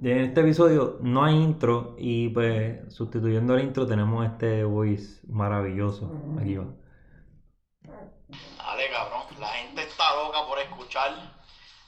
[0.00, 6.12] en este episodio no hay intro y pues sustituyendo el intro tenemos este voice maravilloso.
[6.40, 6.66] Aquí va.
[8.58, 9.22] Dale, cabrón.
[9.40, 11.10] La gente está loca por escuchar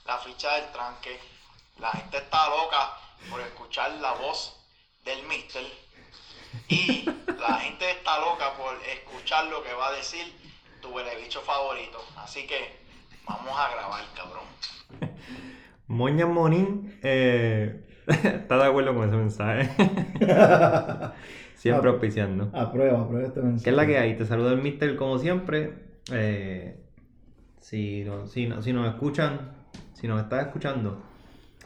[0.06, 1.18] la ficha del tranque.
[1.78, 2.96] La gente está loca
[3.30, 4.56] por escuchar la voz
[5.04, 5.64] del mister.
[6.68, 7.04] Y
[7.38, 10.24] la gente está loca por escuchar lo que va a decir
[10.82, 10.88] tu
[11.22, 11.98] bicho favorito.
[12.16, 12.76] Así que
[13.24, 14.44] vamos a grabar, cabrón.
[15.86, 17.89] Moña Monín eh,
[18.24, 19.70] está de acuerdo con ese mensaje.
[21.54, 22.50] Siempre auspiciando.
[22.54, 23.64] Aprueba, aprueba este mensaje.
[23.64, 24.16] ¿Qué es la que hay?
[24.16, 25.74] Te saluda el mister como siempre.
[26.12, 26.80] Eh,
[27.60, 29.52] si, no- si, no- si nos escuchan,
[29.92, 31.02] si nos estás escuchando,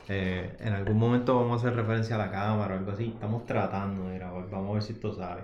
[0.08, 3.06] eh, en algún momento vamos a hacer referencia a la cámara o algo así.
[3.14, 5.42] Estamos tratando de grabar, vamos a ver si esto sale.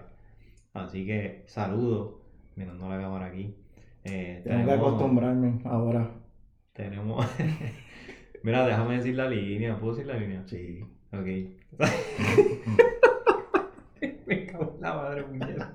[0.74, 2.21] Así que saludo,
[2.57, 3.55] mirando la cámara aquí.
[4.05, 6.10] Eh, Tengo que acostumbrarme ahora.
[6.73, 7.24] Tenemos.
[8.43, 9.79] Mira, déjame decir la línea.
[9.79, 10.43] ¿Puedo decir la línea?
[10.46, 10.85] Sí.
[11.12, 11.27] Ok.
[14.26, 15.73] Me cago en la madre, puñeta.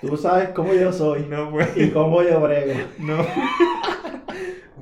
[0.00, 1.76] Tú sabes cómo yo soy No, pues.
[1.76, 2.72] y cómo yo brego.
[2.98, 3.18] No.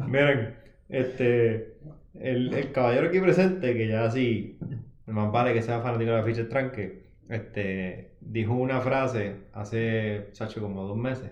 [0.07, 0.57] Miren,
[0.89, 1.75] este.
[2.21, 4.59] El, el caballero aquí presente, que ya así.
[5.07, 7.07] Más vale que sea fanático de la ficha tranque.
[7.29, 8.13] Este.
[8.21, 11.31] Dijo una frase hace, chacho, como dos meses.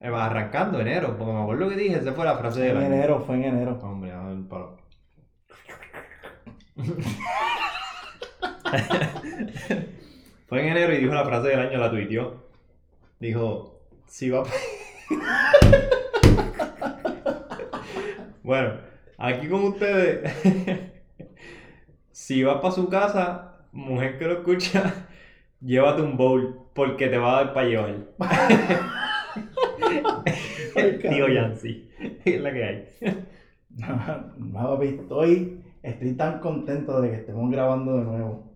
[0.00, 2.94] Eh, arrancando enero, porque me acuerdo que dije, esa fue la frase del En año.
[2.94, 3.78] enero, fue en enero.
[3.82, 4.76] Hombre, a ver, palo.
[10.46, 12.42] Fue en enero y dijo la frase del año, la tuiteó.
[13.18, 14.44] Dijo, si va...
[18.42, 18.74] bueno,
[19.18, 20.32] aquí con ustedes,
[22.12, 25.06] si vas para su casa, mujer que lo escucha,
[25.60, 27.94] llévate un bowl, porque te va a dar para llevar.
[30.74, 31.28] Ay, Tío.
[31.28, 31.90] Yancy,
[32.24, 32.88] es la que hay.
[34.36, 38.51] No, estoy, estoy tan contento de que estemos grabando de nuevo.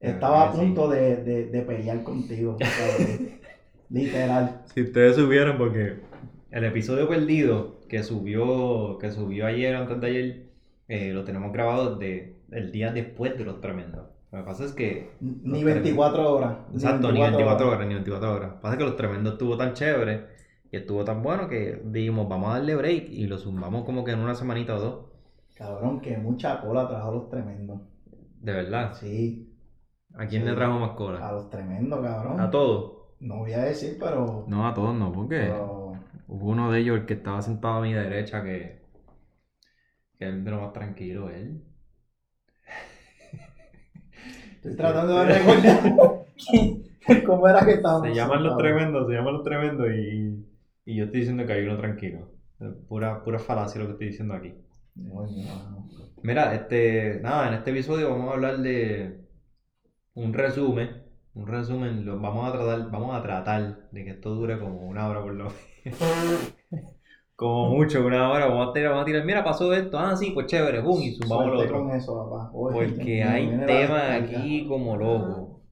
[0.00, 0.58] Estaba a Sí.
[0.58, 2.56] punto de, de, de pelear contigo.
[3.90, 4.62] Literal.
[4.74, 6.00] Si ustedes subieron, porque
[6.50, 10.46] el episodio perdido que subió, que subió ayer, antes de ayer,
[10.88, 14.06] eh, lo tenemos grabado de, el día después de los tremendos.
[14.30, 15.10] Lo que pasa es que.
[15.20, 16.56] Ni los 24 horas.
[16.72, 18.52] Exacto, ni 24 horas, ni 24 horas.
[18.60, 20.26] Pasa que los tremendos estuvo tan chévere
[20.70, 24.12] y estuvo tan bueno que dijimos, vamos a darle break y lo sumamos como que
[24.12, 25.04] en una semanita o dos.
[25.54, 27.80] Cabrón, que mucha cola trajo los tremendos.
[28.42, 28.92] De verdad.
[28.94, 29.47] Sí,
[30.18, 30.48] ¿A quién Sí.
[30.48, 31.32] le trajo más a cola?
[31.32, 32.40] los tremendos, cabrón.
[32.40, 32.98] ¿A todos?
[33.20, 34.44] No voy a decir, pero.
[34.48, 35.36] No, a todos no, porque.
[35.36, 35.92] pero
[36.26, 38.82] Hubo uno de ellos, el que estaba sentado a mi derecha, que.
[40.18, 41.62] que es de lo más tranquilo, él.
[44.56, 48.08] estoy tratando de recordar cómo era que estábamos.
[48.08, 50.44] Se llaman los tremendos, se llaman los tremendos y.
[50.84, 52.28] y yo estoy diciendo que hay uno tranquilo.
[52.88, 54.52] Pura, pura falacia lo que estoy diciendo aquí.
[56.22, 57.20] Mira, este.
[57.22, 59.27] Nada, en este episodio vamos a hablar de.
[60.24, 61.02] Un resumen.
[61.34, 65.08] Un resumen, lo, vamos a tratar, vamos a tratar de que esto dure como una
[65.08, 65.58] hora por lo menos.
[67.36, 70.32] Como mucho, una hora, vamos a tirar, vamos a tirar, mira, pasó esto, ah, sí,
[70.32, 71.84] pues chévere, boom, y sumamos lo otro.
[71.84, 72.50] con eso, papá.
[72.52, 75.62] Oye, Porque hay temas aquí como loco.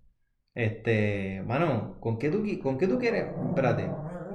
[0.55, 3.27] Este, mano, ¿con qué tú, con qué tú quieres?
[3.49, 3.91] Espérate,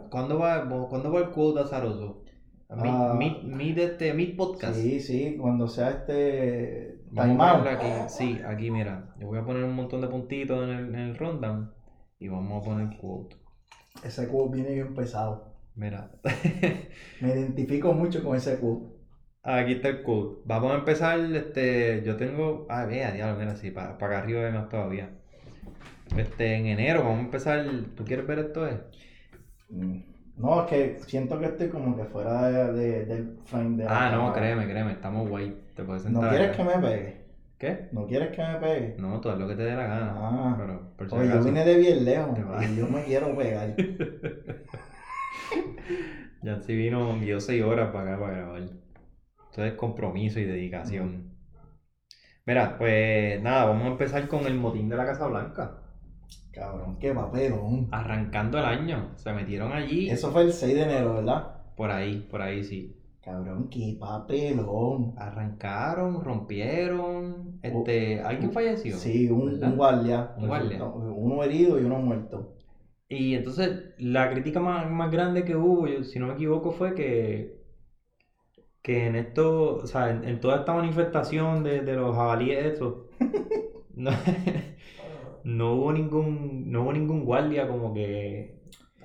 [0.10, 2.24] ¿cuándo va, ¿cuándo va el quote azaroso?
[2.70, 3.16] Mi, Ah.
[3.18, 4.76] mi, mi de este, mi podcast.
[4.78, 7.01] Sí, sí, cuando sea este.
[7.12, 8.10] Vamos a ponerlo aquí.
[8.10, 9.14] Sí, aquí mira.
[9.20, 11.72] Yo voy a poner un montón de puntitos en el, en el rundown
[12.20, 13.36] y vamos a poner quote.
[14.04, 15.46] Ese cubo viene bien pesado.
[15.76, 16.12] Mira,
[17.22, 18.92] Me identifico mucho con ese cubo.
[19.44, 20.42] aquí está el quote.
[20.46, 24.46] Vamos a empezar, este, yo tengo, ah, vea, diablo, mira, sí, para, para acá arriba
[24.48, 25.10] hay más todavía.
[26.16, 28.68] Este, en enero vamos a empezar, ¿tú quieres ver esto?
[28.68, 28.80] Eh?
[29.70, 29.98] Mm.
[30.38, 34.10] No, es que siento que estoy como que fuera de, de- del frame de Ah,
[34.12, 35.56] no, créeme, créeme, estamos guay.
[35.76, 36.24] Te puedes sentar.
[36.24, 37.22] ¿No quieres que me pegue?
[37.58, 37.90] ¿Qué?
[37.92, 38.96] ¿No quieres que me pegue?
[38.98, 40.14] No, tú haz lo que te dé la gana.
[40.16, 40.56] Ah.
[40.58, 41.46] Pero, por si Oye, yo acaso.
[41.46, 43.76] vine de bien lejos y yo me quiero pegar.
[46.44, 48.62] Ya sí vino, guió seis horas para acá para grabar.
[49.52, 51.36] Entonces compromiso y dedicación.
[52.46, 55.78] Mira, pues nada, vamos a empezar con el motín de la Casa Blanca.
[56.52, 57.90] Cabrón, qué papelón.
[57.92, 60.10] Arrancando el año, se metieron allí.
[60.10, 61.48] Eso fue el 6 de enero, ¿verdad?
[61.76, 62.98] Por ahí, por ahí sí.
[63.22, 65.14] Cabrón, qué papelón.
[65.16, 67.60] Arrancaron, rompieron.
[67.62, 68.98] Este, ¿alguien falleció?
[68.98, 69.00] Oh.
[69.00, 70.32] Sí, un, un guardia.
[70.36, 70.84] Un guardia.
[70.84, 72.48] Uno herido y uno muerto.
[73.10, 76.94] Y entonces la crítica más, más grande que hubo, yo- si no me equivoco, fue
[76.96, 77.52] que,
[78.82, 82.96] que en esto, o sea, en, en toda esta manifestación de, de los jabalíes estos,
[83.96, 84.12] no,
[85.44, 88.56] no hubo ningún, no hubo ningún guardia como que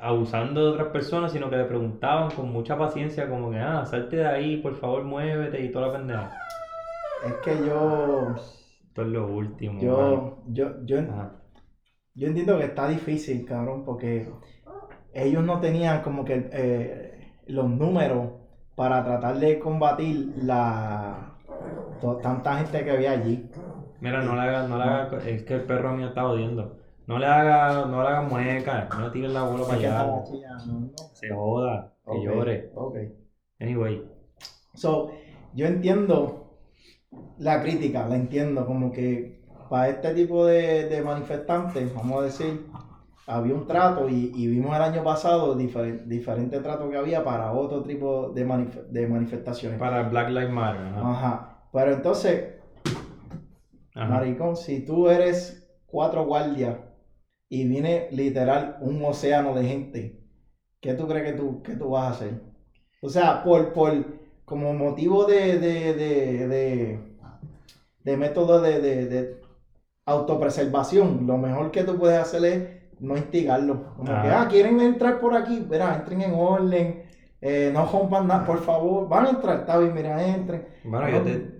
[0.01, 4.17] abusando de otras personas, sino que le preguntaban con mucha paciencia como que, ah, salte
[4.17, 6.33] de ahí, por favor, muévete y toda la pendeja.
[7.27, 8.35] Es que yo.
[8.37, 9.75] Esto es lo último.
[9.75, 9.85] mano.
[9.85, 11.33] Yo, yo, yo, Ajá.
[12.15, 14.29] yo entiendo que está difícil, cabrón, porque
[15.13, 18.31] ellos no tenían como que eh, los números
[18.75, 21.33] para tratar de combatir la
[22.23, 23.49] tanta gente que había allí.
[24.01, 26.77] Mira, no le hagas, no le hagas, es que el perro mío está odiando.
[27.07, 29.87] No le hagas, no le hagas mueca, no le tires la bola para ¿Por qué
[29.87, 30.25] allá.
[31.13, 32.71] Se joda, que llore.
[32.75, 32.97] ok.
[33.61, 34.03] Anyway,
[34.75, 35.11] So,
[35.55, 36.59] yo entiendo
[37.39, 42.67] la crítica, la entiendo, como que para este tipo de, de manifestantes, vamos a decir,
[43.27, 47.53] había un trato y, y vimos el año pasado difer- diferente trato que había para
[47.53, 49.79] otro tipo de, manif- de manifestaciones.
[49.79, 51.11] para Black Lives Matter, ajá.
[51.11, 51.59] Ajá.
[51.73, 52.45] Pero entonces,
[53.95, 54.07] Ajá.
[54.09, 56.77] maricón, si tú eres cuatro guardias
[57.49, 60.21] y viene literal un océano de gente,
[60.81, 62.41] ¿qué tú crees que tú, que tú vas a hacer?
[63.01, 63.93] O sea, por, por
[64.45, 67.01] como motivo de, de, de, de,
[68.05, 69.41] de método de, de, de
[70.07, 72.63] autopreservación, lo mejor que tú puedes hacer es
[73.01, 73.85] no instigarlo.
[73.97, 74.31] Como que, Ajá.
[74.31, 77.03] ah, quieren entrar por aquí, verá, entren en orden,
[77.41, 80.65] eh, no rompan nada, por favor, van a entrar, está bien, mira, entren.
[80.83, 81.57] Bueno, yo te...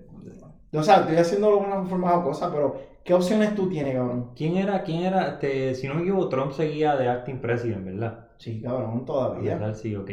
[0.73, 2.75] O sea, estoy haciéndolo de una forma cosa, pero
[3.07, 4.33] ¿qué opciones tú tienes, cabrón?
[4.35, 5.27] ¿Quién era, quién era?
[5.29, 8.27] Este, si no me equivoco, Trump seguía de acting president, ¿verdad?
[8.37, 9.55] Sí, cabrón, todavía.
[9.57, 9.75] ¿Verdad?
[9.75, 10.11] Sí, ok.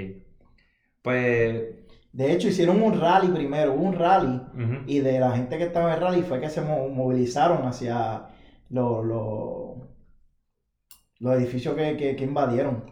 [1.02, 1.64] Pues...
[2.12, 4.41] De hecho, hicieron un rally primero, hubo un rally,
[4.87, 8.29] y de la gente que estaba en el rally fue que se mo- movilizaron hacia
[8.70, 9.79] los, los,
[11.19, 12.85] los edificios que, que, que invadieron.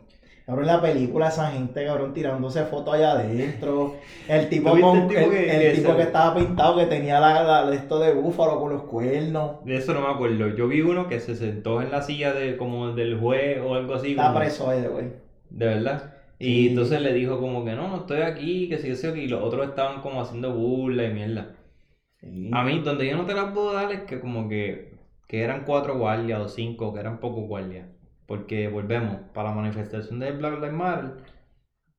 [0.47, 3.95] Cabrón, en la película esa gente, cabrón, tirándose fotos allá adentro.
[4.29, 6.35] El tipo, ¿Tú viste con, el tipo el, que- el que tipo se- que estaba
[6.35, 9.65] pintado, que tenía la, la- esto de búfalo con los cuernos.
[9.65, 10.49] De eso no me acuerdo.
[10.49, 13.95] Yo vi uno que se sentó en la silla de, como del juez o algo
[13.95, 14.11] así.
[14.13, 15.07] Está como- preso ahí, güey.
[15.51, 16.15] De verdad.
[16.41, 16.69] Y Sí.
[16.71, 19.69] entonces le dijo como que no, no estoy aquí, que sí, sí, y los otros
[19.69, 21.53] estaban como haciendo burla y mierda.
[22.53, 24.93] A mí, donde yo no te las puedo dar es que como que,
[25.29, 27.87] que eran cuatro guardias o cinco, que eran pocos guardias.
[28.33, 31.17] Porque volvemos, para la manifestación de Black Lives Matter,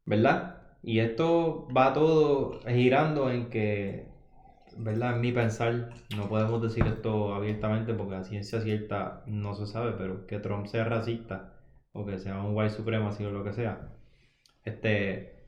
[0.03, 0.63] ¿verdad?
[0.81, 4.07] Y esto va todo girando en que,
[4.75, 5.13] ¿verdad?
[5.13, 9.91] En mi pensar, no podemos decir esto abiertamente porque a ciencia cierta no se sabe,
[9.95, 11.53] pero que Trump sea racista
[11.91, 13.91] o que sea un white supremacy o lo que sea.
[14.65, 15.45] Este,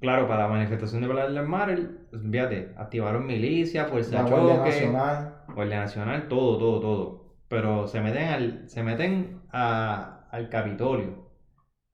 [0.00, 4.70] claro, para la manifestación de Black Lives Matter, fíjate, activaron milicia, fuerza de Guardia choque,
[4.70, 5.44] Nacional.
[5.54, 7.24] Guardia Nacional, todo, todo, todo.
[7.48, 11.24] Pero se meten al, se meten a, al Capitolio.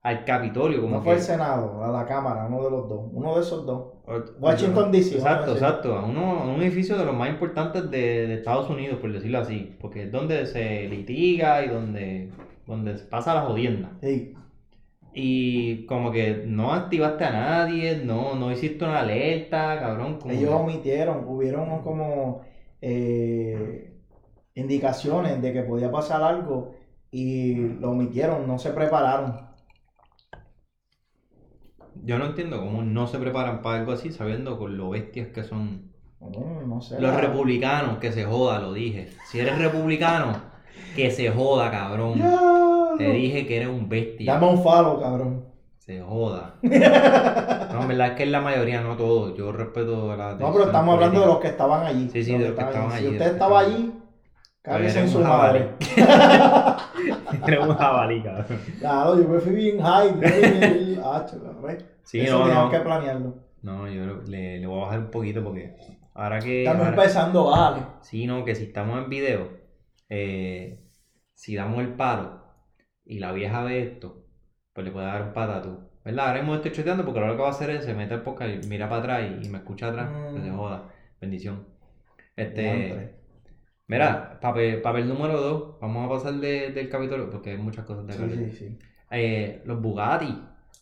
[0.03, 3.01] Al Capitolio, como No fue el Senado, a la Cámara, uno de los dos.
[3.13, 3.93] Uno de esos dos.
[4.39, 5.95] Washington, D.C., Exacto, exacto.
[5.95, 9.37] A, uno, a un edificio de los más importantes de, de Estados Unidos, por decirlo
[9.37, 9.77] así.
[9.79, 12.31] Porque es donde se litiga y donde,
[12.65, 13.91] donde se pasa la jodienda.
[14.01, 14.33] Sí.
[15.13, 20.17] Y como que no activaste a nadie, no, no hiciste una alerta, cabrón.
[20.19, 22.41] como Ellos que- omitieron, hubieron como
[22.81, 23.93] eh,
[24.55, 26.73] indicaciones de que podía pasar algo
[27.11, 29.39] y lo omitieron, no se prepararon.
[32.03, 35.43] Yo no entiendo cómo no se preparan para algo así sabiendo con lo bestias que
[35.43, 36.99] son No, no sé.
[36.99, 39.09] los la- republicanos, que se joda, lo dije.
[39.29, 40.35] Si eres republicano,
[40.95, 42.19] que se joda, cabrón.
[42.97, 44.33] Te dije que eres un bestia.
[44.33, 45.45] Dame un falo, cabrón.
[45.79, 46.55] Se joda.
[46.61, 49.35] No, en verdad es que es la mayoría, no todos.
[49.35, 52.09] Yo respeto la No, pero estamos hablando de los que estaban allí.
[52.09, 54.00] Sí, sí, de los que estaban Si allí, de usted estaba estaban
[54.63, 55.65] en eres su un jabalí.
[57.47, 58.45] Eres un jabalí, cabrón.
[58.79, 60.13] Claro, yo me fui bien high.
[60.13, 61.25] bien- Ah,
[61.63, 61.85] ¿ves?
[62.03, 62.69] Sí, Eso no, no.
[62.69, 63.35] que planearlo.
[63.63, 65.75] No, yo le, le voy a bajar un poquito porque
[66.13, 66.63] ahora que...
[66.63, 67.81] Estamos ahora- empezando, vale.
[68.01, 69.49] Sí, no, que si estamos en video,
[70.09, 70.83] eh,
[71.33, 72.43] si damos el paro
[73.05, 74.25] y la vieja ve esto,
[74.73, 75.89] pues le puede dar un patatú.
[76.03, 76.27] ¿Verdad?
[76.29, 78.21] Ahora mismo estoy choteando porque ahora lo que va a hacer es se mete el
[78.21, 80.09] podcast y mira para atrás y, y me escucha atrás.
[80.11, 80.35] Mm.
[80.35, 80.89] Que se joda.
[81.19, 81.67] Bendición.
[82.35, 83.20] Este.
[83.91, 85.63] Mira, papel, papel número 2.
[85.81, 88.47] Vamos a pasar de- del capítulo porque hay muchas cosas de Sí, capítulo.
[88.47, 88.77] sí, sí.
[89.11, 90.33] Eh, los Bugatti.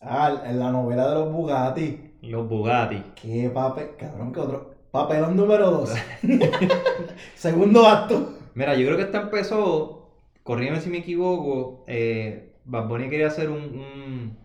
[0.01, 1.87] Ah, la novela de los Bugatti.
[2.21, 3.01] Los Bugatti.
[3.15, 4.69] Qué papel, cabrón, que otro.
[4.91, 5.89] Papelón número 2.
[7.35, 8.33] Segundo acto.
[8.53, 10.09] Mira, yo creo que esta empezó,
[10.43, 14.37] corrígeme si me equivoco, eh, Bad Bunny quería hacer un, un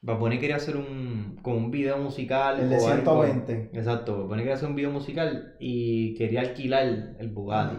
[0.00, 3.24] Bad Bunny quería hacer un, como un video musical El de o algo.
[3.24, 3.70] 120.
[3.72, 7.76] Exacto, Bad Bunny quería hacer un video musical y quería alquilar el Bugatti.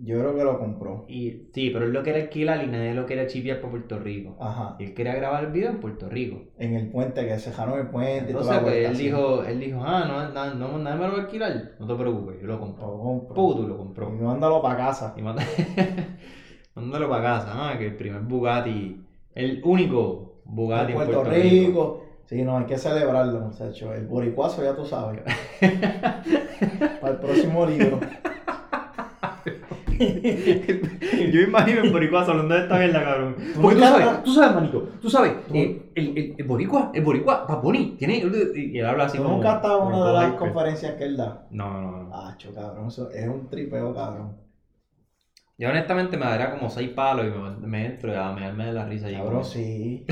[0.00, 1.06] Yo creo que lo compró.
[1.08, 4.36] Y sí, pero él lo quería alquilar y nadie lo quería chipear para Puerto Rico.
[4.38, 4.76] Ajá.
[4.78, 6.40] Y él quería grabar el video en Puerto Rico.
[6.56, 9.02] En el puente, que se dejaron el puente y toda Entonces, la pues él así.
[9.04, 11.72] dijo, él dijo, ah, no, no, no, nadie me lo va a alquilar.
[11.80, 12.86] No te preocupes, yo lo compro.
[12.86, 13.34] Lo compro.
[13.34, 14.10] Puto lo Y compró.
[14.10, 15.14] mándalo para casa.
[15.16, 15.42] Y manda...
[16.76, 22.04] mándalo para casa, ah, que el primer Bugatti, el único Bugatti En Puerto, Rico.
[22.26, 23.90] Sí, no, hay que celebrarlo, muchachos.
[23.94, 25.20] El boricuazo ya tú sabes.
[27.00, 28.00] para el próximo libro.
[29.98, 33.34] Yo imagino el boricua hablando de esta mierda, cabrón.
[33.54, 36.90] Tú Porque tú sabes, tú sabes, manico, tú sabes, Tú- eh, el, el, el boricua,
[36.94, 38.18] el boricua, Paponi, tiene,
[38.54, 39.36] y él habla así ¿Tú como...
[39.36, 40.38] nunca has estado en como una de las hyper.
[40.38, 41.46] conferencias que él da?
[41.50, 42.14] No, no, no.
[42.14, 44.36] Acho, cabrón, eso es un tripeo, cabrón.
[45.58, 48.84] Yo honestamente me daría como seis palos y me, me entro a mearme de la
[48.86, 49.10] risa.
[49.10, 50.04] Cabrón, sí.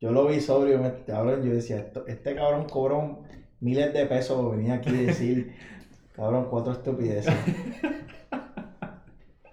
[0.00, 3.22] Yo lo vi sobrio, me, cabrón, yo decía, esto- este cabrón cobró
[3.60, 5.54] miles de pesos por venir aquí y decir,
[6.12, 7.34] cabrón, cuatro estupideces.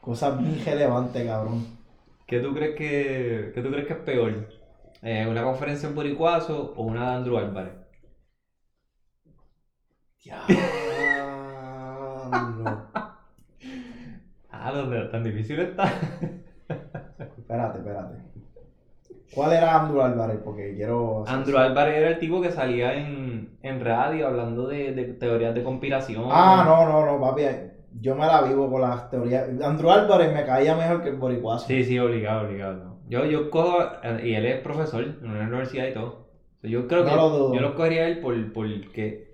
[0.02, 1.66] Cosas bien relevantes, cabrón.
[2.28, 4.50] ¿Qué tú crees que, qué tú crees que es peor?
[5.02, 7.74] Eh, ¿Una conferencia en Boricuazo o una de Andrew Álvarez?
[10.24, 10.81] Diablo.
[14.64, 15.84] Ah, donde tan difícil está.
[17.38, 18.16] Espérate, espérate.
[19.34, 20.40] ¿Cuál era Andrew Álvarez?
[20.44, 21.24] Porque quiero...
[21.28, 25.64] Andrew Álvarez era el tipo que salía en, en radio hablando de, de teorías de
[25.64, 26.26] conspiración.
[26.30, 27.44] Ah, no, no, no, papi.
[28.00, 29.50] Yo me la vivo con las teorías.
[29.62, 31.66] Andrew Álvarez me caía mejor que el Boricuazo.
[31.68, 32.74] Sí, sí, obligado, obligado.
[32.84, 33.00] no.
[33.08, 36.28] Yo, yo cojo, eh, y él es profesor en una universidad y todo.
[36.64, 37.54] Yo creo No que lo dudo.
[37.56, 39.34] yo lo cogería él por, porque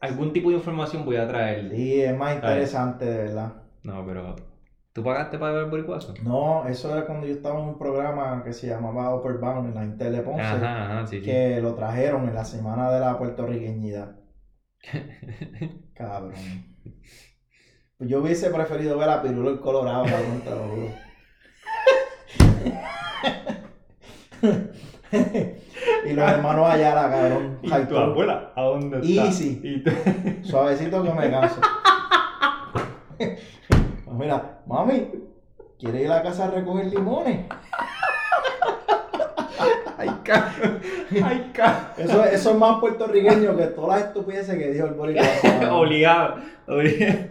[0.00, 1.70] algún tipo de información voy a traer.
[1.70, 3.52] Sí, es más interesante, de verdad.
[3.84, 4.34] No, pero
[4.92, 6.14] ¿tú pagaste para ver el boricuazo?
[6.22, 9.74] No, eso era cuando yo estaba en un programa que se llamaba Upper Bound en
[9.74, 11.22] la Intel de Ponce, Ajá, ajá, sí, sí.
[11.24, 14.16] que lo trajeron en la semana de la puertorriqueñidad.
[15.94, 16.34] Cabrón.
[17.98, 20.88] Pues yo hubiese preferido ver a Pirulo el Colorado, cabrón, te lo juro.
[26.04, 27.58] y los hermanos Ayala, cabrón.
[27.62, 28.52] ¿Y tu abuela?
[28.56, 29.24] ¿A dónde está?
[29.26, 29.60] Easy.
[29.62, 30.44] ¿Y?
[30.44, 31.60] Suavecito que me canso.
[34.22, 35.08] Mira, mami,
[35.80, 37.46] ¿quiere ir a la casa a recoger limones?
[39.98, 40.78] Ay, cabrón.
[41.24, 41.84] Ay, cabrón.
[41.98, 45.24] Eso, eso es más puertorriqueño que todas las estupideces que dijo el boricua.
[45.72, 46.36] Obligado.
[46.68, 47.30] obligado.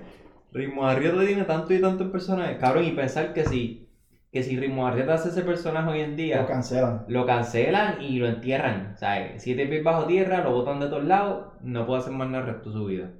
[0.52, 2.58] Ritmo Arrieta tiene tanto y tantos personajes.
[2.58, 3.90] Cabrón, y pensar que si,
[4.34, 7.06] que si Ritmo Arrieta hace ese personaje hoy en día, Lo cancelan.
[7.08, 8.98] lo cancelan y lo entierran.
[8.98, 9.42] ¿Sabes?
[9.44, 12.54] Siete pies bajo tierra, lo botan de todos lados, no puede hacer más nada el
[12.54, 13.12] resto de su vida.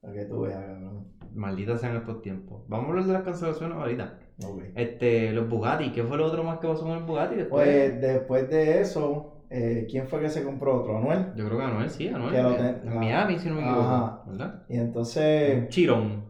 [0.00, 0.93] Para que tú veas, cabrón.
[1.34, 2.62] Malditas sean estos tiempos.
[2.68, 4.18] Vamos a hablar de las cancelaciones ahorita.
[4.74, 7.64] Este, los Bugatti, ¿qué fue lo otro más que pasó con el Bugatti después?
[7.64, 10.96] Pues después de eso, eh, ¿quién fue que se compró otro?
[10.98, 11.26] Anuel.
[11.36, 12.34] Yo creo que Anuel, sí, Anuel.
[12.34, 13.82] En ten- en Miami, si no me equivoco.
[13.82, 14.22] Ajá.
[14.26, 14.62] ¿Verdad?
[14.68, 15.68] Y entonces.
[15.68, 16.24] Chirón,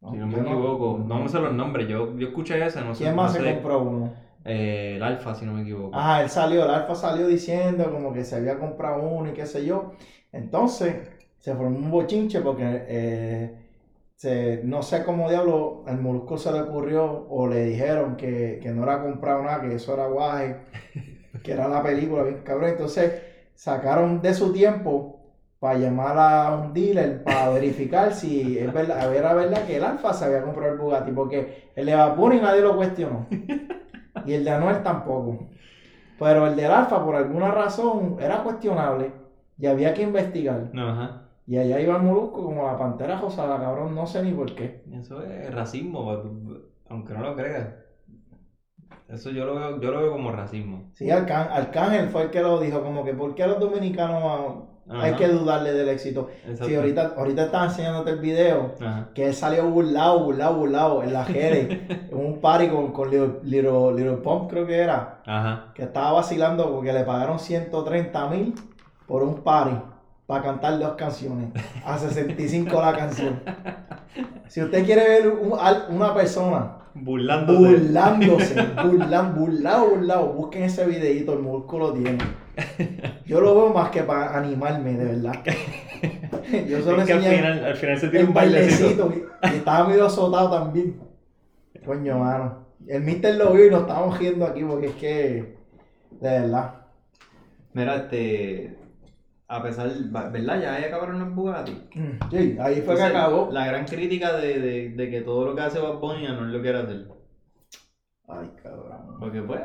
[0.00, 1.02] no, si no me equivoco.
[1.06, 3.04] No, me sé los nombres, yo, yo escuché ese, no sé.
[3.04, 3.54] ¿Quién más no se sé.
[3.54, 4.12] compró uno?
[4.44, 5.96] Eh, el Alfa, si no me equivoco.
[5.96, 9.46] Ajá, él salió, el Alfa salió diciendo como que se había comprado uno y qué
[9.46, 9.92] sé yo.
[10.32, 10.94] Entonces,
[11.38, 13.50] se formó un bochinche porque eh,
[14.18, 18.70] se, no sé cómo diablo al Molusco se le ocurrió o le dijeron que, que
[18.70, 20.56] no era comprado nada, que eso era guaje,
[21.44, 22.70] que era la película, bien cabrón.
[22.70, 23.22] Entonces,
[23.54, 25.20] sacaron de su tiempo
[25.60, 30.12] para llamar a un dealer para verificar si es verdad, era verdad que el Alfa
[30.12, 33.28] se había comprado el Bugatti, porque el de Bunny nadie lo cuestionó.
[34.26, 35.48] Y el de Anuel tampoco.
[36.18, 39.12] Pero el del Alfa, por alguna razón, era cuestionable
[39.56, 40.72] y había que investigar.
[40.76, 41.27] Ajá.
[41.48, 44.82] Y allá iba el Molusco como la pantera rosada, cabrón, no sé ni por qué.
[44.92, 46.06] Eso es racismo,
[46.90, 47.68] aunque no lo creas.
[49.08, 50.90] Eso yo lo veo, yo lo veo como racismo.
[50.92, 54.64] Sí, Arcán- Arcángel fue el que lo dijo, como que ¿por qué a los dominicanos
[54.90, 56.28] hay que dudarle del éxito?
[56.42, 56.66] Exacto.
[56.66, 59.08] Sí, ahorita, ahorita estaba enseñándote el video, Ajá.
[59.14, 61.68] que él salió burlado, burlado, burlado en la redes,
[62.10, 65.22] en un party con, con Little, Little, Little Pump, creo que era.
[65.24, 65.72] Ajá.
[65.74, 68.54] que estaba vacilando porque le pagaron 130 mil
[69.06, 69.76] por un party
[70.28, 71.48] para cantar dos canciones
[71.86, 73.40] a 65 la canción.
[74.46, 75.58] Si usted quiere ver un-
[75.96, 77.58] una persona Burlándose.
[77.58, 78.54] burlándose,
[78.84, 82.18] burlan, burlado, burlado, busquen ese videito, el músculo tiene.
[83.24, 85.42] Yo lo veo más que para animarme, de verdad.
[86.68, 89.06] Yo solo Es que al final, al final se tira el un bailecito.
[89.08, 91.00] bailecito y, y estaba medio azotado también.
[91.86, 92.66] Coño, mano.
[92.86, 95.56] El mister lo vio y nos estábamos riendo aquí porque es que,
[96.20, 96.74] de verdad.
[97.72, 98.76] Mira, este.
[99.48, 99.90] A pesar,
[100.30, 100.60] ¿verdad?
[100.60, 101.72] Ya ahí acabaron los Bugatti.
[101.94, 103.48] Mm, Sí, ahí fue que Entonces, acabó.
[103.50, 106.60] La gran crítica de, de, de que todo lo que hace Bad Bunny no lo
[106.60, 107.06] quiere hacer.
[108.28, 109.16] Ay, cabrón.
[109.18, 109.60] Porque pues.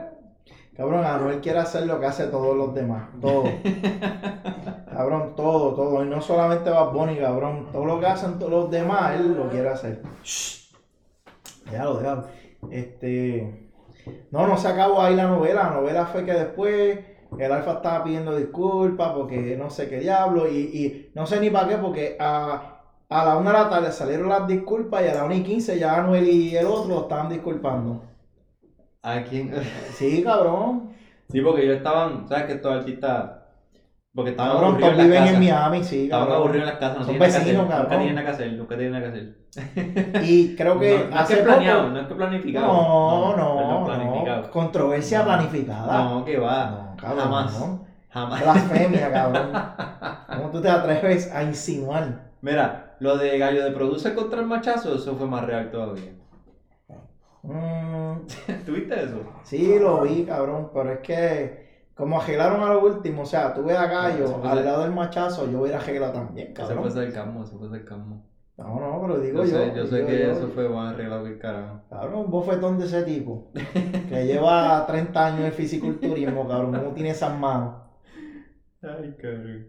[0.76, 3.10] Cabrón, Anuel quiere hacer lo que hace todos los demás.
[3.22, 3.44] Todo.
[4.92, 6.04] cabrón, todo, todo.
[6.04, 7.68] Y no solamente Bad Bunny, cabrón.
[7.72, 10.02] Todo lo que hacen todos los demás, él lo quiere hacer.
[11.70, 12.28] Déjalo, déjalo.
[12.72, 13.70] Este.
[14.32, 15.64] No, no se acabó ahí la novela.
[15.66, 17.00] La novela fue que después
[17.40, 20.48] el Alfa estaba pidiendo disculpas porque no sé qué diablo.
[20.48, 23.92] Y, y no sé ni para qué, porque a, a la una de la tarde
[23.92, 27.30] salieron las disculpas y a la una y quince ya Anuel y el otro estaban
[27.30, 28.02] disculpando.
[29.02, 29.52] ¿A quién?
[29.90, 30.94] Sí, cabrón.
[31.30, 33.32] Sí, porque ellos estaban, ¿sabes que estos artistas
[34.14, 35.40] Porque estaban Cabrón, aburridos en viven en.
[35.40, 36.32] Miami, sí, Estaban cabrón.
[36.32, 37.76] aburridos en las casas, no Son tienen nada que vecinos, hacer.
[37.78, 37.98] Nunca cabrón.
[37.98, 39.38] tienen nada que hacer, nunca tienen nada que hacer.
[40.20, 41.92] Y creo que no, no es hace que planeado, poco...
[41.92, 42.68] no es que planificado.
[42.68, 43.88] No, no, perdón, no,
[44.52, 45.26] Controversia No.
[45.26, 46.04] planificada.
[46.04, 46.66] No, que va.
[46.70, 47.60] No, cabrón, Jamás.
[47.60, 47.86] no.
[48.10, 48.42] Jamás.
[48.42, 49.52] Blasfemia, cabrón.
[50.28, 52.32] ¿Cómo tú te atreves a insinuar?
[52.42, 56.12] Mira, lo de Gallo de Produce contra el machazo, eso fue más real todavía.
[57.44, 58.26] Mm,
[58.66, 59.18] ¿Tuviste eso?
[59.44, 63.64] sí, lo vi, cabrón, pero es que como arreglaron a lo último, o sea, tú
[63.64, 66.84] ves a Eso Gallo al lado del machazo, yo hubiera arreglado también, Eso cabrón.
[66.84, 68.24] fue sarcasmo, eso fue sarcasmo.
[68.58, 69.58] No, no, pero digo Yo yo.
[69.58, 70.32] sé, yo sé digo que yo.
[70.32, 71.82] eso fue arreglado que el carajo.
[71.90, 73.52] Cabrón, un bofetón de ese tipo.
[74.10, 76.74] Que lleva 30 años de fisiculturismo, cabrón.
[76.74, 77.72] ¿Cómo tiene esas manos?
[78.82, 79.66] Ay, cabrón.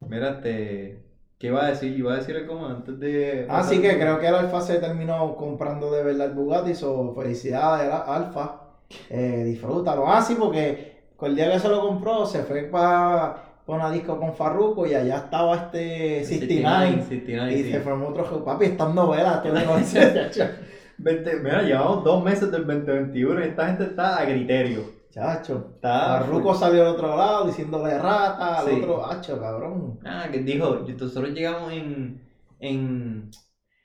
[0.00, 1.04] Mira, te...
[1.38, 1.96] ¿Qué iba a decir?
[1.96, 3.46] Iba a decir algo antes de...
[3.48, 6.74] Así que creo que el Alfa se terminó comprando de verdad el Bugatti.
[6.74, 8.62] So, felicidades, Al- Alfa.
[9.08, 10.08] Eh, disfrútalo.
[10.08, 14.18] Ah, sí, porque con el día que se lo compró, se fue para una disco
[14.18, 17.02] con Farruko y allá estaba este 69.
[17.08, 17.70] 69, Y sí.
[17.72, 18.44] se formó otro juego.
[18.44, 20.38] Papi, estas novelas, tú le conoces.
[20.98, 24.82] 20 Mira, llevamos dos meses del 2021 y esta gente está a criterio.
[25.10, 25.70] Chacho.
[25.76, 26.18] Está...
[26.20, 28.74] Farruko salió al otro lado diciéndole rata, al Sí.
[28.80, 29.98] otro, hacho, cabrón.
[30.04, 32.20] Ah, que dijo, nosotros llegamos en...
[32.60, 33.30] en...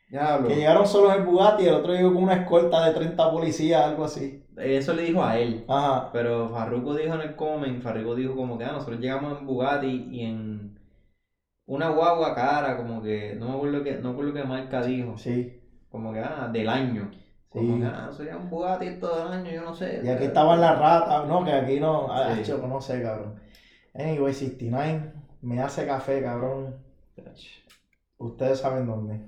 [0.10, 0.48] Diablo.
[0.48, 3.84] Que llegaron solos en Bugatti y el otro llegó con una escolta de 30 policías,
[3.84, 4.43] algo así.
[4.58, 5.64] Eso le dijo a él.
[5.68, 6.10] Ajá.
[6.12, 10.06] Pero Farruko dijo en el comment, Farruko dijo como que ah, nosotros llegamos en Bugatti
[10.10, 10.80] y en
[11.66, 15.18] una guagua cara, como que, no me acuerdo que, no me acuerdo qué marca dijo,
[15.18, 15.60] Sí.
[15.90, 17.10] como que ah, del año.
[17.50, 17.80] Como Sí.
[17.82, 20.02] que ah, sería un Bugatti esto del año, yo no sé.
[20.04, 22.40] Y aquí estaban las ratas, no, que aquí no, Sí.
[22.42, 23.40] hacho, no sé, cabrón.
[23.94, 26.76] Anyway, 69, me hace café, cabrón.
[28.18, 29.22] Ustedes saben dónde.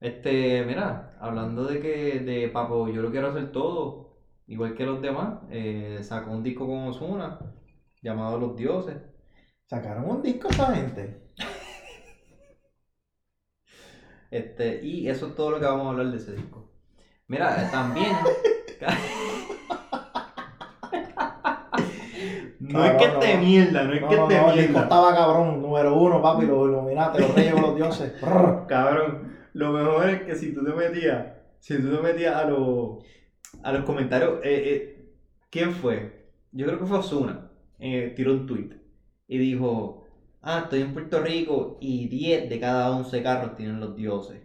[0.00, 4.07] Este, mira, hablando de que de Papo, yo lo quiero hacer todo,
[4.48, 7.38] igual que los demás, eh, sacó un disco con Ozuna
[8.02, 8.98] llamado Los Dioses.
[9.66, 11.22] Sacaron un disco esa gente.
[14.30, 16.68] Este, y eso es todo lo que vamos a hablar de ese disco.
[17.28, 18.14] Mira, también.
[22.58, 23.36] no es que esté no.
[23.36, 24.80] mierda, no es No, que esté no, el disco mierda.
[24.80, 28.12] estaba cabrón, número uno, papi, los Illuminati, los reyes los dioses.
[28.66, 31.26] Cabrón, lo mejor es que si tú te metías,
[31.58, 32.98] si tú te metías a los,
[33.68, 35.12] a los comentarios, eh, eh,
[35.50, 36.30] ¿quién fue?
[36.52, 38.70] Yo creo que fue Osuna, eh, tiró un tweet
[39.26, 40.06] y dijo,
[40.40, 44.40] ah, estoy en Puerto Rico y 10 de cada 11 carros tienen los dioses.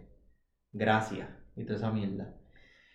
[0.72, 1.26] Gracias.
[1.56, 2.34] Y toda esa mierda.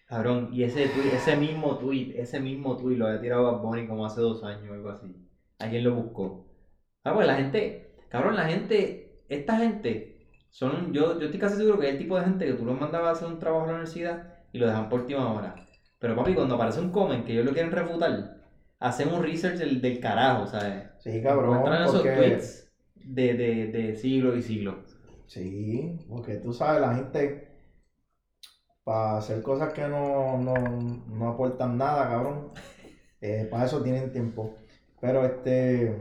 [0.05, 3.87] Cabrón, y ese tweet, ese mismo tweet, ese mismo tweet lo había tirado Bad Bunny
[3.87, 5.15] como hace dos años o algo así.
[5.57, 6.45] Alguien lo buscó.
[7.03, 11.79] Ah, pues la gente, cabrón, la gente, esta gente, son, yo, yo estoy casi seguro
[11.79, 13.67] que es el tipo de gente que tú los mandabas a hacer un trabajo a
[13.67, 15.68] la universidad y lo dejan por última hora.
[15.99, 18.37] Pero papi, cuando aparece un comment que ellos lo quieren refutar,
[18.79, 20.89] hacen un research del, del carajo, ¿sabes?
[20.99, 22.15] Sí, cabrón, Muestran esos porque...
[22.15, 24.77] tweets de, de, de siglos y siglos.
[25.27, 27.47] Sí, porque tú sabes, la gente,
[28.83, 30.71] para hacer cosas que no, no,
[31.07, 32.51] no aportan nada, cabrón,
[33.21, 34.65] eh, para eso tienen tiempo.
[34.99, 35.95] Pero este,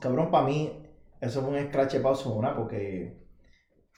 [0.00, 0.72] cabrón, para mí,
[1.20, 3.16] eso fue un scratch Ozuna, porque,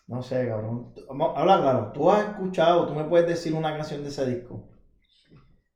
[0.06, 0.92] no sé, cabrón.
[1.36, 4.73] Habla claro, tú has escuchado, tú me puedes decir una canción de ese disco.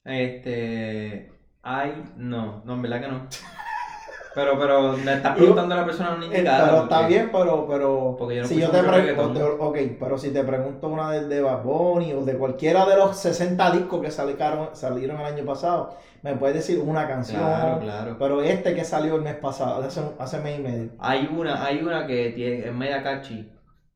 [0.08, 1.30] Este.
[1.62, 3.26] Ay, no, no, en verdad que no.
[4.34, 6.64] Pero, pero me estás preguntando a la persona no indicada.
[6.70, 10.30] pero está bien, pero, pero porque yo no si yo te pregunto, ok, pero si
[10.32, 14.10] te pregunto una del de Bad Bunny o de cualquiera de los 60 discos que
[14.12, 18.16] salieron, salieron el año pasado, me puedes decir una canción, Claro, claro.
[18.18, 20.90] pero este que salió el mes pasado, hace, hace mes y medio.
[21.00, 23.50] Hay una, hay una que tiene, es media catchy,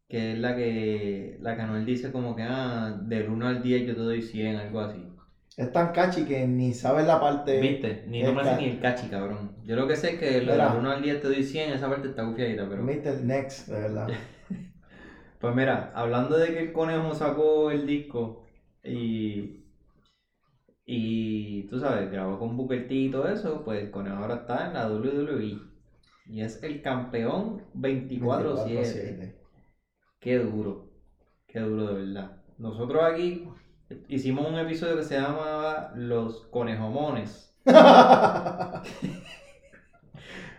[0.08, 3.86] que es la que, la que Anuel dice como que, ah, del 1 al 10
[3.86, 5.11] yo te doy 100, algo así.
[5.56, 7.60] Es tan catchy que ni sabes la parte.
[7.60, 8.04] ¿Viste?
[8.06, 9.56] Ni no me ni el catchy, cabrón.
[9.64, 12.08] Yo lo que sé es que lo 1 al 10 te doy 100, esa parte
[12.08, 12.82] está gufiadita, pero...
[12.82, 13.22] Mr.
[13.22, 14.08] Next, de verdad.
[15.42, 18.46] Pues mira, hablando de que el conejo sacó el disco
[18.84, 19.64] y.
[20.86, 24.68] Y tú sabes, grabó con Booker T y todo eso, pues el conejo ahora está
[24.68, 25.58] en la WWE.
[26.26, 28.20] Y es el campeón 24-7.
[28.20, 29.34] 24/7.
[30.20, 30.92] Qué duro,
[31.48, 32.40] qué duro de verdad.
[32.58, 33.44] Nosotros aquí
[34.08, 37.72] hicimos un episodio que se llamaba Los Conejomones, que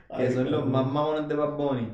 [0.10, 1.92] Ay, son los más mamones de Bad Bunny,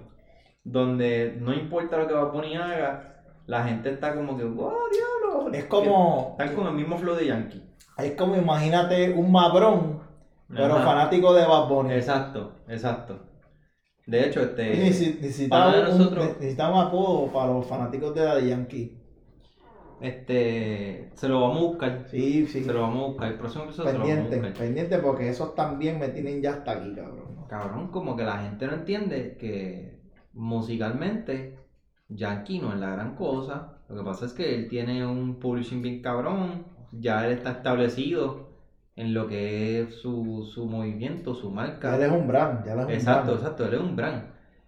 [0.64, 5.52] donde no importa lo que Bad Bunny haga, la gente está como que, ¡wow, diablo!
[5.54, 7.64] Es como, Están con el mismo flow de Yankee.
[7.98, 10.02] es como imagínate un mabrón,
[10.50, 10.86] pero Ajá.
[10.86, 11.94] fanático de Bad Bunny.
[11.94, 13.20] Exacto, exacto.
[14.06, 14.74] De hecho, este.
[14.76, 18.99] Necesi- Necesitamos de nosotros- necesitamos apodo para los fanáticos de Daddy Yankee.
[20.02, 22.06] Este, se lo vamos a buscar.
[22.10, 22.64] Sí, sí.
[22.64, 23.28] Se lo vamos a buscar.
[23.32, 24.54] El próximo episodio se lo vamos a buscar.
[24.54, 27.46] pendiente porque esos también me tienen ya hasta aquí, cabrón.
[27.48, 30.00] Cabrón, como que la gente no entiende que
[30.34, 31.58] musicalmente
[32.10, 33.80] Yankee no es la gran cosa.
[33.90, 36.66] Lo que pasa es que él tiene un publishing bien cabrón.
[36.92, 38.50] Ya él está establecido
[38.96, 41.90] en lo que es su, su movimiento, su marca.
[41.92, 43.40] Ya él es un brand, ya él es un Exacto, brand.
[43.42, 44.24] exacto, él es un brand.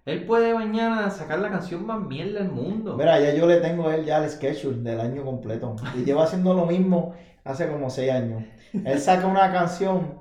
[0.05, 2.97] Él puede mañana sacar la canción más mierda del mundo.
[2.97, 5.75] Mira, ya yo le tengo a él ya el schedule del año completo.
[5.95, 8.43] Y lleva haciendo lo mismo hace como seis años.
[8.73, 10.15] Él saca una canción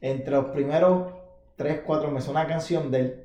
[0.00, 1.12] entre los primeros
[1.56, 3.20] tres, cuatro meses, una canción de él.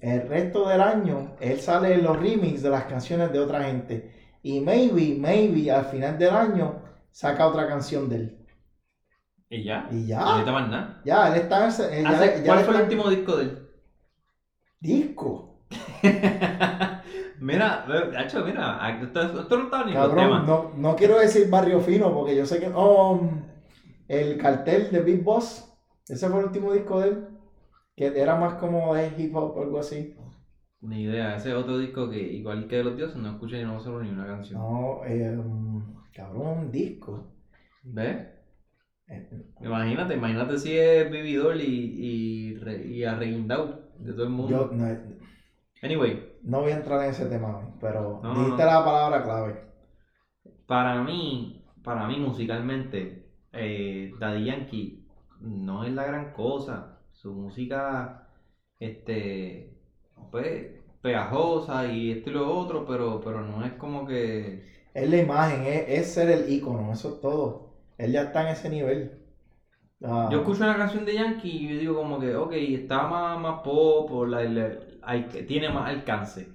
[0.00, 4.12] El resto del año, él sale en los remix de las canciones de otra gente.
[4.42, 8.38] Y maybe, maybe, al final del año, saca otra canción de él.
[9.50, 9.88] Y ya.
[9.90, 11.00] Y ya, necesita más nada.
[11.04, 13.44] ya, él está en ese- eh, ya- ya ¿Cuál le fue el último disco de
[13.44, 13.67] él?
[14.80, 15.64] Disco?
[17.40, 17.84] mira,
[18.16, 22.36] Hacho, mira, esto, esto no estaba ni Cabrón, no, no quiero decir barrio fino porque
[22.36, 22.70] yo sé que.
[22.74, 23.20] Oh,
[24.08, 25.64] el cartel de Big Boss.
[26.08, 27.26] Ese fue el último disco de él.
[27.94, 30.14] Que era más como de hip hop o algo así.
[30.80, 33.64] Ni idea, ese es otro disco que, igual que de los dioses, no escuché ni
[33.64, 34.60] no solo ni una canción.
[34.60, 35.36] No, eh,
[36.14, 37.32] cabrón, un disco.
[37.82, 38.28] ¿Ves?
[39.08, 39.28] Eh,
[39.60, 43.04] Imagínate, imagínate si es vividor y, y, y
[43.98, 44.48] de todo el mundo.
[44.48, 44.86] Yo no,
[45.82, 48.64] Anyway, no voy a entrar en ese tema hoy, pero No, dijiste no.
[48.64, 49.56] la palabra clave.
[50.66, 55.02] para mí, para mí musicalmente, eh, Daddy Yankee
[55.40, 56.98] no es la gran cosa.
[57.12, 58.28] Su música,
[58.78, 59.78] este,
[60.30, 60.66] pues,
[61.00, 64.62] pegajosa y esto y lo otro, pero, pero no es como que...
[64.94, 67.72] Es la imagen, es, es ser el ícono, eso es todo.
[67.96, 69.10] Él ya está en ese nivel.
[70.02, 73.38] Ah, Yo escucho una canción de Yankee y yo digo como que, ok, está más,
[73.38, 76.48] más pop, o la, la- hay, tiene más alcance.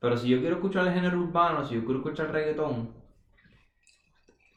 [0.00, 2.88] Pero si yo quiero escuchar el género urbano, si yo quiero escuchar reggaetón,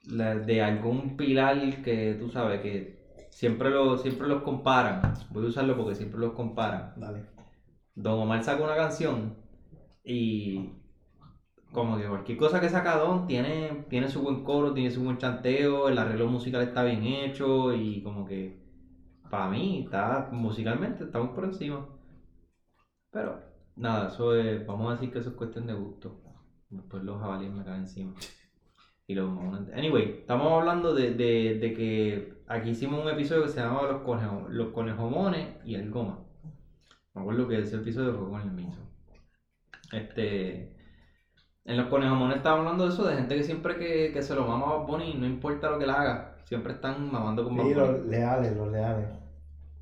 [0.03, 2.95] la- de algún pilar que tú sabes que
[3.29, 6.91] siempre, lo, siempre los comparan, voy a usarlo porque siempre los comparan.
[6.95, 7.25] Dale.
[7.95, 9.33] Don Omar saca una canción
[10.03, 10.71] y
[11.75, 15.17] como que cualquier cosa que saca Don tiene, tiene su buen coro, tiene su buen
[15.17, 18.57] chanteo, el arreglo musical está bien hecho y como que
[19.29, 21.85] para mí está musicalmente estamos por encima.
[23.11, 23.41] Pero
[23.75, 26.21] nada, eso es, vamos a decir que eso es cuestión de gusto.
[26.69, 28.13] Después los jabalíes me caen encima.
[29.07, 29.29] Y los
[29.73, 34.01] Anyway, estamos hablando de, de, de que aquí hicimos un episodio que se llamaba Los,
[34.01, 36.19] conejo, los conejomones y el goma.
[37.13, 38.81] Me acuerdo que ese episodio fue con el Miso.
[39.91, 40.74] Este.
[41.65, 44.45] En los conejomones estaba hablando de eso, de gente que siempre que, que se lo
[44.45, 47.63] mama a Bad Bunny, no importa lo que le haga, siempre están mamando con Bad
[47.65, 47.87] Sí, Bunny.
[47.87, 49.05] los leales, los leales.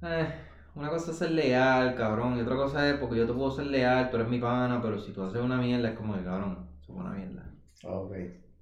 [0.01, 0.27] Eh,
[0.75, 3.65] una cosa es ser leal, cabrón, y otra cosa es porque yo te puedo ser
[3.65, 6.69] leal, tú eres mi pana, pero si tú haces una mierda es como de cabrón,
[6.81, 7.43] eso es una mierda.
[7.83, 8.11] Ok.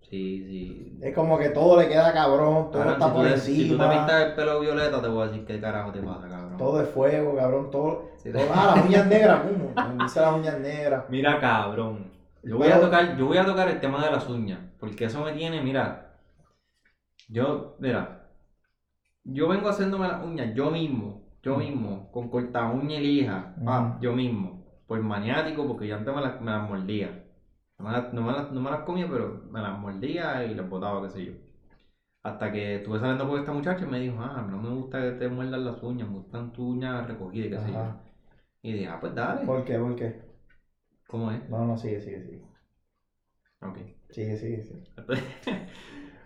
[0.10, 1.00] Sí, sí.
[1.02, 3.52] Es como que todo le queda cabrón, todo Cabrón, está si, tú por te, si
[3.52, 3.90] tú te encima.
[3.92, 6.58] pintas el pelo violeta, te voy a decir qué carajo te pasa, cabrón.
[6.58, 8.10] Todo es fuego, cabrón, todo.
[8.18, 8.32] Sí.
[8.32, 9.42] todo- ah, las uñas negras,
[9.76, 9.90] ¿cómo?
[9.96, 11.04] Me las uñas negras.
[11.08, 12.21] Mira, cabrón.
[12.44, 15.24] Yo voy a tocar, yo voy a tocar el tema de las uñas, porque eso
[15.24, 16.18] me tiene, mira.
[17.28, 18.28] Yo, mira.
[19.24, 21.60] Yo vengo haciéndome las uñas yo mismo, yo Mm.
[21.60, 24.00] mismo, con corta uña y lija, Mm.
[24.02, 27.16] yo mismo, por maniático, porque yo antes me las, me las mordía.
[27.78, 30.54] No me las, no, me las, no me las comía, pero me las mordía y
[30.56, 31.34] las botaba, qué sé yo.
[32.24, 35.12] Hasta que estuve saliendo con esta muchacha y me dijo, ah, no me gusta que
[35.14, 37.84] te muerdan las uñas, me gustan tus uñas recogidas, qué sé yo.
[38.64, 39.46] Y dije, ah, pues dale.
[39.46, 39.78] ¿Por qué?
[39.78, 40.31] ¿Por qué?
[41.12, 41.50] ¿Cómo es?
[41.50, 42.41] No, no, sigue, sigue, sigue.
[43.62, 43.78] Ok.
[44.10, 44.84] Sigue, sigue, sigue.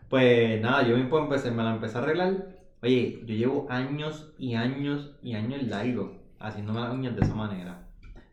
[0.07, 2.55] Pues nada, yo mismo empecé, me la empecé a arreglar.
[2.83, 7.87] Oye, yo llevo años y años y años largos haciéndome las uñas de esa manera.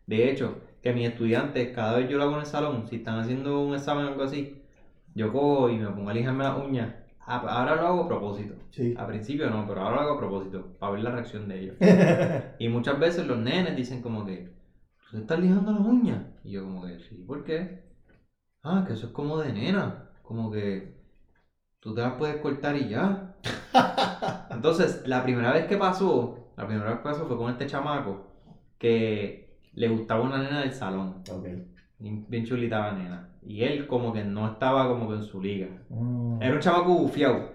[0.05, 3.17] De hecho, que mis estudiantes, cada vez yo lo hago en el salón, si están
[3.17, 4.61] haciendo un examen o algo así,
[5.15, 6.93] yo cojo y me pongo a lijarme las uñas.
[7.25, 8.53] Ahora lo hago a propósito.
[8.69, 8.93] Sí.
[8.95, 11.75] A principio no, pero ahora lo hago a propósito, para ver la reacción de ellos.
[12.59, 14.49] Y muchas veces los nenes dicen como que,
[15.13, 16.23] ¿tú te estás lijando las uñas?
[16.43, 17.83] Y yo como que, sí, ¿por qué?
[18.63, 20.95] Ah, que eso es como de nena, como que
[21.79, 23.35] tú te las puedes cortar y ya.
[24.49, 28.27] Entonces, la primera vez que pasó, la primera vez que pasó fue con este chamaco
[28.79, 31.45] que le gustaba una nena del salón, Ok.
[31.99, 33.29] bien bien chulita la nena.
[33.43, 35.67] Y él como que no estaba como que en su liga.
[35.89, 36.41] Mm.
[36.41, 37.51] Era un chamaco bufiado,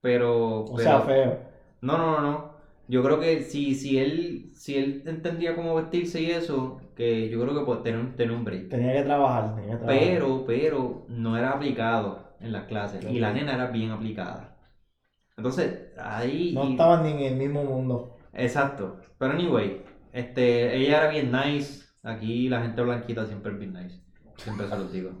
[0.00, 0.60] pero...
[0.64, 1.38] O pero- sea, feo.
[1.82, 2.56] no, no, no, no.
[2.88, 7.40] Yo creo que si, si él si él entendía cómo vestirse y eso, que yo
[7.40, 8.70] creo que pues tener un, tener un break.
[8.70, 10.08] Tenía que trabajar, tenía que trabajar.
[10.08, 13.04] Pero, pero no era aplicado en las clases.
[13.04, 14.56] Y la nena era bien aplicada.
[15.36, 16.52] Entonces, ahí...
[16.54, 18.16] No estaban ni en el mismo mundo.
[18.32, 18.98] Exacto.
[19.18, 19.82] Pero anyway,
[20.12, 21.84] este, ella era bien nice.
[22.02, 24.00] Aquí la gente blanquita siempre es bien nice.
[24.38, 25.12] Siempre se los digo.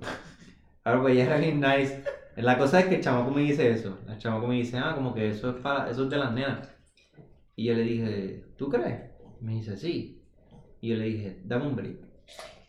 [0.82, 2.04] Claro, pues ella era bien nice.
[2.36, 3.98] La cosa es que el chamaco me dice eso.
[4.08, 6.72] El chamaco me dice, ah, como que eso es para, eso es de las nenas.
[7.56, 9.00] Y yo le dije, ¿tú crees?
[9.40, 10.15] Me dice, sí.
[10.86, 11.96] Y yo le dije, dame un break.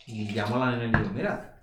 [0.08, 1.62] Y llamo a la nena y le digo, mira,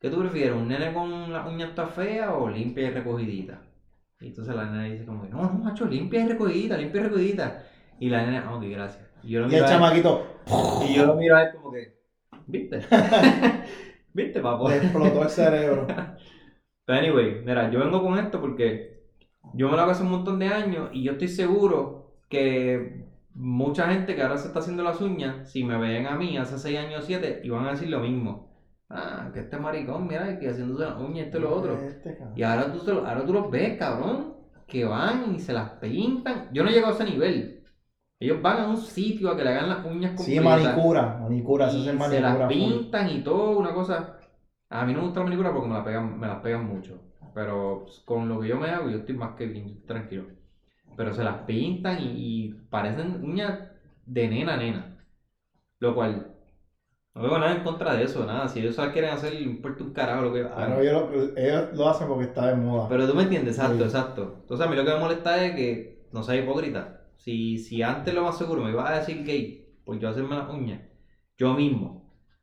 [0.00, 0.54] ¿qué tú prefieres?
[0.56, 3.60] ¿Un nene con las uñas todas feas o limpia y recogidita?
[4.20, 7.04] Y entonces la nena dice como que, no, no, macho, limpia y recogidita, limpia y
[7.04, 7.64] recogidita.
[7.98, 9.04] Y la nena, ok, gracias.
[9.22, 10.26] Y yo lo Y miro el él- chamaquito
[10.88, 11.92] y yo lo miro a él como que,
[12.46, 12.80] ¿viste?
[14.14, 14.70] ¿Viste, papá?
[14.70, 15.86] le explotó el cerebro.
[16.84, 19.00] Pero anyway, mira, yo vengo con esto porque
[19.54, 23.86] yo me lo hago hace un montón de años y yo estoy seguro que mucha
[23.88, 26.78] gente que ahora se está haciendo las uñas, si me ven a mí hace 6
[26.78, 28.50] años o 7, iban a decir lo mismo.
[28.88, 31.74] Ah, que este maricón, mira, que haciéndose las uñas, esto y lo otro.
[31.74, 32.18] Este.
[32.34, 34.34] Y ahora tú, se ahora tú los ves, cabrón,
[34.66, 36.48] que van y se las pintan.
[36.52, 37.64] Yo no llego a ese nivel.
[38.20, 40.76] Ellos van a un sitio a que le hagan las uñas Sí, completas.
[40.76, 42.38] manicura, manicura, se Y se manicura.
[42.38, 42.80] las full.
[42.80, 44.16] pintan y todo, una cosa.
[44.70, 47.00] A mí no me gusta la manicura porque me, la pegan, me las pegan mucho.
[47.34, 50.24] Pero con lo que yo me hago, yo estoy más que bien, tranquilo.
[50.96, 53.58] Pero se las pintan y, y parecen uñas
[54.04, 54.90] de nena, nena.
[55.80, 56.26] Lo cual,
[57.14, 58.48] no veo nada en contra de eso, nada.
[58.48, 60.54] Si ellos quieren hacer, importa un carajo lo que hagan.
[60.54, 62.88] Pero ellos lo, ellos lo hacen porque está de moda.
[62.88, 63.84] Pero tú me entiendes, exacto, Sí.
[63.84, 64.36] exacto.
[64.40, 66.92] Entonces a mí lo que me molesta es que no seas hipócrita.
[67.16, 70.48] Si, si antes lo más seguro me ibas a decir gay por yo hacerme las
[70.48, 70.80] uñas,
[71.38, 71.98] yo mismo.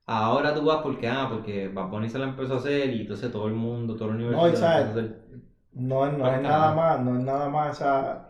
[0.06, 3.30] Ahora tú vas porque, ah, porque Bad Bunny se la empezó a hacer y entonces
[3.32, 4.88] todo el mundo, todo el universo No, y sabes.
[5.72, 6.42] No, es- no Pues, es carajo.
[6.42, 8.28] nada más, no es nada más esa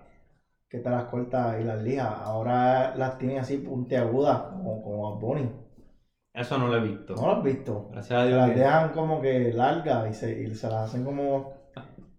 [0.70, 2.14] que te las cortas y las lijas.
[2.22, 5.52] Ahora las tiene así puntiagudas, como, como Bad Bunny.
[6.34, 7.16] Eso no lo he visto.
[7.16, 7.86] ¿No las has visto?
[7.90, 8.38] Gracias a Dios.
[8.38, 11.50] las que- dejan como que largas y se, y se las hacen como...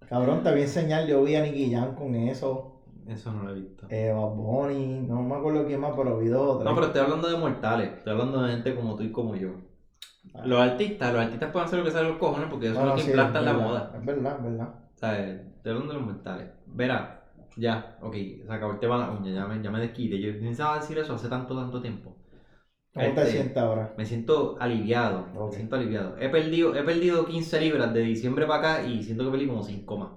[0.09, 2.67] Cabrón, te voy a enseñar, yo vi a Nicky Jam con eso.
[3.07, 3.87] Eso no lo he visto.
[3.91, 6.65] Eh, Bad Bunny, no me acuerdo quién más, pero vi dos o.
[6.65, 7.93] No, pero estoy hablando de mortales.
[7.97, 9.57] Estoy hablando de gente como tú y como yo.
[10.45, 12.95] Los artistas, los artistas pueden hacer lo que salen los cojones porque eso Bueno, es
[12.95, 13.89] lo que sí, implantan la verdad, moda.
[13.93, 14.73] Es verdad, es verdad.
[14.97, 15.39] ¿Sabes?
[15.57, 16.49] Estoy hablando de los mentales.
[16.67, 17.18] Verá,
[17.59, 20.21] ya, ok, se acabó el tema de la uña, ya me, ya me desquite.
[20.21, 22.17] Yo pensaba decir eso hace tanto, tanto tiempo.
[22.93, 23.97] ¿Cómo te Este, sientes ahora?
[23.97, 26.17] Me siento aliviado, me siento aliviado.
[26.19, 29.65] He perdido, he perdido 15 libras de diciembre para acá y siento que perdí como
[29.65, 30.11] 5 más.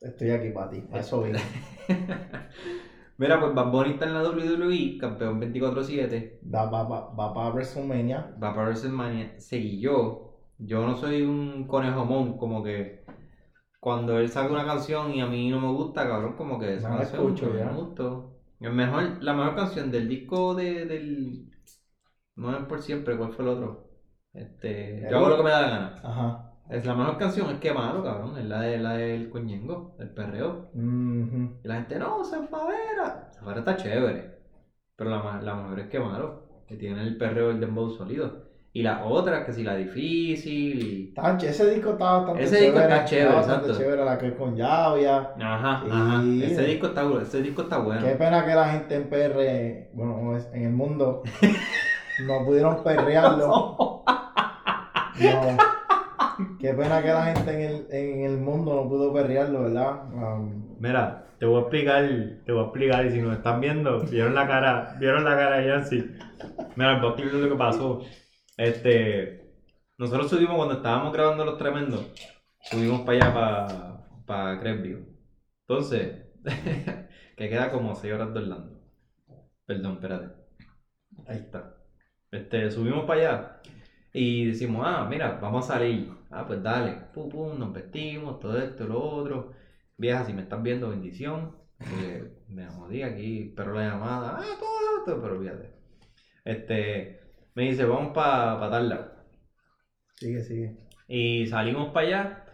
[0.00, 1.40] Estoy aquí para ti, para eso vine.
[3.18, 7.50] Mira, pues Bad Bunny está en la WWE, campeón 24-7, Va, va, va, va para
[7.58, 8.24] WrestleMania.
[8.42, 9.34] va para WrestleMania.
[9.38, 13.05] Seguí yo, yo no soy un conejo mon, como que
[13.86, 16.88] cuando él saca una canción y a mí no me gusta, cabrón, como que esa
[16.88, 17.64] No canción escucho, no ya.
[17.70, 18.32] me gustó.
[18.60, 21.50] El mejor, la mejor canción del disco de, del...
[22.36, 23.90] No es por siempre, ¿cuál fue el otro?
[24.32, 26.02] Este, El- yo hago lo que me da la gana.
[26.02, 26.52] Ajá.
[26.68, 30.10] Es la mejor canción, es que malo, cabrón, es la, de, la del coñengo, el
[30.10, 30.70] perreo.
[31.62, 33.28] Y la gente, no, Zanfadera.
[33.30, 34.30] Zanfadera está chévere.
[34.96, 38.45] Pero la, la mejor es que malo, que tiene el perreo del dembow sólido.
[38.76, 41.14] Y la otra, que si la difícil y...
[41.46, 42.92] Ese disco está bastante Ese disco chévere.
[42.92, 43.82] está chévere, bastante exacto.
[43.82, 45.30] chévere, la que es con Llavia.
[45.40, 46.22] Ajá, ajá.
[46.42, 48.02] Ese disco está, ese disco está bueno.
[48.02, 51.22] Qué pena que la gente en PR, bueno, en el mundo,
[52.26, 54.02] no pudieron perrearlo.
[55.18, 55.56] No.
[56.60, 60.02] Qué pena que la gente en el, en el mundo no pudo perrearlo, ¿verdad?
[60.12, 62.06] Um, Mira, te voy a explicar,
[62.44, 65.56] te voy a explicar, y si nos están viendo, vieron la cara, vieron la cara
[65.56, 66.10] de Yancy.
[66.74, 68.02] Mira, voy a explicar lo que pasó.
[68.56, 69.52] Este,
[69.98, 72.06] nosotros subimos cuando estábamos grabando Los Tremendos,
[72.62, 75.06] subimos para allá, para, para Cresview.
[75.68, 76.26] Entonces,
[77.36, 78.80] que queda como 6 horas de Orlando.
[79.66, 80.34] Perdón, espérate.
[81.26, 81.76] Ahí está.
[82.30, 83.60] Este, subimos para allá
[84.12, 86.10] y decimos, ah, mira, vamos a salir.
[86.30, 86.92] Ah, pues dale.
[87.12, 89.52] Pum, pum, nos vestimos, todo esto, lo otro.
[89.98, 91.54] Vieja, si me estás viendo, bendición.
[92.48, 95.72] Me jodí aquí, pero la llamada, ah, todo esto, pero fíjate.
[96.44, 97.25] Este,
[97.56, 99.06] me dice, vamos para pa tal lado.
[100.14, 100.76] sigue, sigue.
[101.08, 102.44] Y salimos para allá.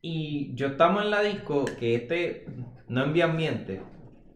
[0.00, 2.44] Y yo estamos en la disco, que este
[2.88, 3.80] no es mi ambiente.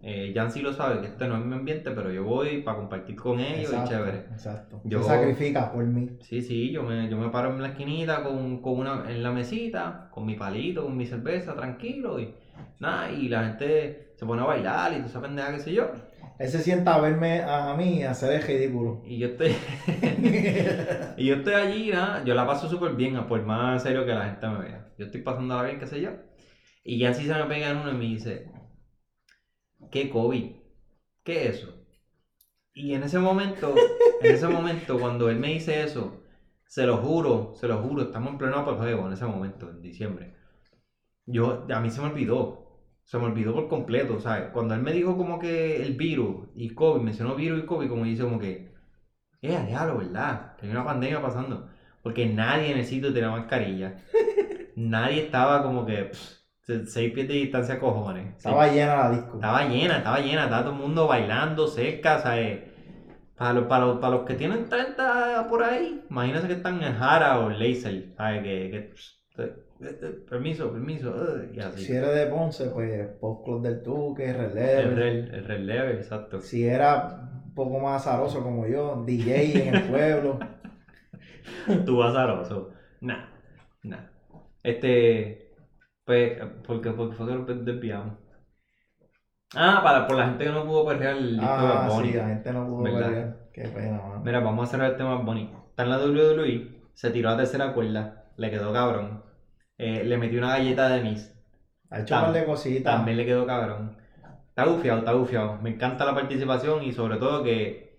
[0.02, 3.16] Eh, Yancy lo sabe, que este no es mi ambiente, pero yo voy para compartir
[3.16, 4.24] con ellos Exacto, y chévere.
[4.32, 4.80] Exacto.
[4.84, 6.08] Yo- Se sacrifica por mí.
[6.20, 9.30] Sí, sí, yo me, yo me paro en la esquinita con, con una, en la
[9.32, 12.34] mesita, con mi palito, con mi cerveza, tranquilo, y
[12.80, 15.90] nada, y la gente se pone a bailar y toda esa pendeja, qué sé yo.
[16.38, 19.02] Él se sienta a verme a, a mí hacer el ridículo.
[19.04, 19.48] Y yo estoy,
[21.16, 24.26] y yo estoy allí, nada, yo la paso súper bien, por más serio que la
[24.26, 24.92] gente me vea.
[24.98, 26.10] Yo estoy pasándola bien, qué sé yo.
[26.84, 28.50] Y ya así se me pega en uno y me dice,
[29.90, 30.52] ¿qué COVID?
[31.24, 31.74] ¿Qué es eso?
[32.74, 33.74] Y en ese momento,
[34.20, 36.20] en ese momento, cuando él me dice eso,
[36.66, 40.34] se lo juro, se lo juro, estamos en pleno apogeo en ese momento, en diciembre.
[41.24, 42.65] Yo, a mí se me olvidó,
[43.06, 44.50] se me olvidó por completo, ¿sabes?
[44.52, 48.04] Cuando él me dijo como que el virus y COVID, mencionó virus y COVID, como
[48.04, 48.72] dice como que,
[49.42, 50.56] eh, diablo, ¿verdad?
[50.56, 51.68] Que hay una pandemia pasando.
[52.02, 53.96] Porque nadie en el sitio tenía mascarilla.
[54.76, 56.20] nadie estaba como que pff,
[56.62, 58.36] se- seis pies de distancia cojones.
[58.36, 59.36] Estaba llena la disco.
[59.36, 62.60] Estaba llena, estaba llena, estaba todo el mundo bailando cerca, ¿sabes?
[63.36, 66.94] Para los, para los, para los que tienen 30 por ahí, imagínense que están en
[66.96, 68.42] Jara o Laser, ¿sabes?
[68.42, 69.65] Que, que eh, eh,
[70.28, 71.84] permiso, permiso, eh, y así.
[71.84, 76.40] Si eres de Ponce, pues Pop Club del Tuque, Red el, rel, el relevo, exacto.
[76.40, 80.38] Si era un poco más azaroso como yo, DJ en el pueblo.
[81.84, 82.70] Tú azaroso.
[83.00, 83.26] Nah,
[83.82, 84.00] nah.
[84.62, 85.52] Este,
[86.04, 88.18] pues, porque, porque fue que lo desviamos.
[89.54, 92.08] Ah, para, por la gente que no pudo perrear el disco de Ah, Bad Bunny.
[92.08, 93.06] sí, la gente no pudo ¿Verdad?
[93.06, 93.36] pelear.
[93.52, 94.22] Qué pena, mano.
[94.24, 95.50] Mira, vamos a cerrar el tema Bonnie.
[95.70, 99.22] Está en la WWE, se tiró a tercera cuerda, le quedó cabrón.
[99.78, 101.32] Eh, le metió una galleta de Miss,
[101.90, 102.94] Ha hecho un par de cositas.
[102.96, 103.96] también le quedó cabrón.
[104.48, 105.58] Está gufiado, está gufiado.
[105.62, 107.98] Me encanta la participación y sobre todo que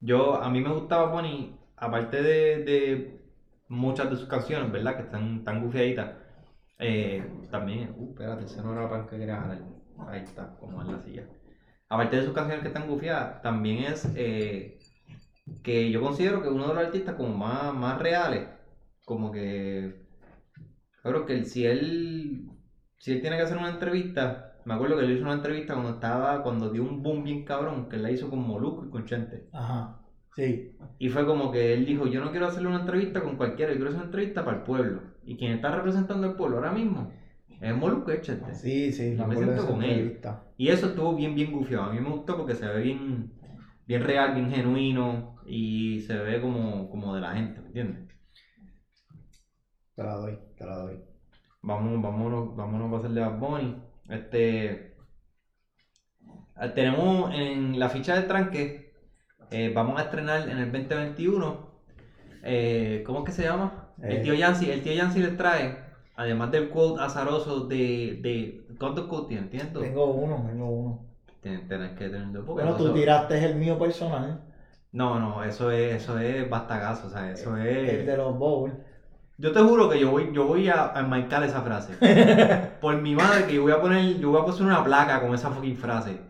[0.00, 3.20] yo, a mí me gustaba Bonnie, aparte de, de
[3.68, 4.96] muchas de sus canciones, ¿verdad?
[4.96, 6.12] Que están tan gufiaditas.
[6.78, 9.60] Eh, también, uh, espérate, ese no era para que quería jalar.
[10.08, 11.24] Ahí está, como en la silla.
[11.88, 14.78] Aparte de sus canciones que están gufiadas, también es eh,
[15.62, 18.48] que yo considero que uno de los artistas como más, más reales,
[19.04, 20.03] como que,
[21.10, 22.50] creo que él- si él,
[22.98, 25.90] si él tiene que hacer una entrevista, me acuerdo que él hizo una entrevista cuando
[25.90, 29.04] estaba, cuando dio un boom bien cabrón, que él la hizo con Molusco y con
[29.04, 29.42] Chente.
[29.52, 29.88] Ajá.
[30.34, 30.60] Sí.
[30.98, 33.76] Y fue como que él dijo, yo no quiero hacerle una entrevista con cualquiera, yo
[33.76, 35.02] quiero hacer una entrevista para el pueblo.
[35.22, 37.08] Y quien está representando al pueblo ahora mismo
[37.60, 38.54] es Molusco y Chente.
[38.54, 39.14] Sí, sí.
[39.16, 40.40] Yo me siento con entrevista.
[40.56, 41.84] Y eso estuvo bien, bien gufiado.
[41.84, 43.30] A mí me gustó porque se ve bien,
[43.86, 48.00] bien real, bien genuino y se ve como, como de la gente, ¿me entiendes?
[49.94, 51.00] Te la doy, te la doy.
[51.62, 53.76] Vamos, vámonos, vámonos a hacerle a Bunny.
[54.08, 54.94] Este,
[56.60, 58.92] eh, tenemos en la ficha del tranque,
[59.50, 61.74] eh, vamos a estrenar en el 2021.
[62.42, 63.88] eh, ¿Cómo es que se llama?
[64.02, 64.16] Eh.
[64.16, 65.78] El tío Yancy, el tío Yancy les trae,
[66.16, 69.48] además del quote azaroso de, de ¿cuántos quotes?
[69.50, 69.82] ¿Tienes dos?
[69.82, 70.98] Tengo uno, tengo uno.
[71.42, 72.44] Tien- Tenés que tener dos.
[72.46, 74.40] Bueno, tú eso- tiraste el mío personal.
[74.92, 78.06] No, no, eso es, eso es bastagazo, o sea, eso El es...
[78.06, 78.74] de los bowls.
[79.36, 81.98] Yo te juro que yo voy, yo voy a, a enmarcar esa frase.
[82.80, 85.34] Por mi madre que yo voy a poner, yo voy a poner una placa con
[85.34, 86.20] esa fucking frase.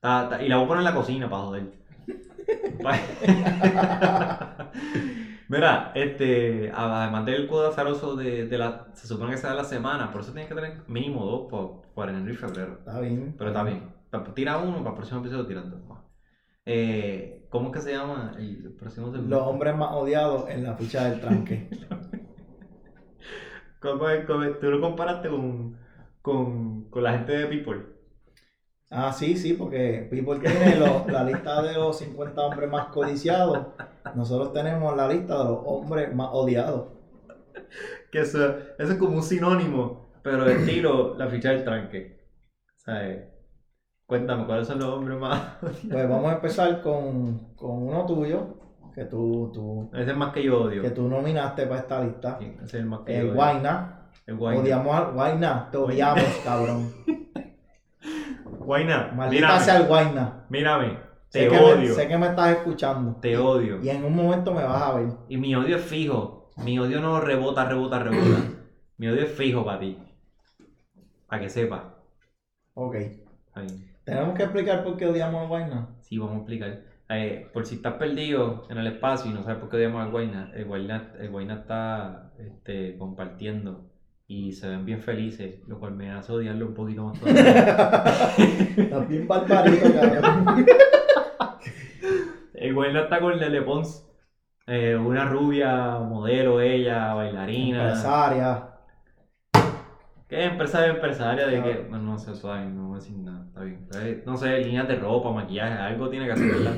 [0.00, 1.68] Ta- ta- y la voy a poner en la cocina para joder.
[5.48, 9.64] Mira, este, además del cuadro azaroso de, de la, se supone que sea de la
[9.64, 12.76] semana, por eso tienes que tener mínimo dos por, por enero y febrero.
[12.78, 13.34] Está bien.
[13.36, 13.82] Pero está bien.
[14.34, 16.00] Tira uno, para el próximo episodio tiran dos más.
[16.66, 19.34] Eh, ¿Cómo es que se llama el próximo segmento?
[19.36, 21.66] Los hombres más odiados en la ficha del tranque.
[23.80, 24.44] ¿Cómo cómo?
[24.60, 25.76] Tú lo comparaste con,
[26.22, 27.84] con, con la gente de People.
[28.90, 33.68] Ah, sí, sí, porque People tiene lo- la lista de los 50 hombres más codiciados.
[34.12, 36.86] Nosotros tenemos la lista de los hombres más odiados.
[38.10, 42.16] Que eso, eso es como un sinónimo, pero de estilo la ficha del tranque.
[42.76, 43.24] ¿Sabes?
[44.06, 45.42] Cuéntame, ¿cuáles son los hombres más?
[45.88, 48.59] Pues vamos a empezar con, con uno tuyo,
[48.94, 50.82] que tú, tú, Ese es más que yo odio.
[50.82, 52.36] que tú nominaste para esta lista.
[52.38, 53.34] Sí, ese es el más que yo El odio.
[53.34, 53.96] Guayna.
[54.26, 54.60] El Guayna.
[54.62, 55.68] Odiamos al Guayna.
[55.70, 56.92] Te odiamos, cabrón.
[58.58, 60.44] Guayna, Maldita mírame, sea el Guayna.
[60.48, 60.98] mírame,
[61.28, 63.16] Sé te que, odio, me, sé que me estás escuchando.
[63.20, 63.80] te odio.
[63.82, 65.08] Y en un momento me vas a ver.
[65.28, 66.50] Y mi odio es fijo.
[66.58, 68.40] Mi odio no rebota, rebota, rebota.
[68.98, 69.98] mi odio es fijo para ti.
[71.28, 71.82] Para que sepas.
[72.74, 72.96] Ok.
[73.54, 73.86] Ahí.
[74.04, 75.88] Tenemos que explicar por qué odiamos al Guayna.
[76.00, 76.80] Sí, vamos a explicar.
[77.12, 80.12] Eh, por si estás perdido en el espacio y no sabes por qué odiamos al
[80.12, 83.90] Guayna, el Guayna, el Guayna está este, compartiendo
[84.28, 87.42] y se ven bien felices, lo cual me hace odiarlo un poquito más todavía.
[88.76, 90.66] Estás bien barbarito, cabrón.
[92.54, 94.08] el Guayna está con Lele Pons,
[94.68, 97.88] eh, una rubia, modelo ella, bailarina.
[97.88, 98.68] Empresaria.
[100.28, 101.70] ¿Qué empresaria empresaria de que?
[101.72, 101.86] Claro.
[101.88, 104.22] Bueno, no sé, suave, no voy a decir nada, está bien.
[104.24, 106.74] No sé, líneas de ropa, maquillaje, algo tiene que hacer, ¿verdad?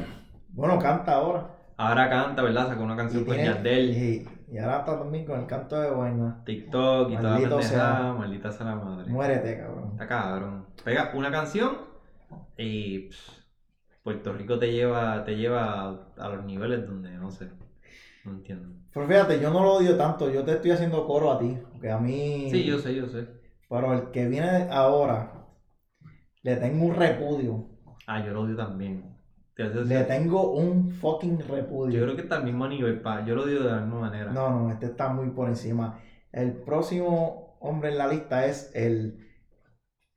[0.53, 1.49] Bueno, canta ahora.
[1.77, 2.69] Ahora canta, ¿verdad?
[2.69, 3.91] Sacó una canción con tiene- Yandel.
[3.91, 6.43] y, y ahora está también con el canto de Guayna.
[6.45, 8.15] TikTok y toda la Maldito sea.
[8.19, 9.11] maldita sea la madre.
[9.11, 9.88] Muérete, cabrón.
[9.93, 10.67] Está cabrón.
[10.85, 11.77] Pega una canción
[12.57, 13.31] y pff,
[14.03, 17.48] Puerto Rico te lleva, te lleva a, a los niveles donde no sé.
[18.25, 18.69] No entiendo.
[18.92, 20.31] Pero fíjate, yo no lo odio tanto.
[20.31, 21.59] Yo te estoy haciendo coro a ti.
[21.73, 22.48] Porque a mí.
[22.50, 23.27] Sí, yo sé, yo sé.
[23.69, 25.33] Pero el que viene ahora,
[26.42, 27.67] le tengo un repudio.
[28.07, 29.12] Ah, yo lo odio también.
[29.55, 32.03] Te hace- Le tengo un fucking Yo repudio.
[32.03, 33.25] creo que está al mismo nivel, pa.
[33.25, 34.33] Yo lo odio de la misma manera.
[34.33, 35.98] No, no, este está muy por encima.
[36.33, 39.19] El próximo hombre en la lista es el.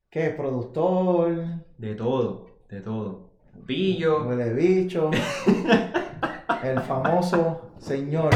[0.09, 0.29] ¿Qué?
[0.29, 1.35] Productor.
[1.77, 3.31] De todo, de todo.
[3.65, 4.25] Pillo.
[4.25, 5.11] Huele bicho.
[6.63, 8.29] el famoso señor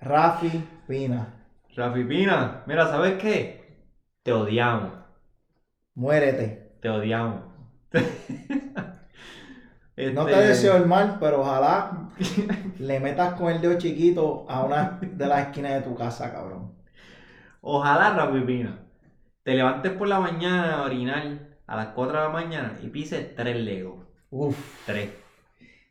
[0.00, 1.34] Rafi Pina.
[1.74, 3.84] Rafi Pina, mira, ¿sabes qué?
[4.22, 4.92] Te odiamos,
[5.94, 6.78] Muérete.
[6.80, 7.45] te odiamos.
[10.14, 12.10] No te Este, deseo el mal, pero ojalá
[12.78, 16.72] le metas con el dedo chiquito a una de las esquinas de tu casa, cabrón.
[17.62, 18.78] Ojalá, Rafi Pina,
[19.42, 21.22] te levantes por la mañana a orinar
[21.66, 24.04] a las 4 de la mañana y pises tres legos.
[24.30, 25.10] Uf, Tres.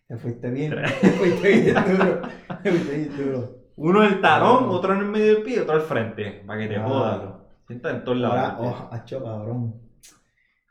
[0.07, 0.75] te fuiste bien.
[1.01, 2.21] Te fuiste bien duro.
[2.61, 3.55] Te fuiste bien duro.
[3.77, 6.59] Uno en el talón, otro en el medio del pie y otro al frente, para
[6.59, 6.85] que te Ah.
[6.87, 7.21] jodas.
[7.67, 8.53] Sienta en todos lados.
[8.57, 9.73] Ahora, oh, hacho, cabrón.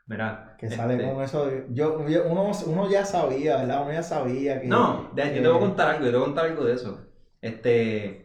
[0.07, 1.49] Que sale este, con eso.
[1.69, 3.81] Yo, yo- uno, uno ya sabía, ¿verdad?
[3.83, 4.67] Uno ya sabía que.
[4.67, 6.63] No, de- que- yo te voy a contar algo, yo te voy a contar algo
[6.65, 6.99] de eso.
[7.41, 8.21] Este.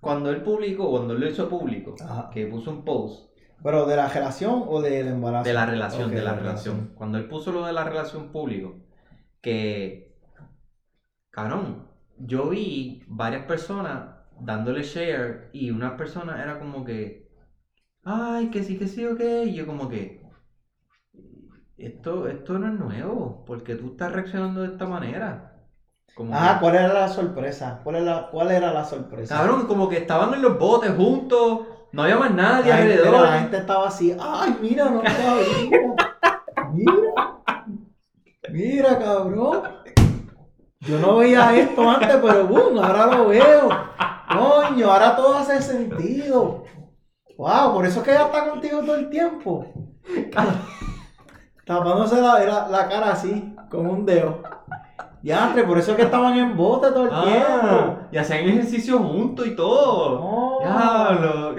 [0.00, 2.28] Cuando él publicó, cuando él lo hizo público, Ajá.
[2.30, 3.30] que puso un post
[3.62, 5.44] ¿Pero de la relación o del embarazo?
[5.48, 6.92] de la relación, de la relación.
[6.96, 8.80] Cuando él puso lo de la relación público,
[9.40, 10.16] que.
[11.30, 11.86] Cabrón,
[12.18, 17.30] yo vi varias personas dándole share y una persona era como que.
[18.02, 19.20] Ay, que sí, que sí, ok.
[19.46, 20.20] Y yo como que.
[21.86, 25.54] Esto, esto no es nuevo, porque tú estás reaccionando de esta manera.
[26.14, 27.80] Como Ajá, que- ¿cuál era la sorpresa?
[27.82, 29.36] ¿Cuál era, cuál era la sorpresa?
[29.36, 33.16] Cabrón, como que estaban en los botes juntos, no había más nadie la gente, alrededor.
[33.18, 35.94] mira, la gente estaba así, ay, mira, no sabía.
[36.72, 37.40] Mira,
[38.50, 39.62] mira, cabrón.
[40.80, 43.68] Yo no veía esto antes, pero boom, ahora lo veo.
[44.32, 46.62] Coño, ahora todo hace sentido.
[47.36, 49.66] Wow, por eso es que ella está contigo todo el tiempo.
[51.64, 54.42] Tapándose la, la, la cara así, con un dedo.
[55.22, 57.46] Ya, por eso es que estaban en bote todo el tiempo.
[57.52, 60.18] Ah, y hacían ejercicio juntos y todo.
[60.18, 60.58] No.
[60.60, 61.54] Diablo.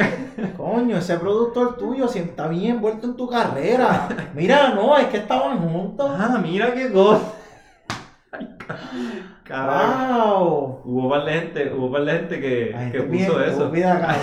[0.58, 4.10] Coño, ese productor tuyo si está bien envuelto en tu carrera.
[4.36, 6.12] Mira, no, es que estaban juntos.
[6.14, 7.22] Ah, mira qué cosa.
[8.34, 8.50] Ay.
[9.50, 10.82] ¡Wow!
[10.84, 13.72] Hubo par de gente, hubo par de gente que, gente que es bien puso eso.
[13.72, 14.16] cabrón.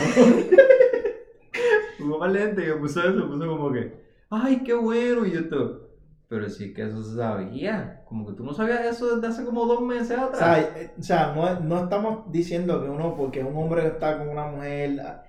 [2.00, 5.48] Hubo par de gente que puso eso, puso como que, ay, qué bueno, y yo
[5.48, 5.90] todo.
[6.28, 8.02] Pero sí es que eso se sabía.
[8.06, 10.38] Como que tú no sabías eso desde hace como dos meses O atrás.
[10.38, 14.28] sea, eh, o sea, no, no estamos diciendo que uno, porque un hombre está con
[14.28, 15.00] una mujer.
[15.00, 15.22] ah,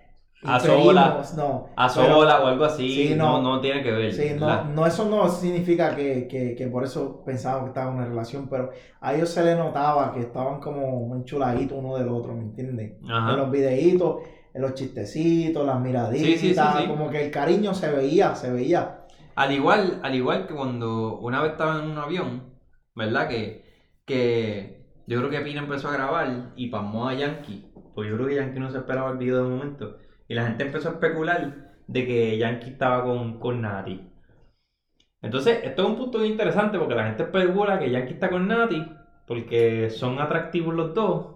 [0.44, 1.22] A sola.
[1.36, 1.68] No.
[1.76, 3.56] A sola o algo así, Sí, no, no.
[3.56, 4.14] no tiene que ver.
[4.14, 8.00] Sí, no, no, eso no significa que, que, que por eso pensaban que estaban en
[8.00, 12.36] una relación, pero a ellos se les notaba que estaban como enchuladitos uno del otro,
[12.36, 12.94] ¿me entiendes?
[13.02, 14.18] En los videitos,
[14.54, 16.88] en los chistecitos, las miraditas, Sí, sí, sí, sí.
[16.88, 19.06] como que el cariño se veía, se veía.
[19.36, 22.44] Al igual, al igual que cuando una vez estaba en un avión,
[22.96, 23.28] ¿verdad?
[23.28, 23.64] Que,
[24.06, 28.28] que yo creo que Pina empezó a grabar y pasmó a Yankee, pues yo creo
[28.28, 29.98] que Yankee no se esperaba el video de momento.
[30.28, 34.02] Y la gente empezó a especular de que Yankee estaba con, con Nati.
[35.22, 38.48] Entonces, esto es un punto bien interesante porque la gente especula que Yankee está con
[38.48, 38.84] Nati
[39.28, 41.36] porque son atractivos los dos.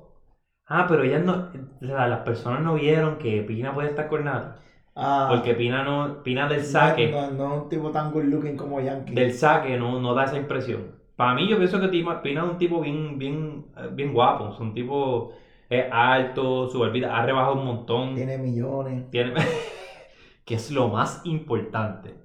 [0.67, 1.49] Ah, pero ellas no,
[1.81, 4.59] o sea, las personas no vieron que Pina puede estar con Nati.
[4.95, 7.11] Ah, Porque Pina no, Pina del saque.
[7.11, 9.13] No, no, un tipo tan good looking como Yankee.
[9.13, 10.95] del saque no, no da esa impresión.
[11.15, 14.73] Para mí yo pienso que Pina es un tipo bien, bien, bien guapo, es un
[14.73, 15.33] tipo
[15.69, 19.09] es alto, su barbita ha rebajado un montón, Tiene millones.
[19.11, 19.33] tiene,
[20.45, 22.15] que es lo más importante.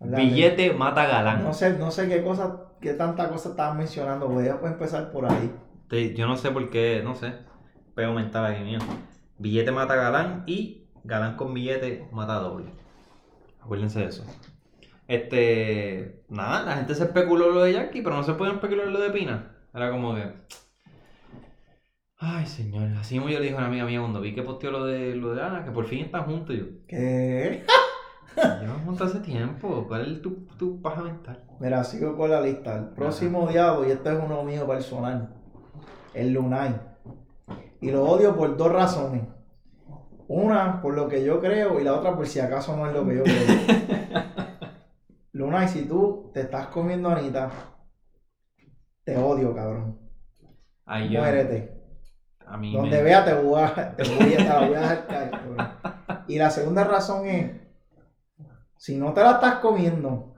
[0.00, 0.18] ¿verdad?
[0.18, 1.44] Billete mata galán.
[1.44, 4.28] No sé, no sé qué cosa, qué tanta cosa estaban mencionando.
[4.28, 5.52] Voy a empezar por ahí.
[6.16, 7.34] Yo no sé por qué, no sé,
[7.94, 8.78] pego mental aquí mío.
[9.38, 12.66] Billete mata galán y galán con billete mata doble.
[13.60, 14.24] Acuérdense de eso.
[15.08, 19.00] Este, nada, la gente se especuló lo de Yankee, pero no se puede especular lo
[19.00, 19.56] de Pina.
[19.74, 20.32] Era como que,
[22.18, 24.70] ay señor, así como yo le dije a una amiga mía cuando vi que posteó
[24.70, 26.56] lo de, lo de Ana, que por fin están juntos.
[26.56, 27.64] Yo, ¿Qué?
[28.36, 31.42] llevan juntos hace tiempo, ¿cuál es tu, tu paja mental?
[31.60, 32.76] Mira, sigo con la lista.
[32.76, 35.34] El próximo odiado, y este es uno mío personal,
[36.14, 36.91] el Lunay.
[37.82, 39.22] Y lo odio por dos razones.
[40.28, 43.04] Una, por lo que yo creo, y la otra, por si acaso no es lo
[43.04, 44.22] que yo creo.
[45.32, 47.50] Lunay, si tú te estás comiendo a Anita,
[49.02, 49.98] te odio, cabrón.
[50.86, 51.82] Ay, yo, Muérete.
[52.46, 53.02] a mí Donde me...
[53.02, 55.68] vea te voy a, te voy a, te la voy a dejar caer, cabrón.
[56.28, 57.50] Y la segunda razón es,
[58.76, 60.36] si no te la estás comiendo,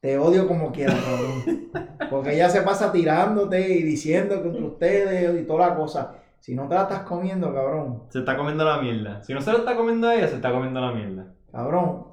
[0.00, 1.70] te odio como quiera, cabrón.
[2.10, 6.20] Porque ella se pasa tirándote y diciendo contra ustedes y toda la cosa.
[6.44, 9.22] Si no te la estás comiendo, cabrón, Se está comiendo la mierda.
[9.22, 11.32] Si no se lo está comiendo a ella, se está comiendo la mierda.
[11.50, 12.06] cabrón,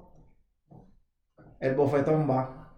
[1.59, 2.71] el bofetón va.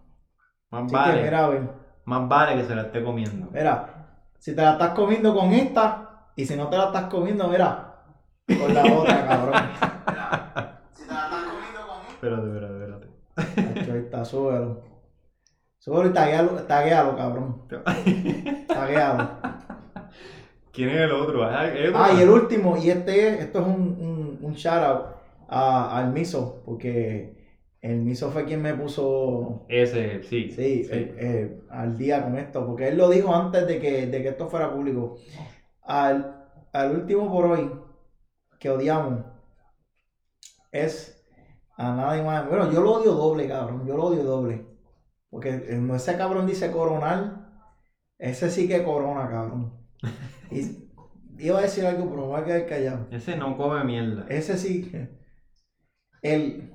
[0.72, 1.70] Más Así vale, que mira, a ver,
[2.06, 3.50] más vale que se la esté comiendo.
[3.52, 3.86] mira,
[4.40, 8.02] si te la estás comiendo con esta, y si no te la estás comiendo, mira,
[8.48, 9.54] con la otra, cabrón.
[10.92, 13.78] Si te la estás comiendo con Espérate, espérate, espérate.
[13.78, 14.82] Nacho, ahí está, súbelo.
[15.78, 17.62] Súbelo y taguealo, taguealo, cabrón.
[18.66, 19.53] Taguealo.
[20.74, 21.44] ¿Quién es el otro?
[21.44, 25.06] Ah, Ah, y el último, y este, esto es un, un, un shout out
[25.48, 27.36] a- al Miso, porque
[27.80, 30.50] el Miso fue quien me puso Ese, sí.
[30.50, 34.22] sí, eh, eh, al día con esto, porque él lo dijo antes de que, de
[34.22, 35.16] que esto fuera público.
[35.82, 37.70] Al, al último por hoy
[38.58, 39.20] que odiamos
[40.72, 41.24] es
[41.76, 42.48] a nadie más.
[42.48, 43.86] Bueno, yo lo odio doble, cabrón.
[43.86, 44.66] Yo lo odio doble.
[45.30, 47.48] Porque eh, ese cabrón dice coronal.
[48.18, 49.83] Ese sí que corona, cabrón.
[50.50, 50.88] Y
[51.38, 53.06] iba a decir algo, pero me voy a quedar callado.
[53.10, 54.26] Ese no come mierda.
[54.28, 54.90] Ese sí.
[56.22, 56.70] El.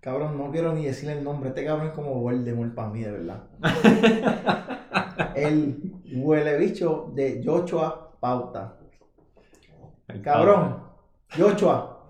[0.00, 1.48] Cabrón, no quiero ni decirle el nombre.
[1.50, 3.44] Este cabrón es como Voldemort para mí, de verdad.
[5.34, 8.78] el huele bicho de Joshua Pauta.
[10.08, 10.82] El Cabrón.
[11.36, 12.06] Joshua.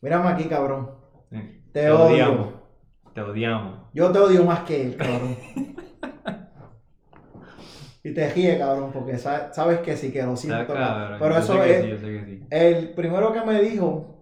[0.00, 0.90] Mírame aquí, cabrón.
[1.30, 1.36] Sí.
[1.72, 2.06] Te, Te odio.
[2.06, 2.48] odiamos.
[3.14, 3.80] Te odiamos.
[3.92, 5.36] Yo te odio más que él, cabrón.
[8.02, 10.74] y te ríe, cabrón, porque sa- sabes que sí, que lo Está siento.
[10.74, 11.18] cabrón.
[11.20, 11.82] Pero Yo eso sé que es.
[11.84, 12.44] sí, yo sé que sí.
[12.50, 14.16] El primero que me dijo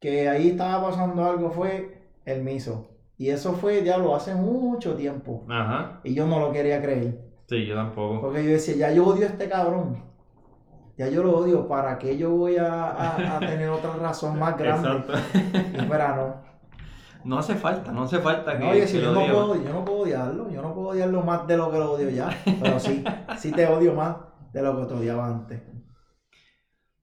[0.00, 2.88] que ahí estaba pasando algo fue el miso.
[3.16, 5.44] Y eso fue, ya lo hace mucho tiempo.
[5.48, 6.00] Ajá.
[6.04, 7.20] Y yo no lo quería creer.
[7.48, 8.20] Sí, yo tampoco.
[8.20, 10.02] Porque yo decía, ya yo odio a este cabrón.
[10.96, 11.66] Ya yo lo odio.
[11.68, 14.88] ¿Para qué yo voy a, a- a tener otra razón más grande?
[14.98, 15.12] Exacto.
[15.78, 16.53] Y mira, no.
[17.24, 19.72] No hace falta, no hace falta que, No, oye, si lo yo no, puedo, yo
[19.72, 20.50] no puedo odiarlo.
[20.50, 22.30] Yo no puedo odiarlo más de lo que lo odio ya.
[22.60, 23.02] Pero sí,
[23.38, 24.16] sí te odio más
[24.52, 25.62] de lo que te odiaba antes.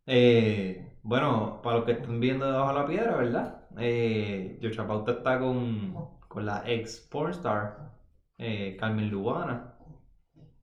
[0.06, 3.62] Eh, bueno, para los que están viendo debajo de la piedra, ¿verdad?
[3.78, 5.96] Eh, Yocha Pauta está con,
[6.28, 7.92] con la ex pornstar
[8.38, 9.76] eh, Carmen Lubana.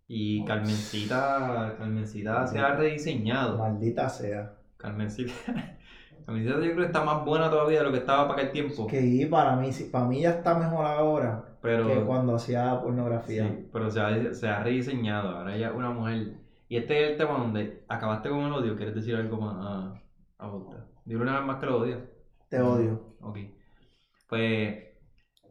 [0.06, 3.58] Y Carmencita, Carmencita se ha rediseñado.
[3.58, 4.54] Maldita sea.
[4.76, 5.32] Carmencita,
[6.28, 8.86] Carmencita yo creo que está más buena todavía de lo que estaba para aquel tiempo.
[8.86, 13.44] Que para mí, sí, para mí ya está mejor ahora Pero, que cuando hacía pornografía.
[13.48, 15.30] sí, pero se ha, se ha rediseñado.
[15.30, 16.34] Ahora es una mujer.
[16.68, 18.76] Y este es el tema donde acabaste con el odio.
[18.76, 19.94] ¿Quieres decir algo más a,
[20.44, 20.84] a Pauta?
[21.06, 22.00] Dile una vez más que lo odias.
[22.50, 23.16] Te odio.
[23.22, 23.38] Ok.
[24.28, 24.84] Pues,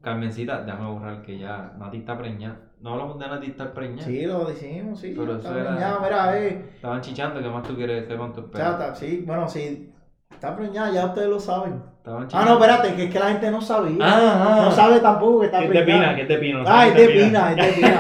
[0.04, 2.60] Carmencita, déjame borrar que ya Nati está preñada.
[2.80, 4.04] No hablamos de Nati estar preñada.
[4.04, 5.16] Sí, lo decimos, sí.
[5.18, 6.70] Pero eso era- preñada, mira, eh.
[6.76, 9.00] Estaban chichando, ¿qué más tú quieres que sepan tus Ya perros?
[9.00, 9.92] sí, bueno, sí.
[10.34, 11.82] Está preñada, ya ustedes lo saben.
[12.06, 13.98] Ah, no, espérate, que es que la gente no sabía.
[14.02, 14.62] Ah, ah.
[14.66, 16.04] No sabe tampoco que está Que es de preñada.
[16.04, 16.60] pina, que es de pina.
[16.60, 18.00] no Ah, es de pina, es de pina.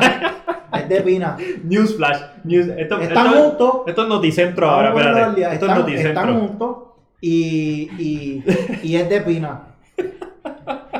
[0.73, 1.37] es de pina.
[1.63, 2.21] Newsflash.
[2.43, 3.81] News, esto, Están esto- juntos.
[3.87, 5.41] esto es Noticentro ahora, espérate.
[5.53, 6.09] Esto es Noticentro.
[6.21, 6.77] están juntos
[7.21, 8.43] y, y,
[8.83, 9.61] y es de pina.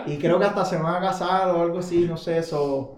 [0.08, 2.96] Y creo que hasta se van a casar o algo así, no sé, eso.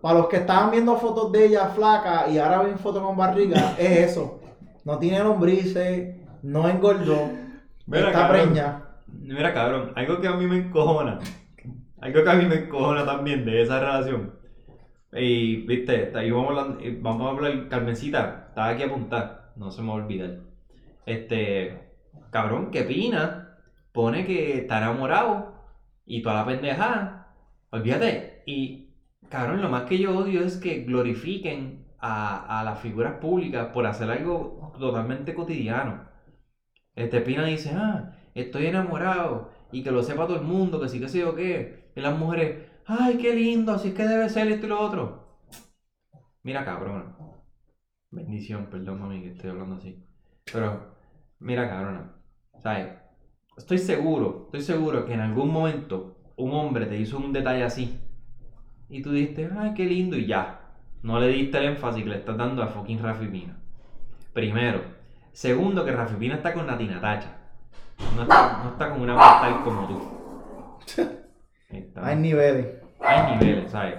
[0.00, 3.74] Para los que estaban viendo fotos de ella flaca y ahora ven fotos con barriga,
[3.78, 4.40] es eso.
[4.84, 7.28] No tiene lombrices, no engordó,
[7.86, 8.46] Mira, está cabrón.
[8.48, 8.82] preña.
[9.08, 11.18] Mira, cabrón, algo que a mí me encojona.
[12.00, 14.34] Algo que a mí me encojona también de esa relación.
[15.12, 19.70] Y, viste, ahí vamos, hablando- eh, vamos a hablar, Carmencita, estaba aquí a apuntar, no
[19.70, 20.38] se me va a olvidar.
[21.06, 21.78] Este,
[22.30, 23.58] cabrón, que Pina
[23.92, 25.52] pone que está enamorado
[26.06, 27.34] y toda la pendejada.
[27.70, 28.42] Olvídate.
[28.46, 28.88] Y,
[29.28, 33.86] cabrón, lo más que yo odio es que glorifiquen a, a las figuras públicas por
[33.86, 36.10] hacer algo totalmente cotidiano.
[36.94, 41.00] Este Pina dice, ah, estoy enamorado y que lo sepa todo el mundo, que sí
[41.00, 41.90] que sé yo qué.
[41.96, 45.38] Y las mujeres, ay, qué lindo, así es que debe ser esto y lo otro.
[46.42, 47.16] Mira, cabrona.
[48.10, 50.04] Bendición, perdón, mami, que estoy hablando así.
[50.52, 50.94] Pero,
[51.38, 52.12] mira, cabrona.
[52.62, 52.88] ¿Sabes?
[53.56, 57.98] Estoy seguro, estoy seguro que en algún momento un hombre te hizo un detalle así.
[58.88, 60.60] Y tú dijiste, ay, qué lindo, y ya.
[61.02, 63.56] No le diste el énfasis que le estás dando a fucking Rafi Pina.
[64.32, 65.01] Primero.
[65.32, 67.36] Segundo, que Rafi Pina está con Nati Natacha.
[68.16, 71.02] No está, no está con una mortal como tú.
[71.68, 72.06] Está.
[72.06, 72.66] Hay niveles.
[73.00, 73.96] Hay niveles, ¿sabes?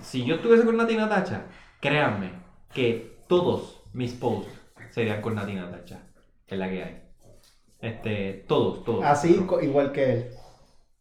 [0.00, 1.42] Si yo estuviese con Nati Natacha,
[1.80, 2.32] créanme
[2.74, 4.50] que todos mis posts
[4.90, 6.00] serían con Nati Natacha.
[6.46, 7.02] Que es la que hay.
[7.80, 9.04] Este, todos, todos.
[9.04, 10.30] Así, igual que él.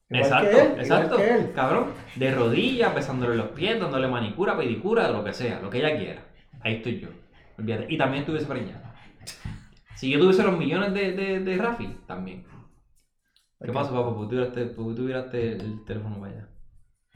[0.10, 1.16] Igual Exacto, que él, exacto.
[1.16, 1.52] Igual que él.
[1.54, 5.98] Cabrón, de rodillas, besándole los pies, dándole manicura, pedicura, lo que sea, lo que ella
[5.98, 6.22] quiera.
[6.62, 7.10] Ahí estoy yo.
[7.58, 7.88] Olvídate.
[7.90, 8.89] Y también estuviese preñada.
[9.96, 12.46] Si yo tuviese los millones de, de, de Rafi, también.
[13.62, 14.16] ¿Qué pasa, papá?
[14.16, 16.48] ¿Por qué tuvieras, por qué tuvieras el teléfono para allá?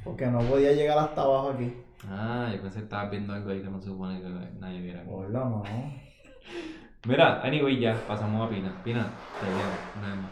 [0.03, 1.73] Porque no podía llegar hasta abajo aquí.
[2.09, 4.27] Ah, yo pensé que estabas viendo algo ahí que no se supone que
[4.59, 5.01] nadie viera.
[5.07, 5.63] Hola, no.
[7.07, 8.73] Mira, anyway, ya pasamos a Pina.
[8.83, 9.07] Pina,
[9.39, 10.31] te llamo, una vez más.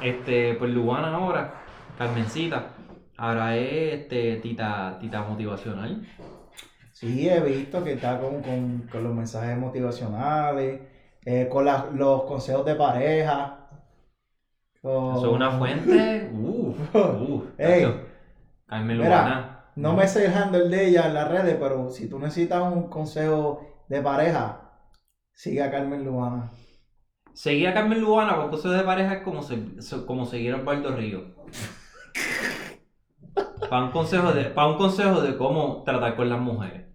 [0.00, 1.54] Este, pues Lubana ahora,
[1.96, 2.70] Carmencita,
[3.16, 6.06] ahora es este, tita, tita motivacional.
[6.98, 10.80] Sí, he visto que está con, con, con los mensajes motivacionales,
[11.24, 13.54] eh, con la- los consejos de pareja.
[14.82, 16.28] con- Eso es una fuente.
[16.32, 17.44] Uf, uf.
[17.56, 17.84] Ey,
[19.04, 19.70] mira.
[19.76, 22.88] No me sé el handle de ella en las redes, pero si tú necesitas un
[22.88, 24.64] consejo de pareja,
[25.34, 26.50] Sigue a Carmen Lubana.
[27.32, 30.96] Seguir a Carmen Lubana con cosas de pareja es como, se- como seguir a Osvaldo
[30.96, 31.22] Río.
[33.70, 36.87] Para un, consejo de, pa' un consejo de cómo tratar con las mujeres.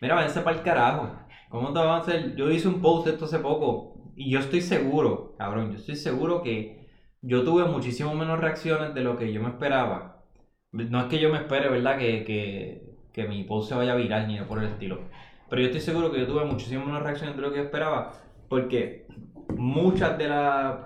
[0.00, 1.10] Mira, váyanse para el carajo.
[1.48, 2.36] ¿Cómo te van a hacer?
[2.36, 6.42] Yo hice un post esto hace poco y yo estoy seguro, cabrón, yo estoy seguro
[6.42, 6.88] que
[7.22, 10.24] yo tuve muchísimo menos reacciones de lo que yo me esperaba.
[10.72, 11.98] No es que yo me espere, ¿verdad?
[11.98, 15.00] Que, que, que mi post se vaya viral ni por el estilo.
[15.48, 18.12] Pero yo estoy seguro que yo tuve muchísimo menos reacciones de lo que yo esperaba.
[18.48, 19.06] Porque
[19.56, 20.78] muchas de las.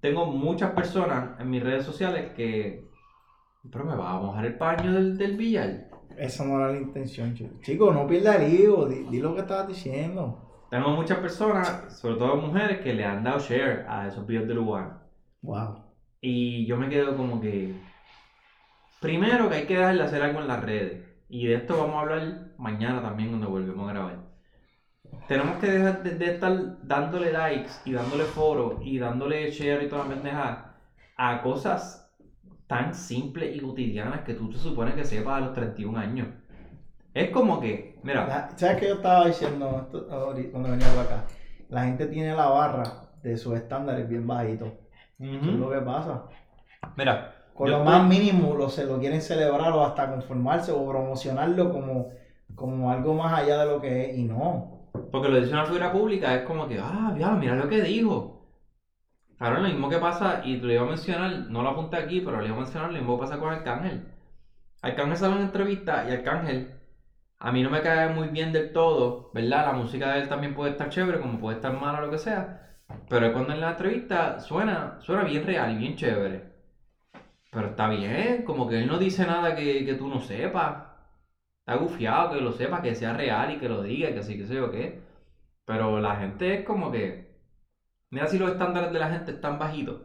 [0.00, 2.88] Tengo muchas personas en mis redes sociales que.
[3.70, 5.89] Pero me va a mojar el paño del, del billar.
[6.20, 7.54] Esa no era la intención, chico.
[7.62, 8.86] Chico, no pierda el higo.
[8.86, 10.66] Di, di lo que estabas diciendo.
[10.68, 14.52] Tengo muchas personas, sobre todo mujeres, que le han dado share a esos videos de
[14.52, 15.00] Lugano.
[15.40, 15.82] Wow.
[16.20, 17.74] Y yo me quedo como que.
[19.00, 21.02] Primero que hay que dejarle hacer algo en las redes.
[21.30, 24.18] Y de esto vamos a hablar mañana también cuando volvemos a grabar.
[25.26, 29.88] Tenemos que dejar de, de estar dándole likes y dándole foro y dándole share y
[29.88, 30.76] toda la
[31.16, 32.09] a cosas
[32.70, 36.28] tan simples y cotidianas que tú te supones que sepas a los 31 años.
[37.12, 41.24] Es como que, mira, ¿Sabes qué yo estaba diciendo cuando venía para acá?
[41.68, 44.68] La gente tiene la barra de sus estándares bien bajitos.
[45.18, 46.26] Eso es lo que pasa.
[46.96, 51.72] mira, Con lo más mínimo lo, se lo quieren celebrar o hasta conformarse o promocionarlo
[51.72, 52.12] como,
[52.54, 54.16] como algo más allá de lo que es.
[54.16, 54.86] Y no.
[55.10, 58.39] Porque lo dice una figura pública, es como que, ah, ya, mira lo que dijo.
[59.40, 62.20] Claro, lo mismo que pasa, y te lo iba a mencionar, no lo apunté aquí,
[62.20, 64.02] pero lo iba a mencionar, lo mismo pasa con Arcángel.
[64.82, 66.66] Arcángel sale en entrevista y Arcángel,
[67.38, 69.64] a mí no me cae muy bien del todo, ¿verdad?
[69.64, 72.48] La música de él también puede estar chévere, como puede estar mala, lo que sea.
[73.08, 76.44] Pero él cuando en la entrevista suena, suena bien real y bien chévere.
[77.50, 80.78] Pero está bien, como que él no dice nada que, que tú no sepas.
[81.60, 84.46] Está gufiado, que lo sepa, que sea real y que lo diga, que así, que
[84.46, 84.94] sé yo qué.
[85.64, 87.16] Pero la gente es como que.
[88.10, 90.02] Mira si los estándares de la gente están bajitos.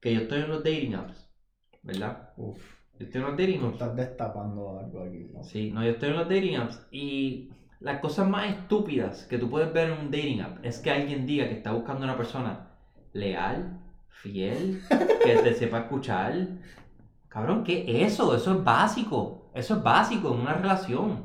[0.00, 1.30] Que yo estoy en los dating apps,
[1.82, 2.30] ¿verdad?
[2.36, 2.58] Uf,
[2.98, 3.72] Yo estoy en los dating apps.
[3.74, 5.30] estás destapando algo aquí.
[5.32, 5.42] ¿no?
[5.44, 6.86] Sí, no, yo estoy en los dating apps.
[6.90, 10.90] Y las cosas más estúpidas que tú puedes ver en un dating app es que
[10.90, 12.70] alguien diga que está buscando una persona
[13.12, 13.78] leal,
[14.08, 14.82] fiel,
[15.24, 16.48] que te sepa escuchar.
[17.28, 18.34] Cabrón, ¿qué es eso?
[18.34, 19.50] Eso es básico.
[19.54, 21.24] Eso es básico en una relación.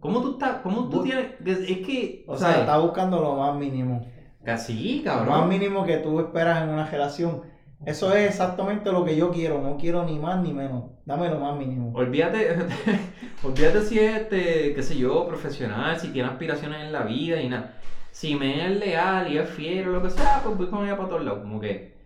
[0.00, 0.58] ¿Cómo tú estás?
[0.62, 1.32] ¿Cómo tú tienes?
[1.44, 2.24] Es que.
[2.28, 4.06] O sea, está buscando lo más mínimo.
[4.46, 5.48] Casi, Lo más cabrón.
[5.48, 7.42] mínimo que tú esperas en una relación.
[7.84, 9.60] Eso es exactamente lo que yo quiero.
[9.60, 10.84] No quiero ni más ni menos.
[11.04, 11.90] Dame lo más mínimo.
[11.94, 12.56] Olvídate,
[13.42, 17.48] olvídate si es, este, qué sé yo, profesional, si tiene aspiraciones en la vida y
[17.48, 17.74] nada.
[18.12, 20.96] Si me es leal y es fiel o lo que sea, pues voy con ella
[20.96, 21.40] para todos lados.
[21.40, 21.96] Como que,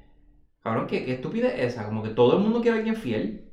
[0.63, 1.85] cabrón, ¿qué, qué estupidez es esa?
[1.85, 3.51] Como que todo el mundo quiere a alguien fiel.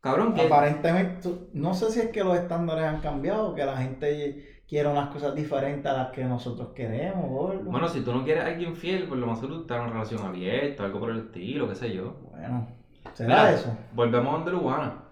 [0.00, 0.42] Cabrón, que...
[0.42, 5.08] Aparentemente, no sé si es que los estándares han cambiado, que la gente quiere unas
[5.10, 7.28] cosas diferentes a las que nosotros queremos.
[7.28, 7.64] gordo.
[7.64, 9.82] Bueno, si tú no quieres a alguien fiel, pues lo más seguro es estar en
[9.86, 12.14] una relación abierta, algo por el estilo, qué sé yo.
[12.30, 12.68] Bueno,
[13.12, 13.76] ¿será Mira, eso?
[13.92, 15.04] Volvemos a donde Lugana.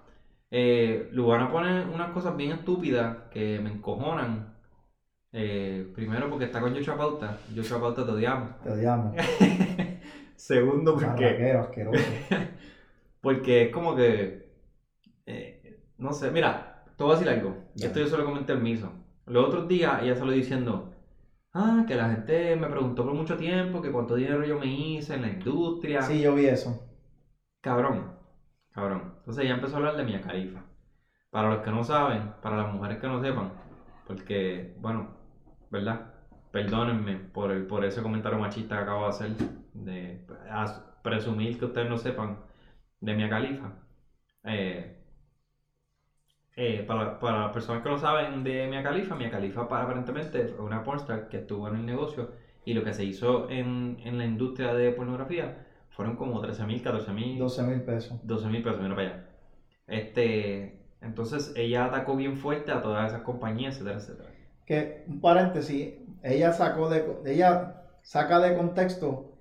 [0.52, 4.54] Eh, Lugana pone unas cosas bien estúpidas que me encojonan.
[5.32, 7.36] Eh, primero porque está con Yocho Pauta.
[7.52, 8.60] Yocho Pauta te odiamos.
[8.62, 9.16] Te odiamos.
[10.36, 11.98] Segundo porque, asqueroso.
[13.20, 14.52] porque es como que...
[15.26, 17.56] eh, no sé, mira, te voy a decir algo.
[17.74, 18.92] Esto yo se lo comenté al Miso.
[19.28, 20.90] Los otros días ella salió diciendo...
[21.54, 25.14] Ah, que la gente me preguntó por mucho tiempo que cuánto dinero yo me hice
[25.14, 26.10] en la industria.
[26.10, 26.76] Sí, yo vi eso.
[27.60, 28.06] Cabrón,
[28.70, 29.10] cabrón.
[29.18, 30.64] Entonces ya empezó a hablar de Mia Khalifa.
[31.30, 33.52] Para los que no saben, para las mujeres que no sepan,
[34.06, 35.08] porque, bueno,
[35.70, 36.02] ¿verdad?
[36.52, 39.36] Perdónenme por, el, por ese comentario machista que acabo de hacer,
[39.74, 40.18] de
[40.50, 40.66] a-
[41.02, 42.36] presumir que ustedes no sepan
[43.00, 43.72] de Mia Khalifa.
[44.44, 44.90] Eh,
[46.58, 50.46] eh, para, para las personas que no saben de Mia Khalifa, Mia Khalifa pa- aparentemente
[50.48, 52.30] fue una pornstar que estuvo en el negocio
[52.64, 55.54] y lo que se hizo en, en la industria de pornografía
[55.90, 58.18] fueron como 13 mil, 14 mil, 12 mil pesos.
[58.22, 59.22] 12 mil pesos, mira para allá.
[59.86, 64.30] Este, entonces ella atacó bien fuerte a todas esas compañías, etcétera, etcétera.
[64.66, 69.32] Que, un paréntesis, ella sacó de, ella saca de contexto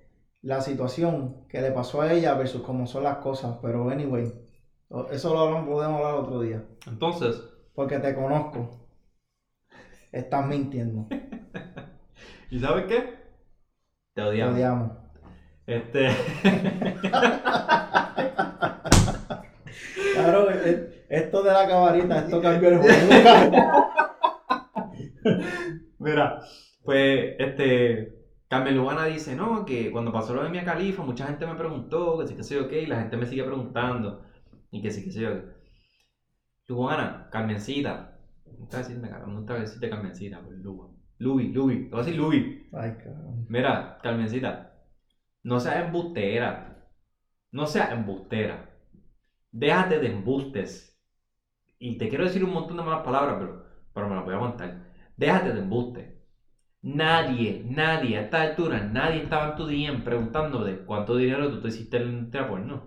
[0.42, 3.56] la situación que le pasó a ella versus cómo son las cosas.
[3.62, 4.32] Pero, anyway,
[5.10, 6.62] eso lo podemos hablar otro día.
[6.86, 7.42] Entonces,
[7.74, 8.60] Porque te conozco.
[10.12, 11.06] Estás mintiendo.
[12.50, 13.18] ¿y sabes qué?
[14.14, 14.54] Te Te odiamos.
[14.54, 14.92] odiamos.
[15.66, 16.08] Este,
[20.12, 20.48] Claro,
[21.08, 23.08] esto de la cabarita, esto cambió el juego.
[25.98, 26.40] mira,
[26.82, 28.12] pues, este,
[28.48, 32.18] Carmen Lubana dice, no, que cuando pasó lo de Mia Khalifa, mucha gente me preguntó,
[32.18, 34.22] que sí, que yo qué, y la gente me sigue preguntando,
[34.70, 35.58] y que sí, que sé yo qué.
[36.68, 38.14] Lubana, Carmencita,
[38.44, 40.88] me gusta decirme, me gusta decirte Carmencita, por Luba.
[41.18, 42.68] Lubi, Lubi, te voy a decir Lubi.
[42.72, 43.46] Ay, cabrón.
[43.48, 44.70] Mira, Carmencita,
[45.42, 46.74] no seas embustera.
[47.52, 48.64] No seas embustera.
[49.52, 50.94] Déjate de embustes.
[51.78, 54.36] Y te quiero decir un montón de malas palabras, pero, pero me las voy a
[54.36, 54.74] aguantar.
[55.16, 56.10] Déjate de embustes.
[56.82, 61.68] Nadie, nadie, a esta altura, nadie estaba en tu DM preguntándote cuánto dinero tú te
[61.68, 62.82] hiciste en el porno.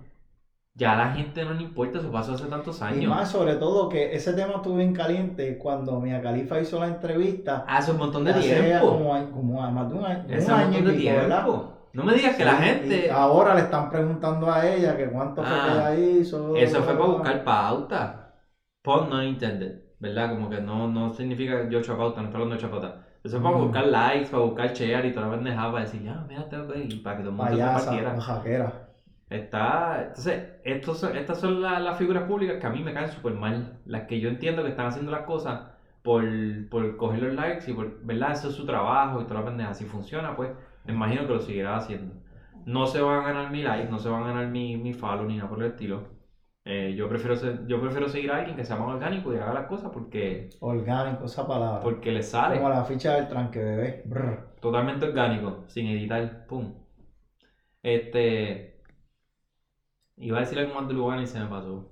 [0.74, 3.10] Ya a la gente no le importa, eso pasó hace tantos Y años.
[3.10, 7.64] más sobre todo que ese tema estuvo bien caliente cuando Mia Khalifa hizo la entrevista.
[7.68, 8.80] Hace un montón de tiempo.
[8.80, 11.46] Como, como más de un año, Hace un un año montón y de pico, ¿verdad?
[11.94, 13.06] No me digas que la gente.
[13.06, 16.56] y ahora le están preguntando a ella que cuánto fue Ah, que ella hizo.
[16.56, 18.18] Eso fue para buscar pauta.
[18.82, 20.30] Pun no intended, ¿verdad?
[20.30, 22.96] Como que no, no significa yo echo pauta, no estoy hablando de pauta.
[23.24, 23.62] Eso es para Mm.
[23.62, 26.80] buscar likes, para buscar share y toda la pendejada para decir, ya, mira, tengo que
[26.80, 28.12] ir, para que todo el mundo Payasa, compartiera.
[28.16, 28.91] bajaquera.
[29.32, 33.08] Está, entonces, estos son- estas son la- las figuras públicas que a mí me caen
[33.08, 33.80] súper mal.
[33.86, 35.62] Las que yo entiendo que están haciendo las cosas
[36.04, 36.24] por,
[36.70, 38.34] por coger los likes y por, ¿verdad?
[38.34, 39.74] Eso es su trabajo y toda la pendeja.
[39.74, 40.52] Si funciona, pues,
[40.86, 42.14] me imagino que lo seguirá haciendo.
[42.66, 45.26] No se van a ganar mi like, no se van a ganar mi, mi follow
[45.26, 46.04] ni nada por el estilo.
[46.66, 49.54] Eh, yo, prefiero ser- yo prefiero seguir a alguien que sea más orgánico y haga
[49.54, 51.80] las cosas porque, Orgánico, esa palabra.
[51.80, 52.56] porque le sale.
[52.58, 54.02] Como la ficha del tranque, bebé.
[54.06, 54.46] Brr.
[54.60, 56.74] Totalmente orgánico, sin editar, pum.
[57.82, 58.71] Este.
[60.28, 61.86] Iba a decir algo más de Lugano y se me pasó.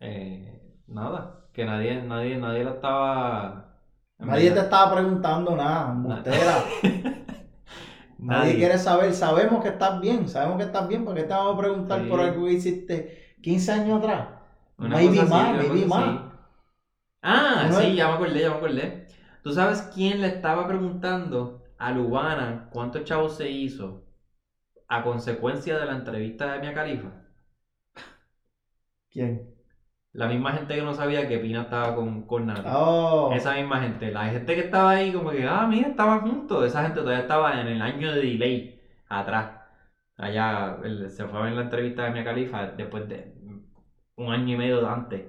[0.00, 3.68] Eh, nada, que nadie, nadie, nadie la estaba.
[4.18, 6.64] Nadie te estaba preguntando nada, embustera.
[8.18, 9.12] Nadie quiere saber.
[9.14, 12.08] Sabemos que estás bien, sabemos que estás bien, porque te vamos a preguntar Sí.
[12.08, 14.28] por algo que hiciste 15 años atrás.
[14.78, 16.20] Una maybe así, más, maybe más.
[17.22, 19.06] Ah, No sí, es- ya me acordé, ya me acordé.
[19.42, 24.01] ¿Tú sabes quién le estaba preguntando a Lugana cuántos chavos se hizo
[24.96, 27.10] a consecuencia de la entrevista de Mia Khalifa?
[29.10, 29.32] ¿Quién?
[30.12, 32.70] La misma gente que no sabía que Pina estaba con, con Nati.
[32.70, 34.10] Oh, Esa misma gente.
[34.10, 36.64] La gente que estaba ahí como que, ah, mira, estaban juntos.
[36.66, 38.68] Esa gente todavía estaba en el año de delay
[39.08, 39.48] atrás.
[40.16, 40.76] Allá
[41.08, 43.32] se fue a ver la entrevista de Mia Khalifa después de
[44.16, 45.24] un año y medio antes.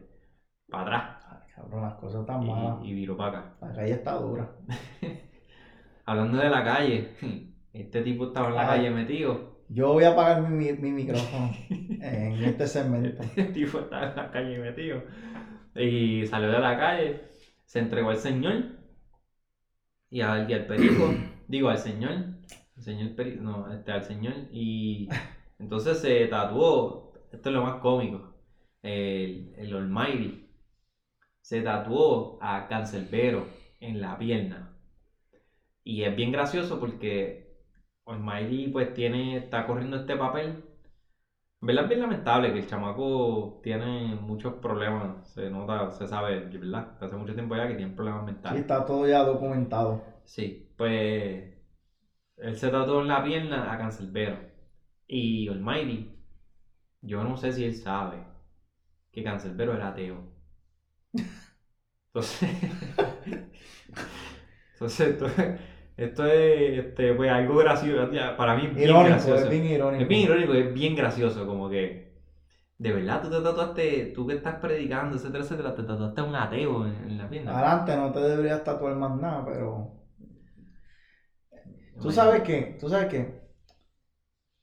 [0.69, 1.05] Para atrás.
[1.21, 2.77] Ay, cabrón, las cosas están malas.
[2.81, 3.51] Y, y viró para acá.
[3.61, 4.49] La calle está dura.
[6.05, 7.15] Hablando de la calle,
[7.73, 8.67] este tipo estaba en la Ay.
[8.67, 9.52] calle metido.
[9.73, 11.51] Yo voy a apagar mi, mi- mi micrófono
[11.99, 13.23] en este segmento.
[13.23, 15.03] Este tipo estaba en la calle metido.
[15.75, 17.21] Y salió de la calle,
[17.65, 18.65] se entregó al señor
[20.09, 21.09] y al, y al perico,
[21.47, 22.13] digo al señor,
[22.75, 24.35] al señor perico, no, este, al señor.
[24.51, 25.09] Y
[25.59, 28.33] entonces se tatuó, esto es lo más cómico,
[28.81, 30.39] el, el Almighty
[31.41, 33.45] se tatuó a Cancelbero
[33.79, 34.71] en la pierna.
[35.83, 37.42] Y es bien gracioso porque
[38.05, 40.63] Almighty pues tiene, está corriendo este papel.
[41.61, 46.41] En verdad es bien lamentable que el chamaco tiene muchos problemas, se nota, se sabe,
[46.41, 46.95] ¿verdad?
[47.01, 48.59] Hace mucho tiempo ya que tiene problemas Sí, mentales.
[48.59, 50.01] está todo ya documentado.
[50.23, 51.53] Sí, pues
[52.37, 54.39] él se trató en la pierna a Cancelbero.
[55.07, 56.09] Y Almighty,
[57.01, 58.23] yo no sé si él sabe
[59.11, 60.23] que Cancelbero era ateo.
[62.13, 62.49] Entonces,
[64.73, 65.27] entonces esto,
[65.97, 68.09] esto es este, pues, algo gracioso.
[68.37, 69.45] Para mí es bien Irónico, gracioso.
[69.45, 70.01] es bien irónico.
[70.03, 72.13] Es bien irónico, es bien gracioso, como que.
[72.77, 76.35] De verdad, tú te tatuaste, tú que estás predicando, etcétera, etcétera, te tatuaste a un
[76.35, 77.51] ateo en, en la pierna.
[77.53, 79.91] Adelante, no te deberías tatuar más nada, pero.
[82.01, 83.43] Tú sabes que, tú sabes que.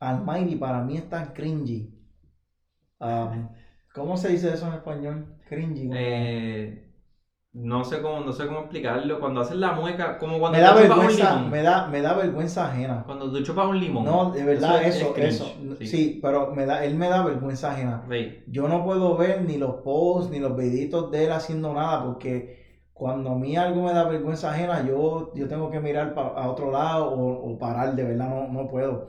[0.01, 1.95] Almighty para mí es tan cringy.
[3.01, 3.49] Um,
[3.95, 5.26] ¿Cómo se dice eso en español?
[5.49, 5.91] Cringy.
[5.93, 6.89] Eh,
[7.53, 9.19] no sé cómo, no sé cómo explicarlo.
[9.19, 11.51] Cuando haces la mueca, como cuando me da tú chupas un vergüenza, limón.
[11.51, 13.03] me da, me da vergüenza ajena.
[13.05, 14.05] Cuando tú chupas un limón.
[14.05, 15.53] No, de verdad, es- eso, es eso.
[15.81, 16.19] Sí.
[16.23, 18.03] pero me da, él me da vergüenza ajena.
[18.09, 18.43] Sí.
[18.47, 22.61] Yo no puedo ver ni los posts ni los videitos de él haciendo nada porque
[22.93, 26.49] cuando a mí algo me da vergüenza ajena, yo, yo tengo que mirar pa- a
[26.51, 29.09] otro lado o, o parar, de verdad no, no puedo.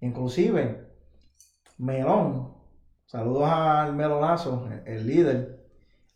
[0.00, 0.86] Inclusive,
[1.78, 2.48] Melón,
[3.06, 5.58] saludos al Melonazo, el, el líder.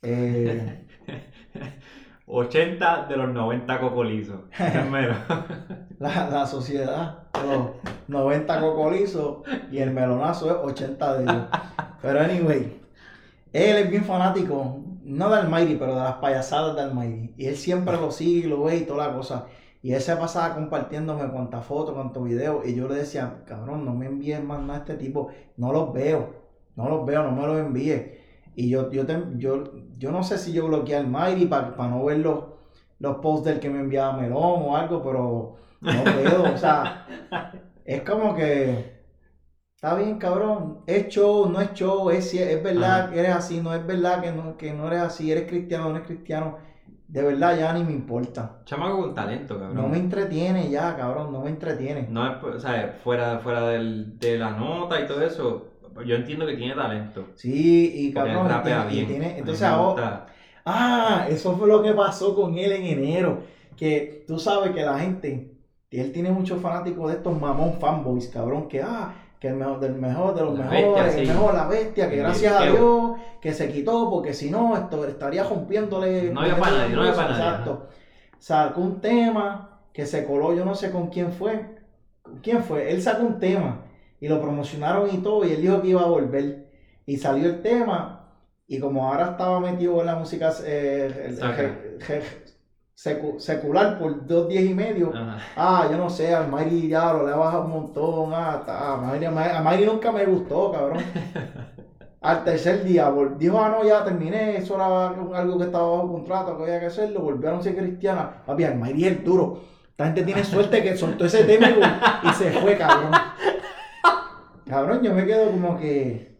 [0.02, 0.84] eh,
[2.26, 4.40] 80 de los 90 cocolizos.
[5.98, 7.70] La, la sociedad, los
[8.08, 9.38] 90 cocolizos
[9.72, 11.46] y el Melonazo es 80 de ellos.
[12.02, 12.82] Pero anyway,
[13.54, 17.32] él es bien fanático, no de Almighty, pero de las payasadas de Almighty.
[17.38, 19.46] Y él siempre lo sigue, lo ve y toda la cosa.
[19.82, 22.66] Y él se pasaba compartiéndome cuantas fotos, cuantos videos.
[22.66, 25.30] Y yo le decía, cabrón, no me envíes más nada a este tipo.
[25.56, 26.34] No los veo,
[26.74, 28.02] no los veo, no me los envíes.
[28.56, 29.64] Y yo, yo, te- yo,
[29.98, 32.44] yo no sé si yo bloqueé a Almighty para no ver los,
[33.00, 35.54] los posts del que me enviaba Melón o algo, pero
[35.88, 36.52] no puedo.
[36.52, 37.04] o sea,
[37.84, 38.94] es como que
[39.76, 40.82] Está bien, cabrón.
[40.86, 44.32] Es show, no es show, es, es verdad que eres así, no es verdad que
[44.32, 46.56] no, que no eres así, eres cristiano, no eres cristiano.
[47.08, 48.56] de verdad ya ni me importa.
[48.64, 49.76] Chamaco con talento, cabrón.
[49.76, 52.08] No me entretiene ya, cabrón, no me entretiene.
[52.10, 55.64] No es, o sea, fuera, fuera del, de la nota y todo eso,
[56.04, 57.26] yo entiendo que tiene talento.
[57.34, 60.26] Sí, y cabrón, y tiene- y tiene- entonces ahora,
[60.64, 63.40] ah, eso fue lo que pasó con él en enero,
[63.76, 65.52] que tú sabes que la gente,
[65.90, 69.94] él tiene muchos fanáticos de estos mamón fanboys, cabrón, que ah, que el mejor del
[69.94, 72.64] mejor de los La mejores, bestia, el mejor, la bestia, que El gracias a.
[72.64, 76.32] Dios que se quitó, porque si no, esto estaría rompiéndole.
[76.32, 77.86] No había para nadie, no había para nadie, Exacto.
[78.38, 81.76] Sacó un tema que se coló, yo no sé con quién fue.
[82.22, 82.90] ¿Con ¿Quién fue?
[82.90, 83.82] Él sacó un tema
[84.20, 86.66] y lo promocionaron y todo, y él dijo que iba a volver.
[87.06, 88.30] Y salió el tema,
[88.66, 91.36] y como ahora estaba metido en la música eh,
[92.96, 95.12] secu- secular por dos días y medio,
[95.56, 98.94] ah, yo no sé, al Mayri ya lo le ha bajado un montón, ah, está,
[98.94, 100.98] a Mayri, a a nunca me gustó, cabrón.
[102.22, 106.56] Al tercer día, dijo, ah, no, ya terminé, eso era algo que estaba bajo contrato,
[106.56, 108.42] que había que hacerlo, volvieron a ser cristiana.
[108.44, 109.60] Papi, Mayri es el duro.
[109.90, 111.68] Esta gente tiene suerte que soltó ese tema
[112.24, 113.12] y se fue, cabrón.
[114.66, 116.36] Cabrón, yo me quedo como que...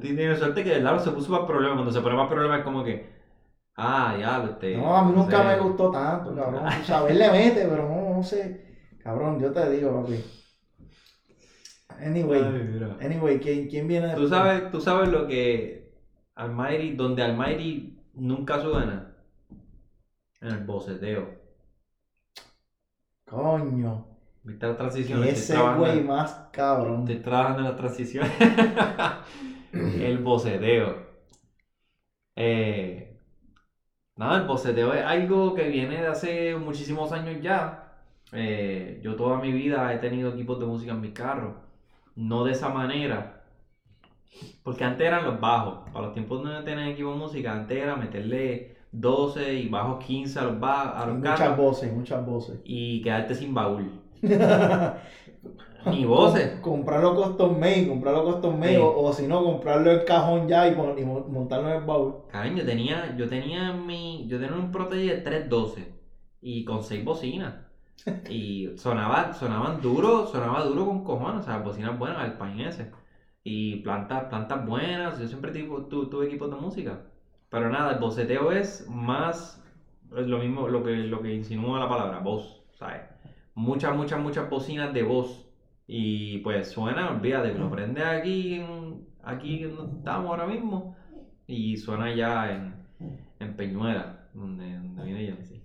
[0.00, 1.74] Tiene suerte que el lado se puso más problema.
[1.74, 3.04] Cuando se pone más problema es como que.
[3.76, 4.76] Ah, ya, este.
[4.76, 5.44] No, a mí nunca sé.
[5.44, 6.64] me gustó tanto, cabrón.
[6.80, 8.60] O sea, él le mete, pero no, no sé.
[8.98, 10.24] Cabrón, yo te digo, papi.
[11.98, 14.28] Anyway, Ay, anyway, ¿quién, quién viene Tú después?
[14.28, 15.92] sabes, tú sabes lo que
[16.34, 19.06] Almighty, donde Almighty nunca suena.
[20.42, 21.32] En el boceteo.
[23.30, 23.92] Coño,
[24.44, 25.28] ¿Viste las transiciones?
[25.28, 27.00] Estoy ese trabajando- güey más cabrón.
[27.02, 28.32] Estoy trabajando en las transiciones.
[29.72, 30.96] el boceteo.
[32.36, 33.18] Eh,
[34.16, 37.78] nada, el boceteo es algo que viene de hace muchísimos años ya.
[38.32, 41.62] Eh, yo toda mi vida he tenido equipos de música en mi carro.
[42.16, 43.44] No de esa manera.
[44.64, 45.88] Porque antes eran los bajos.
[45.92, 50.38] Para los tiempos donde tenían equipo de música, antes era meterle 12 y bajos 15
[50.38, 52.60] a los, ba- a los muchas carros voces, muchas voces.
[52.64, 54.01] y quedarte sin baúl.
[55.84, 56.48] Ni voces.
[56.60, 58.78] Com- comprarlo custom made, comprarlo custom made, Sí.
[58.78, 62.16] o, o si no, comprarlo el cajón ya y, montarlo en el baúl.
[62.28, 65.90] Cabrón, yo tenía, yo tenía en mi, yo tenía un Protege de 312
[66.40, 67.54] y con 6 bocinas.
[68.28, 72.90] Y sonaba, sonaban duro, sonaba duro con cojones, o sea, bocinas buenas, el ese.
[73.44, 77.02] Y plantas, plantas buenas, yo siempre tipo, tu- tuve equipos de música.
[77.50, 79.60] Pero nada, el boceteo es más,
[80.16, 83.02] es lo mismo, lo que, lo que insinúa la palabra, voz, ¿sabes?
[83.54, 85.46] Muchas, muchas, muchas bocinas de voz.
[85.86, 90.96] Y pues suena, olvídate, lo prende aquí, en- aquí donde estamos ahora mismo.
[91.46, 92.74] Y suena ya en,
[93.40, 95.62] en Peñuela, donde, donde viene Yancy.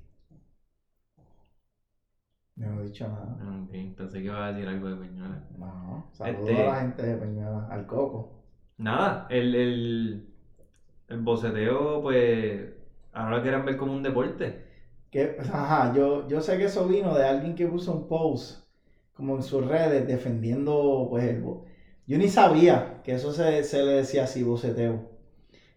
[2.57, 3.37] No he dicho nada.
[3.39, 5.39] Ah, ok, pensé que iba a decir algo de Peñuela.
[5.57, 8.43] No, saludos Este- a la gente de Peñuela, al Coco.
[8.77, 10.27] Nada, el, el,
[11.09, 12.69] el boceteo, pues,
[13.13, 14.66] ahora lo quieren ver como un deporte.
[15.17, 18.61] Que, ajá, yo, yo sé que eso vino de alguien que puso un post
[19.13, 21.43] como en sus redes defendiendo pues el
[22.07, 25.01] Yo ni sabía que eso se, se le decía así, boceteo.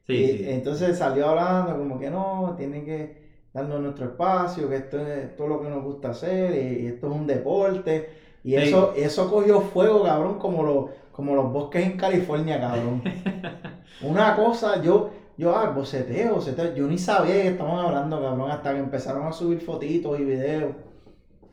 [0.07, 0.51] Sí, y sí.
[0.51, 3.17] entonces salió hablando como que no, tienen que
[3.53, 7.09] darnos nuestro espacio, que esto es todo lo que nos gusta hacer y, y esto
[7.09, 8.09] es un deporte.
[8.43, 8.63] Y Sí.
[8.65, 13.05] eso, eso cogió fuego, cabrón, como los, como los bosques en California, cabrón.
[14.01, 15.11] Una cosa, yo,
[15.41, 19.33] yo, ah, boceteo, boceteo, yo ni sabía qué estaban hablando, cabrón, hasta que empezaron a
[19.33, 20.73] subir fotitos y videos.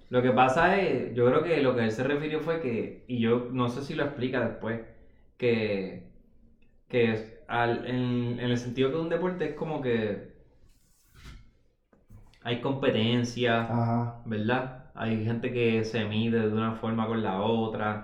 [0.09, 3.19] Lo que pasa es, yo creo que lo que él se refirió fue que, y
[3.19, 4.79] yo no sé si lo explica después,
[5.37, 6.01] que,
[6.89, 7.17] que
[7.47, 10.19] al- en, en el sentido que un deporte es como que
[12.41, 14.17] hay competencia, Ajá.
[14.23, 14.71] ¿verdad?
[14.93, 18.03] Hay gente que se mide de una forma con la otra.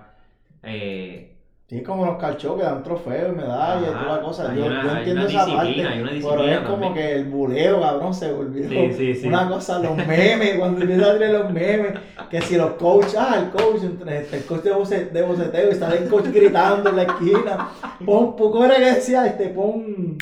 [0.62, 1.26] eh,
[1.66, 4.54] Sí, como los calchos que dan trofeos y medallas y toda la cosa.
[4.54, 5.74] Yo, una- yo hay entiendo esa parte.
[6.22, 6.94] pero es como también.
[6.94, 9.26] que el buleo, cabrón, se volvió Sí, sí, sí.
[9.28, 11.92] una cosa, los memes, cuando empiezan a traer los memes,
[12.28, 15.94] que si los coaches, ah, el coach, el coach de, boce- de boceteo, y está
[15.94, 17.68] el coach gritando en la esquina.
[18.04, 19.26] Pon, ¿cómo era que decía?
[19.26, 20.18] Este, pon,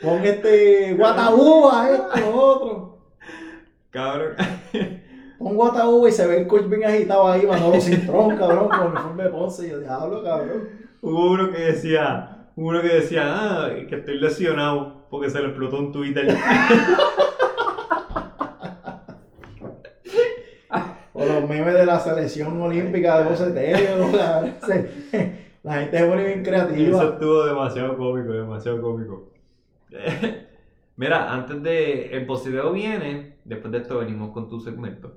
[0.00, 2.98] pon este, guatabúa, esto, otro.
[3.90, 4.34] cabrón.
[5.38, 8.86] Pon guatabúa y se ve el coach bien agitado ahí, Manolo Cintrón, cabrón, con el
[8.88, 9.66] uniforme de Ponce.
[9.66, 10.68] Y yo, diablo, cabrón.
[11.00, 15.48] Hubo uno que decía, hubo uno que decía, ah, que estoy lesionado porque se le
[15.48, 16.26] explotó un Twitter.
[21.12, 24.12] O los memes de la selección olímpica de boceteo.
[24.16, 27.04] La, se- la gente se pone bien Eso creativa.
[27.04, 29.30] estuvo demasiado cómico, demasiado cómico.
[30.96, 32.16] Mira, antes de.
[32.16, 33.38] El boceteo viene.
[33.44, 35.16] Después de esto venimos con tu segmento.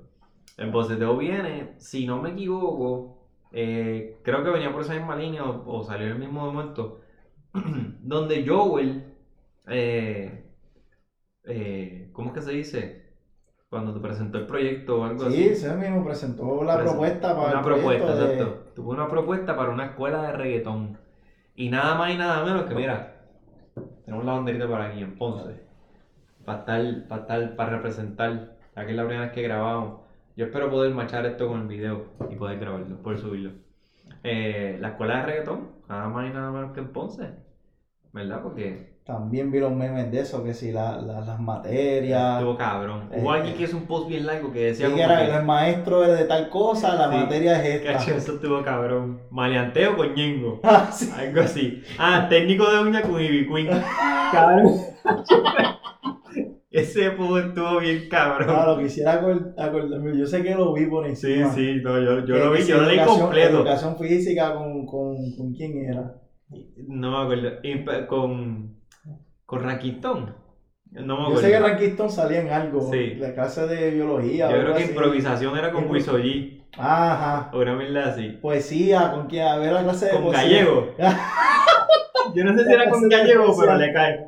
[0.56, 3.16] El boceteo viene, si no me equivoco,
[3.52, 7.00] eh, creo que venía por esa misma línea o, o salió en el mismo momento.
[8.00, 9.02] donde Joel.
[9.68, 10.42] eh,
[11.44, 13.02] eh, ¿Cómo es que se dice?
[13.68, 15.44] Cuando te presentó el proyecto o algo Sí, así.
[15.48, 18.64] ese mismo presentó la Presentó propuesta para Una propuesta, de- exacto.
[18.74, 20.96] Tuvo una propuesta para una escuela de reggaetón.
[21.56, 23.12] Y nada más y nada menos que, mira,
[24.04, 25.56] tenemos la banderita por aquí en Ponce.
[26.44, 28.32] Para estar, para estar, para representar.
[28.76, 29.92] Aquí es la primera vez que grabamos.
[30.36, 33.50] Yo espero poder machar esto con el video y poder grabarlo, poder subirlo.
[34.24, 37.28] Eh, la escuela de reggaetón, nada más y nada menos que en Ponce.
[38.12, 38.40] ¿Verdad?
[38.42, 42.34] Porque También vi los memes de eso, que si la- la- las materias.
[42.38, 43.08] estuvo cabrón.
[43.10, 45.34] Eh, Hubo alguien que hizo un post bien largo que decía Sí, que era que-
[45.34, 47.16] el maestro es de tal cosa, la Sí.
[47.16, 47.94] materia es esta.
[47.98, 49.20] Cacho, eso estuvo cabrón.
[49.30, 50.60] Maleanteo con Ñengo.
[50.64, 51.10] Ah, sí.
[51.18, 51.82] Algo así.
[51.98, 53.70] Ah, técnico de uña con Ivy Queen.
[54.30, 54.70] Cabrón.
[56.72, 58.48] Ese pudo estuvo bien cabrón.
[58.48, 60.16] Claro, quisiera acor- acordarme.
[60.18, 61.52] Yo sé que lo vi por Sí, encima.
[61.52, 63.56] sí, no, yo, yo lo que vi, yo lo leí completo.
[63.58, 66.14] Educación física con, con, con quién era.
[66.88, 68.06] No me acuerdo.
[68.08, 68.76] Con.
[69.44, 70.34] Con Raquitón.
[70.92, 71.40] No me Yo acuerdo.
[71.40, 72.90] sé que Rankiston salía en algo.
[72.90, 73.14] Sí.
[73.16, 74.50] La clase de biología.
[74.50, 74.90] Yo creo que así.
[74.92, 76.64] improvisación era con Wisoyi.
[76.78, 77.50] Ajá.
[77.52, 78.28] O una mierda así.
[78.40, 79.46] Poesía, con quién.
[79.46, 80.42] A ver la clase de Con poesía.
[80.42, 80.94] gallego.
[82.34, 84.26] Yo no sé si era con gallego, pero le cae.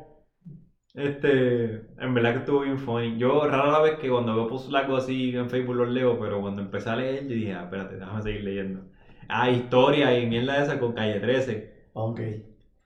[0.93, 3.17] Este, en verdad que estuvo bien funny.
[3.17, 6.61] Yo rara vez que cuando veo posts largos así en Facebook los leo, pero cuando
[6.61, 8.81] empecé a leer yo dije, ah, espérate, déjame seguir leyendo.
[9.27, 11.89] Ah, historia y mierda esa con calle 13.
[11.93, 12.21] Ok.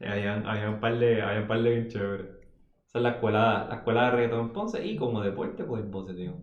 [0.02, 2.28] Había, había un par de, había un par de bien chéveres.
[2.88, 5.92] Esa es la escuela, la escuela de reggaetón en Ponce y como deporte, pues en
[5.92, 6.38] Ponce, tío.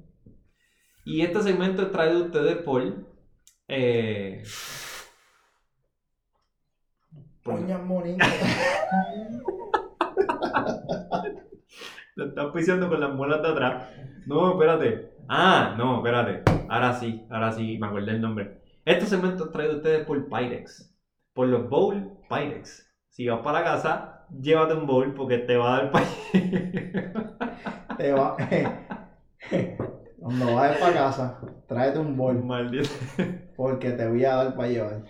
[1.04, 2.82] Y este segmento es traído a ustedes por.
[3.68, 4.42] Eh,
[7.42, 7.64] por-.
[12.16, 13.90] Lo estás pisando con las muelas de atrás.
[14.24, 15.12] No, espérate.
[15.28, 16.50] Ah, no, espérate.
[16.66, 18.62] Ahora sí, ahora sí, me acordé el nombre.
[18.86, 20.96] Este segmento es traído a ustedes por Pyrex.
[21.34, 22.90] Por los Bowl Pyrex.
[23.10, 27.12] Si vas para la casa, llévate un bowl porque te va a dar Pyrex.
[27.98, 28.36] Te va.
[30.18, 31.38] Cuando vayas para casa,
[31.68, 32.42] tráete un bol.
[32.42, 32.88] Maldito.
[33.56, 35.04] Porque te voy a dar para llevar.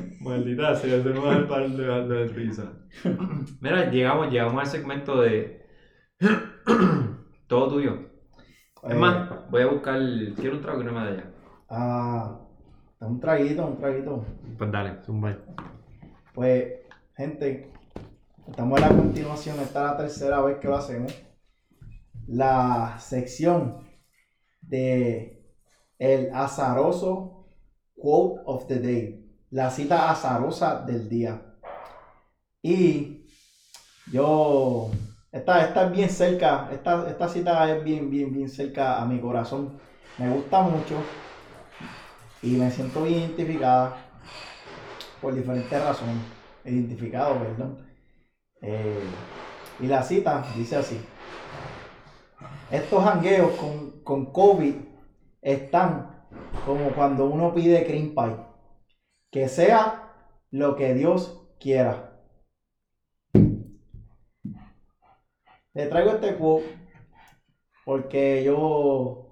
[0.20, 2.72] Maldita sea, se nos va a dar par de, de risa.
[3.60, 5.64] Mira, llegamos, llegamos al segmento de.
[7.46, 7.98] Todo tuyo.
[8.82, 9.98] Es Eh, más, voy a buscar.
[10.36, 11.24] Quiero un trago y una medalla.
[11.68, 12.40] Ah,
[13.00, 14.24] un traguito, un traguito.
[14.56, 15.36] Pues dale, zumba.
[16.34, 16.66] Pues,
[17.16, 17.72] gente,
[18.46, 19.60] estamos en la continuación.
[19.60, 21.14] Esta es la tercera vez que lo hacemos.
[22.26, 23.78] La sección
[24.60, 25.42] de
[25.98, 27.46] el azaroso
[27.96, 29.17] quote of the day.
[29.50, 31.40] La cita azarosa del día.
[32.62, 33.26] Y
[34.12, 34.90] yo,
[35.32, 39.18] esta, esta es bien cerca, esta, esta cita es bien, bien, bien cerca a mi
[39.20, 39.78] corazón.
[40.18, 40.96] Me gusta mucho
[42.42, 43.96] y me siento bien identificada
[45.22, 46.16] por diferentes razones.
[46.64, 47.86] Identificado, perdón.
[48.60, 49.02] Eh,
[49.80, 51.00] y la cita dice así.
[52.70, 54.74] Estos jangueos con, con COVID
[55.40, 56.26] están
[56.66, 58.47] como cuando uno pide cream pie.
[59.30, 60.12] Que sea
[60.50, 62.20] lo que Dios quiera.
[65.74, 66.78] Le traigo este quote
[67.84, 69.30] porque yo,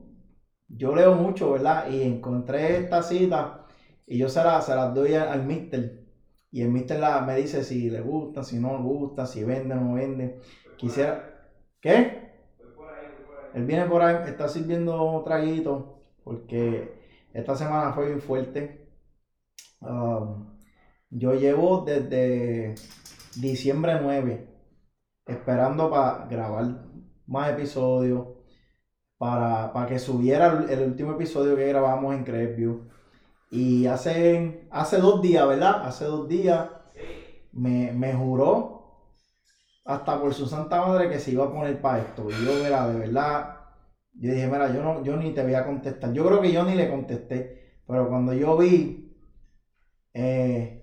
[0.69, 1.91] yo leo mucho, ¿verdad?
[1.91, 3.67] Y encontré esta cita
[4.07, 6.07] y yo se, la, se las doy al, mister.
[6.51, 9.81] Y el mister me dice si le gusta, si no le gusta, si vende o
[9.81, 10.41] no vende.
[10.79, 11.51] Quisiera...
[11.83, 12.31] ¿Qué?
[13.53, 16.95] Él viene por ahí, está sirviendo traguito porque
[17.35, 18.86] esta semana fue bien fuerte.
[19.81, 20.57] Um,
[21.11, 22.75] yo llevo desde
[23.37, 24.49] diciembre 9
[25.27, 26.85] esperando para grabar
[27.27, 28.29] más episodios,
[29.19, 32.89] para, para que subiera el, último episodio que grabamos en Cresview.
[33.51, 35.87] Y hace, hace dos días, ¿verdad?
[35.87, 36.69] Hace dos días
[37.53, 38.77] me, me juró
[39.85, 42.29] hasta por su santa madre que se iba a poner para esto.
[42.29, 43.57] Y yo, mira, de verdad,
[44.15, 46.13] yo dije, mira, yo, no, yo ni te voy a contestar.
[46.13, 49.06] Yo creo que yo ni le contesté, pero cuando yo vi
[50.17, 50.83] eh,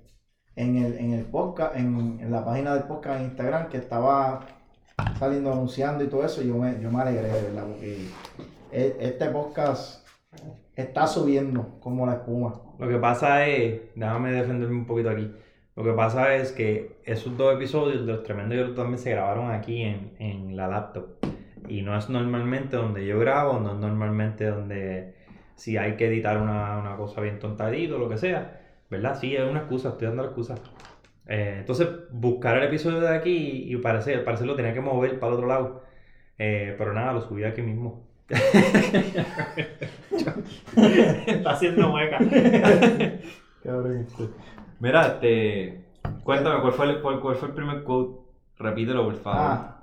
[0.56, 4.46] en, el, en el podcast, en, la página del podcast en Instagram que estaba
[5.18, 8.06] saliendo anunciando y todo eso, yo me, yo me alegré, verdad, porque
[8.72, 10.08] e- este podcast
[10.76, 12.62] está subiendo como la espuma.
[12.78, 15.32] Lo que pasa es, déjame defenderme un poquito aquí.
[15.76, 19.50] Lo que pasa es que esos dos episodios de los tremendos yo también se grabaron
[19.50, 21.08] aquí en, en la laptop.
[21.68, 25.16] Y no es normalmente donde yo grabo, no es normalmente donde
[25.56, 28.60] si hay que editar una, una cosa bien tontadito o lo que sea.
[28.90, 29.18] ¿Verdad?
[29.20, 30.56] Sí, es una excusa, estoy dando la excusa.
[31.28, 35.20] Eh, entonces, buscar el episodio de aquí y parece, al parecer lo tenía que mover
[35.20, 35.84] para el otro lado.
[36.38, 38.08] Eh, pero nada, lo subí aquí mismo.
[41.28, 43.22] Está haciendo este.
[44.80, 45.86] Mira, este,
[46.24, 48.24] cuéntame, ¿cuál fue, el, cuál, cuál fue el primer quote
[48.58, 49.42] Repítelo, por favor.
[49.42, 49.78] Ah.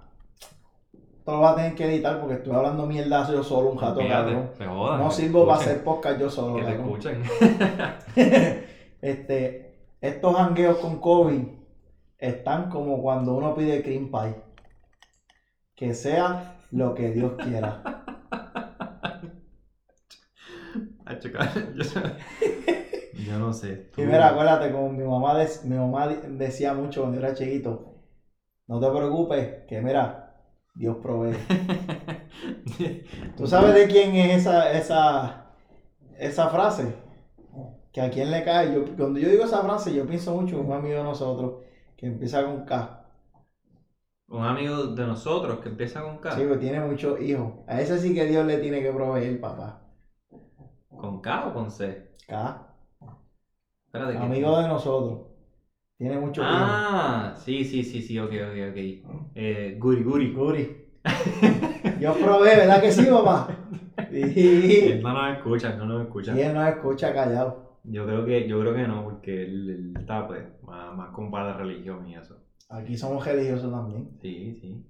[1.18, 4.00] Esto lo vas a tener que editar porque estoy hablando mierda yo solo un rato,
[4.00, 4.50] Fíjate, cabrón.
[4.56, 5.00] se jodan.
[5.00, 7.22] No sirvo para hacer podcast yo solo, Que te escuchen.
[9.02, 11.46] este, estos hangueos con COVID
[12.18, 14.36] están como cuando uno pide cream pie.
[15.74, 17.82] Que sea lo que Dios quiera.
[23.26, 23.86] Yo, no sé.
[23.96, 27.34] Y mira, acuérdate, como mi mamá, des- mi mamá de- decía mucho cuando yo era
[27.34, 27.92] chiquito,
[28.68, 30.32] no te preocupes, que mira,
[30.74, 31.34] Dios provee.
[33.36, 35.44] ¿Tú sabes de quién es esa, esa,
[36.18, 36.94] esa frase?
[37.92, 38.72] Que a quién le cae.
[38.74, 41.54] Yo, cuando yo digo esa frase, yo pienso mucho en un amigo de nosotros
[41.96, 42.96] que empieza con K.
[44.28, 46.32] Un amigo de nosotros que empieza con K.
[46.36, 47.52] Sí, que tiene muchos hijos.
[47.66, 49.80] A ese sí que Dios le tiene que proveer, papá.
[50.96, 52.10] ¿Con K o con C?
[52.28, 52.66] K.
[53.86, 54.12] Espérate.
[54.12, 55.26] que- Amigo de nosotros.
[55.98, 59.30] Tiene muchos Ah, sí, sí, sí, sí, ok, ok, ok.
[59.34, 60.26] Eh, Guri Guri.
[60.26, 60.44] hijos.
[60.44, 60.86] Guri.
[61.98, 63.48] Dios provee, ¿verdad que sí, papá?
[64.10, 64.80] Sí.
[64.92, 66.34] Él no nos escucha, no nos escucha.
[66.36, 67.69] Y él nos escucha callado.
[67.84, 71.30] Yo creo que, yo creo que no, porque él, él está pues más, más con
[71.30, 72.36] para la religión y eso.
[72.68, 74.18] Aquí somos religiosos también.
[74.20, 74.86] Sí, sí.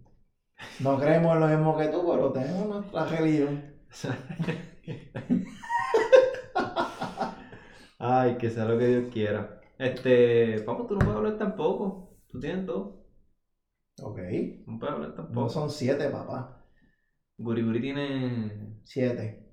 [0.80, 3.62] No creemos en lo mismo que tú, pero tenemos nuestra religión.
[7.98, 9.60] Ay, que sea lo que Dios quiera.
[9.78, 12.16] Este, papo, tú no puedes hablar tampoco.
[12.28, 12.94] Tú tienes dos.
[14.02, 14.18] Ok.
[14.66, 15.40] No puedes hablar tampoco.
[15.40, 16.56] No son siete, papá.
[17.38, 18.80] Guri Guri tiene.
[18.84, 19.46] Siete.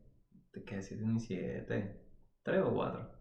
[0.66, 2.02] ¿Qué si tiene siete?
[2.44, 3.17] ¿Tres o cuatro?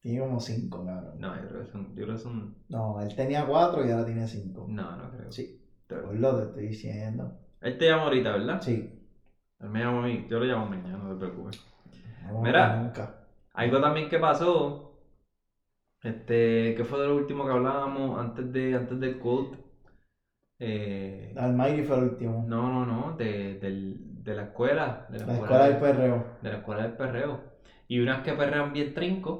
[0.00, 1.18] Tiene como cinco, cabrón.
[1.20, 1.86] No, yo creo que son.
[1.94, 2.54] Yo creo que son.
[2.68, 4.66] No, él tenía cuatro y ahora tiene cinco.
[4.68, 5.30] No, no creo.
[5.30, 5.48] Sí,
[5.86, 7.32] por lo que estoy diciendo.
[7.60, 8.60] Él te llama ahorita, ¿verdad?
[8.60, 8.88] Sí.
[9.60, 10.26] Él me llama a mí.
[10.28, 11.58] Yo lo llamo mañana, no te preocupes.
[12.22, 12.78] No, Mira.
[12.80, 13.12] Nunca.
[13.54, 14.80] Algo también que pasó,
[16.02, 19.58] este, que fue de lo último que hablábamos antes de antes del quote.
[20.58, 22.46] Eh, Almighty fue el último.
[22.46, 26.22] no, no, no, de, del- de la escuela, de la, La escuela del, perreo.
[26.40, 27.51] de la escuela del perreo.
[27.92, 29.32] Y unas que perrean bien trinco,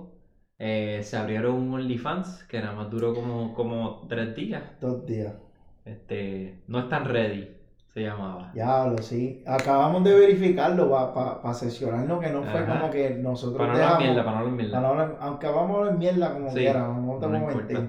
[0.58, 4.62] eh, se abrieron un OnlyFans que nada más duró como, como tres días.
[4.80, 5.34] Dos días.
[5.84, 7.48] Este, no están ready,
[7.94, 8.52] se llamaba.
[8.54, 9.40] Ya lo sí.
[9.46, 12.72] Acabamos de verificarlo para pa, pa sesionarnos que no fue Ajá.
[12.72, 14.76] como que nosotros Para no hablar dejamos- mierda, para no hablar mierda.
[14.76, 17.88] para hablar- aunque vamos a hablar mierda como Sí, quiera, no te no.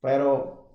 [0.00, 0.66] Pero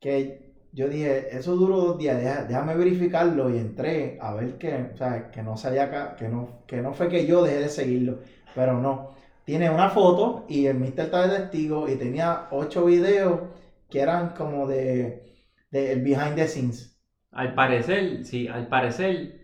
[0.00, 4.90] que yo dije, eso duró dos días, deja- déjame verificarlo y entré a ver que,
[4.94, 7.68] o sea, que no se haya que no, que no fue que yo dejé de
[7.68, 8.18] seguirlo,
[8.54, 9.10] pero no.
[9.44, 13.40] Tiene una foto y el Mister está de testigo y tenía ocho videos
[13.88, 15.24] que eran como de,
[15.70, 16.96] de el behind the scenes.
[17.32, 19.40] Al parecer, sí, al parecer,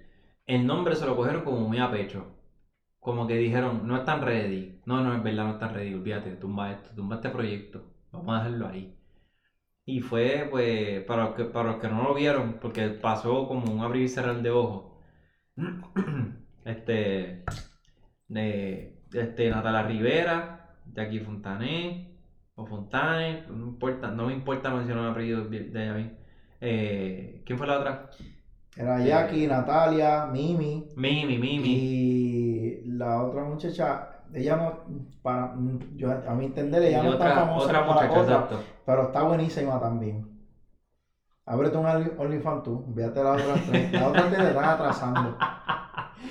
[0.47, 2.29] el nombre se lo cogieron como muy a pecho.
[3.01, 4.81] Como que dijeron, no están ready.
[4.87, 5.95] No, no, es verdad, no están ready.
[5.95, 7.85] Olvídate, tumba esto, tumba este proyecto.
[8.13, 8.96] Vamos a dejarlo ahí.
[9.87, 13.73] Y fue, pues, para los que, para los que no lo vieron, porque pasó como
[13.73, 14.93] un abrir y cerrar de ojos.
[16.67, 17.45] Este,
[18.29, 22.17] de, este, Natalia Rivera, Jackie Fontané,
[22.57, 26.11] o Fontane, no importa, no me importa mencionar el apellido de ella a mí.
[26.61, 28.11] Eh, ¿Quién fue la otra?
[28.77, 29.01] Era.
[29.05, 31.69] Jackie, Natalia, Mimi Mimi, Mimi.
[31.69, 34.85] y la otra muchacha, ella no,
[35.23, 35.55] para,
[35.95, 38.61] yo, a mi entender, ella Y no otra, famosa otra muchacha, otra, exacto.
[38.85, 40.27] pero está buenísima también.
[41.45, 43.93] Ábrete un Only- OnlyFans tú, véate la otra tres.
[43.93, 45.37] La otra te la están atrasando.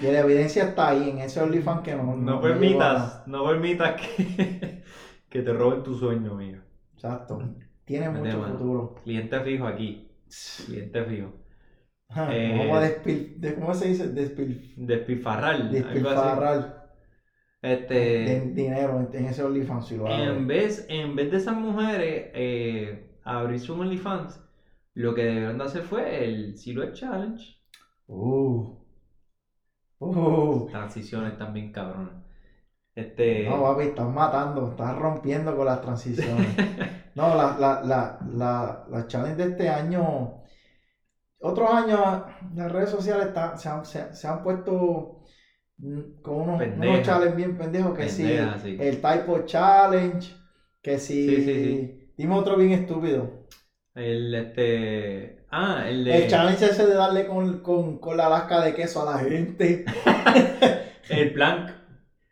[0.01, 2.41] Y la evidencia está ahí en ese OnlyFans que no, No nada.
[2.41, 4.83] permitas, no permitas que,
[5.29, 6.61] que te roben tu sueño, amigo.
[6.93, 7.41] Exacto.
[7.85, 8.57] Tiene mucho mano.
[8.57, 8.95] futuro.
[9.03, 10.11] Cliente fijo aquí.
[10.65, 11.31] Cliente fijo.
[12.09, 14.09] Ajá, Eh, Vamos a despil, de, ¿cómo se dice?
[14.09, 15.55] Despil, Despilfarrar.
[15.55, 15.73] algo así.
[15.75, 16.74] despilfarrar
[17.71, 21.55] Este, de- dinero en, en ese OnlyFans si lo en vez, en vez de esas
[21.55, 24.39] mujeres eh, abrirse un OnlyFans,
[24.93, 27.55] lo que debieron de hacer fue el Silhouette Challenge.
[28.07, 28.63] Uh.
[29.99, 30.65] Uh.
[30.69, 32.15] Transiciones también cabronas.
[32.95, 36.55] Este, No, papi, estás matando, estás rompiendo con las transiciones.
[37.15, 40.33] No, la, la, la, la, la challenge de este año,
[41.39, 42.19] otros años,
[42.55, 45.21] las redes sociales están- se, han, se, se han puesto
[46.21, 48.77] con unos, unos challenges bien pendejos, que pendejas, sí.
[48.77, 50.33] el typo challenge,
[50.81, 51.85] que sí, Sí, sí,
[52.17, 53.45] dime otro bien estúpido.
[53.93, 55.45] El este.
[55.49, 56.13] Ah, el de.
[56.15, 59.85] El challenge ese de darle con, con, con la lasca de queso a la gente.
[61.09, 61.71] El plank.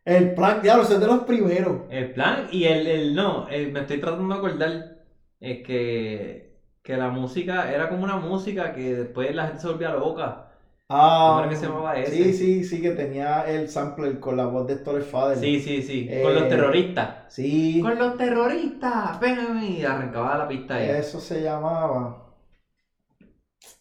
[0.05, 1.77] El plan, diablo, ese es de los primeros.
[1.89, 4.97] El plan y el, el no, el- me estoy tratando de acordar.
[5.39, 9.91] Es que, que la música era como una música que después la gente se volvía
[9.91, 10.47] loca.
[10.95, 12.11] Ah, ¿Cómo era que se llamaba ese?
[12.11, 15.37] Sí, sí, sí, que tenía el sampler con la voz de Héctor el Fader.
[15.37, 16.07] Sí, sí, sí.
[16.09, 17.33] Eh, Con los terroristas.
[17.33, 19.19] Sí, Con los terroristas.
[19.19, 20.89] Ven y arrancaba la pista ahí.
[20.89, 22.19] eso se llamaba.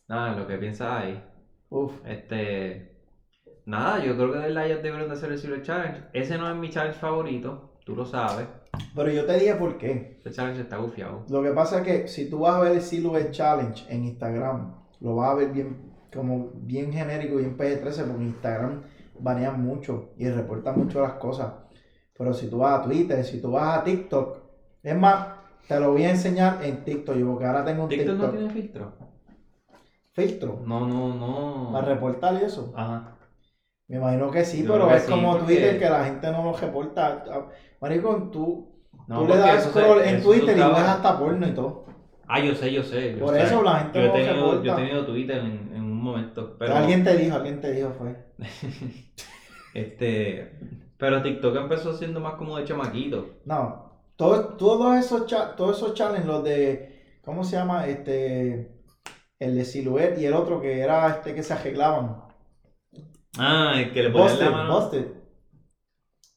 [0.08, 1.22] Nada, lo que piensas ahí.
[1.68, 1.92] Uf.
[2.06, 2.92] Este.
[3.66, 6.00] Nada, yo creo que de verdad ellos deberían de hacer el Silver Challenge.
[6.12, 8.48] Ese no es mi challenge favorito, tú lo sabes.
[8.94, 10.16] Pero yo te dije por qué.
[10.18, 11.24] Ese challenge está gufiado.
[11.28, 14.74] Lo que pasa es que si tú vas a ver el Silhouette Challenge en Instagram,
[15.00, 18.82] lo vas a ver bien, como bien genérico, bien PG-13, porque Instagram
[19.20, 21.52] banean mucho y reportan mucho las cosas.
[22.16, 24.38] Pero si tú vas a Twitter, si tú vas a TikTok,
[24.82, 25.26] es más,
[25.66, 28.38] te lo voy a enseñar en TikTok, yo porque ahora tengo un ¿TikTok TikTok, no
[28.38, 28.92] tiene filtro?
[30.12, 31.72] filtro No, no, no.
[31.72, 32.72] para reportar y eso.
[32.76, 33.16] Ajá.
[33.88, 36.30] Me imagino que sí, Yo pero que es sí, como porque- Twitter que la gente
[36.30, 37.24] no lo reporta.
[37.80, 38.68] Marico, tú,
[39.08, 41.84] No, tú le das se- scroll en Twitter y ves hasta porno y todo.
[42.28, 43.14] Ah, yo sé, yo sé.
[43.18, 43.42] yo Por sé.
[43.42, 44.62] eso la gente yo he no tenido, reporta.
[44.64, 46.56] Yo he tenido Twitter en, en un momento.
[46.58, 48.16] Pero, Alguien te dijo, alguien te dijo, fue.
[49.74, 50.58] este,
[50.98, 53.40] pero TikTok empezó siendo más como de chamaquito.
[53.44, 55.26] No, todos, todos esos
[55.56, 57.86] todos esos challenges, los de, ¿cómo se llama?
[57.86, 58.82] Este,
[59.38, 62.24] el de Silhouette y el otro que era este que se arreglaban.
[63.38, 64.80] Ah, el que le ponían la mano.
[64.80, 65.06] Busted.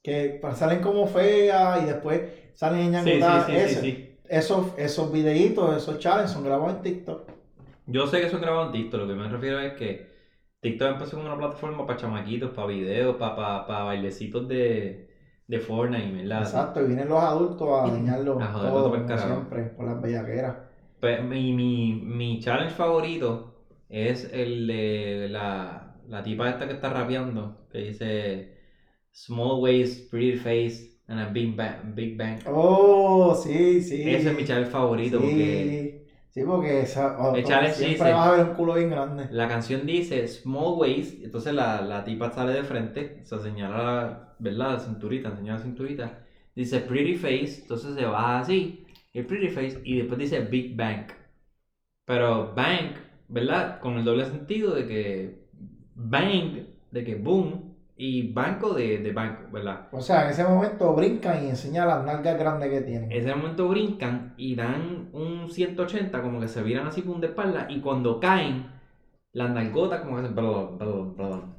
[0.02, 2.22] Que salen como feas y después
[2.54, 3.20] salen Sí,
[3.68, 4.20] sí, sí.
[4.28, 7.35] Esos, esos videitos, esos challenges son grabados en TikTok.
[7.86, 10.04] Yo sé que son grabados en TikTok, lo que me refiero es que
[10.62, 15.00] TikTok empezó como una plataforma para chamaquitos, para videos, para, para, para bailecitos de,
[15.48, 16.52] de Fortnite, ¿verdad?
[16.52, 20.56] Exacto, y vienen los adultos a dañarlo A joderlo todo, como siempre, con las bellaqueras.
[21.00, 23.46] Pues, mi, mi, mi challenge favorito
[23.90, 28.48] es el de la, la tipa esta que está rapeando, que dice
[29.14, 31.94] Small waist, pretty face, and a big bang.
[31.96, 32.40] Big bang.
[32.46, 33.96] Oh, sí, sí.
[34.04, 35.76] Ese es mi challenge favorito porque
[36.36, 37.16] Sí, porque esa,
[37.72, 39.30] siempre dice- vas a ver un culo bien grande.
[39.32, 44.74] la canción dice small waist, entonces la, la tipa sale de frente, se señala, ¿verdad?
[44.74, 46.20] La cinturita, señala la cinturita.
[46.54, 51.06] Dice pretty face, entonces se baja así, el pretty face, y después dice big bang.
[52.06, 52.96] Pero bang,
[53.28, 53.80] ¿verdad?
[53.80, 55.40] Con el doble sentido de que
[55.96, 57.65] bang, de que boom,
[57.98, 59.88] y banco de, de banco, ¿verdad?
[59.92, 63.12] O sea, en ese momento brincan y enseñan las nalgas grandes que tienen.
[63.12, 67.28] En ese momento brincan y dan un 180, como que se viran así con de
[67.28, 68.68] espalda, y cuando caen,
[69.34, 71.56] las nalgotas como que hacen perdón, perdón, perdón.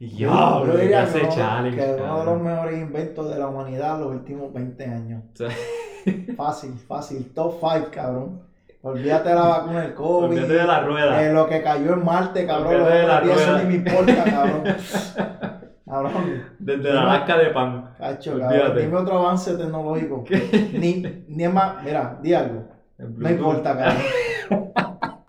[0.00, 1.76] Yo yo, diría que, uno- challenge.
[1.78, 5.22] que uno de los mejores inventos de la humanidad los últimos 20 años.
[6.36, 7.32] Fácil, fácil.
[7.32, 8.40] Top 5, cabrón.
[8.82, 10.24] Olvídate de la vacuna del COVID.
[10.24, 11.22] Olvídate de la rueda.
[11.24, 12.74] eh, lo que cayó en Marte, cabrón.
[12.74, 13.34] Olvídate de la rueda.
[13.36, 14.62] Eso ni me importa, cabrón.
[15.86, 16.42] cabrón.
[16.58, 17.94] Desde la lasca de pan.
[17.98, 18.76] Cacho, cabrón.
[18.76, 20.24] Dime otro avance tecnológico.
[20.72, 21.82] Ni, ni es más.
[21.84, 22.64] Mira, di algo.
[22.98, 24.02] No importa, cabrón.
[24.50, 24.72] No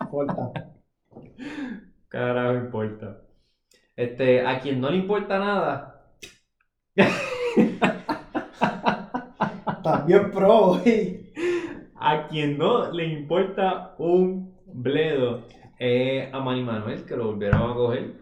[0.00, 0.50] importa.
[2.08, 3.18] Carajo, importa.
[3.96, 5.90] Este, a quien no le importa nada,
[9.82, 11.23] También pro, güey.
[12.12, 15.46] A quien no le importa un bledo,
[15.78, 18.14] es a Manny Manuel, que lo volvieron a coger.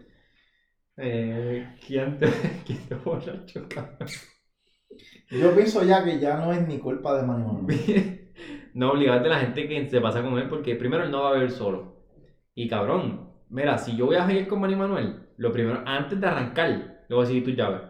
[0.97, 2.27] Eh, ¿Quién te,
[2.65, 4.09] quién te borracho, cabrón?
[5.29, 7.77] Yo pienso ya que ya no es ni culpa de Manny Manuel.
[8.73, 11.29] No obligarte a la gente que se pasa con él, porque primero él no va
[11.29, 11.93] a beber solo.
[12.55, 16.27] Y cabrón, mira, si yo voy a ir con Manny Manuel, lo primero, antes de
[16.27, 17.81] arrancar, le voy a decir tus llaves.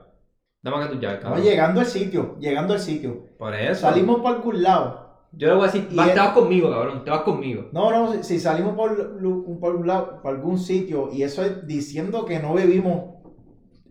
[0.61, 1.44] Dame acá tus llaves, No, cabrón.
[1.44, 3.26] llegando al sitio, llegando al sitio.
[3.38, 3.82] Por eso.
[3.82, 5.03] Salimos por algún lado.
[5.35, 7.69] Yo le voy a decir, Y vas, él- te vas conmigo, cabrón, te vas conmigo.
[7.72, 8.91] No, no, si, si salimos por,
[9.76, 13.15] un lado, por algún sitio, y eso es diciendo que no bebimos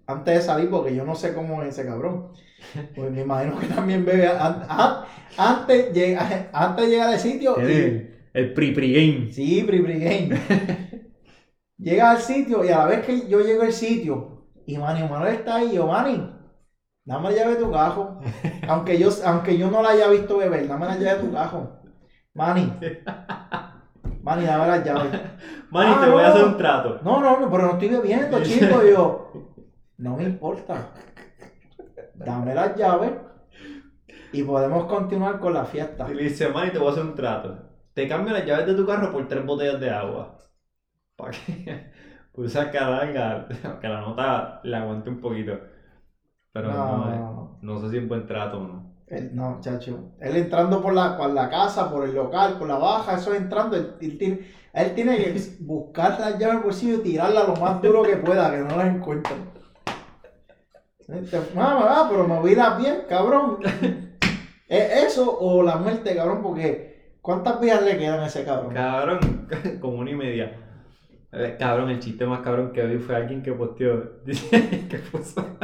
[0.07, 2.29] antes de salir, porque yo no sé cómo es ese cabrón.
[2.95, 5.05] Pues me imagino que también bebe an- an-
[5.37, 7.63] antes, llega, antes de llegar al sitio.
[7.67, 9.31] y- El, el pre-pre game.
[9.31, 10.29] Sí, pre game.
[11.79, 15.35] Llega al sitio y a la vez que yo llego al sitio y Manny Manuel
[15.37, 15.87] está ahí, yo,
[17.05, 18.21] Dame la llave de tu cajo.
[18.69, 21.81] Aunque yo, aunque yo no la haya visto beber, dame la llave de tu cajo.
[22.35, 22.73] Manny.
[24.23, 25.11] Manny, dame la llave.
[25.71, 27.01] Manny, Ah, te voy a hacer un trato.
[27.03, 28.83] No, no, no, pero no estoy bebiendo, chico.
[28.85, 29.33] Yo,
[29.99, 30.91] no me importa.
[32.15, 33.13] Dame las llaves
[34.33, 36.09] y podemos continuar con la fiesta.
[36.11, 37.59] Y le dice, Manny, te voy a hacer un trato.
[37.95, 40.39] Te cambio las llaves de tu carro por tres botellas de agua.
[41.17, 41.93] ¿Para qué?
[42.33, 43.47] Pues esa caranga,
[43.79, 45.53] que la nota la aguante un poquito.
[46.53, 47.59] Pero No, no, no, eh, no.
[47.61, 48.93] no sé si es buen trato o no.
[49.07, 50.13] Él, no, chacho.
[50.21, 53.77] Él entrando por la, por la casa, por el local, por la baja, eso entrando.
[53.77, 54.41] Él, él tiene,
[54.73, 58.51] él tiene que buscar las llaves del bolsillo y tirarla lo más duro que pueda,
[58.51, 59.35] que no las encuentre.
[61.55, 63.59] Mamá, ah, pero me voy a ir a pie, cabrón.
[64.69, 66.41] ¿Es eso o la muerte, cabrón?
[66.43, 68.73] Porque ¿cuántas vidas le quedan a ese cabrón?
[68.73, 69.49] Cabrón,
[69.81, 70.59] como una y media.
[71.33, 74.21] Eh, Cabrón, el chiste más cabrón que vi fue alguien que posteó.
[74.25, 75.59] Dice que puso.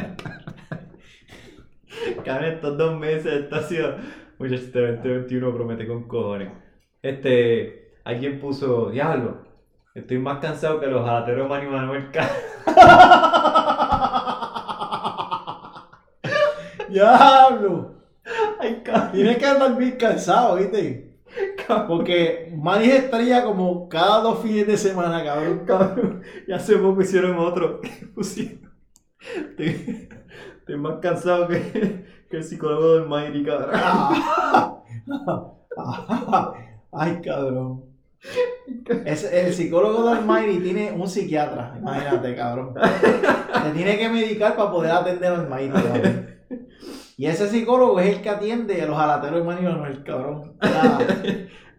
[2.24, 3.97] Cabrón, estos dos meses esto ha sido.
[4.39, 6.51] Muchachos, este 2021 promete con cojones.
[7.02, 7.93] Este.
[8.05, 8.90] Alguien puso.
[8.90, 9.48] Diablo.
[9.94, 12.09] Estoy más cansado que los jalateros Manny Manuel.
[16.89, 17.94] ¡Diablo!
[18.60, 19.12] Ay, cabrón.
[19.12, 21.16] Tienes que andar bien cansado, ¿viste?
[21.86, 25.65] Porque Manny es estrella como cada dos fines de semana, cabrón.
[25.66, 27.81] Cabrón, y hace poco hicieron otro
[28.15, 28.70] pusieron.
[30.69, 33.70] Estoy, más cansado que, que el psicólogo del Mayri, cabrón.
[36.93, 37.85] Ay, cabrón.
[39.07, 42.74] Ese- el psicólogo de Almighty tiene un psiquiatra, imagínate, cabrón.
[42.74, 46.27] Te tiene que medicar para poder atender al Almighty, cabrón.
[47.16, 50.53] Y ese psicólogo es el que atiende a los jalateros de Manuel, cabrón.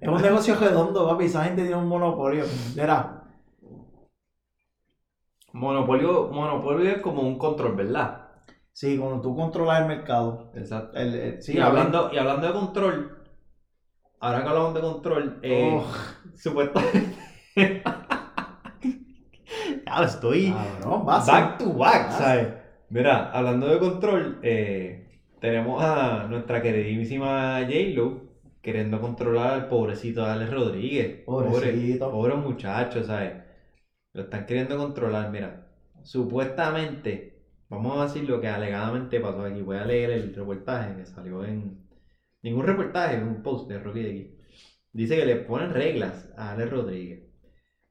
[0.01, 1.25] Es un negocio redondo, papi.
[1.25, 2.43] Esa gente tiene un monopolio.
[2.75, 3.23] Mira,
[5.53, 8.28] Monopolio, monopolio es como un control, ¿verdad?
[8.79, 10.51] Sí, cuando tú controlas el mercado.
[10.53, 10.97] Exacto.
[10.97, 12.95] El, el- sí, y, hablando, y hablando de control,
[14.19, 15.85] ahora que hablamos de control, eh, Oh.
[16.35, 17.09] supuestamente.
[19.83, 22.47] Claro, estoy Cabrón, va a ser- back to back, ¿sabes?
[22.89, 28.21] Mira, hablando de control, eh, tenemos a nuestra queridísima J-Lo
[28.61, 31.23] queriendo controlar al pobrecito Alex Rodríguez.
[31.25, 32.11] Pobrecito.
[32.11, 33.33] Pobre, pobre muchacho, ¿sabes?
[34.13, 35.65] Lo están queriendo controlar, mira.
[36.03, 37.28] Supuestamente,
[37.69, 39.61] vamos a decir lo que alegadamente pasó aquí.
[39.61, 41.87] Voy a leer el reportaje que salió en.
[42.41, 44.37] Ningún reportaje, un post de Rocky de aquí.
[44.93, 47.29] Dice que le ponen reglas a Alex Rodríguez.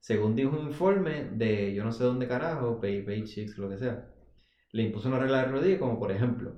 [0.01, 3.79] Según dijo un informe de yo no sé dónde carajo, Pay, Pay Chicks, lo que
[3.79, 4.05] sea.
[4.73, 6.55] Le impuso una regla a Rodríguez como por ejemplo,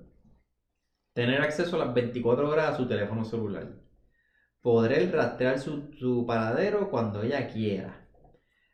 [1.12, 3.68] tener acceso a las 24 horas a su teléfono celular.
[4.62, 8.06] Podré rastrear su, su paradero cuando ella quiera.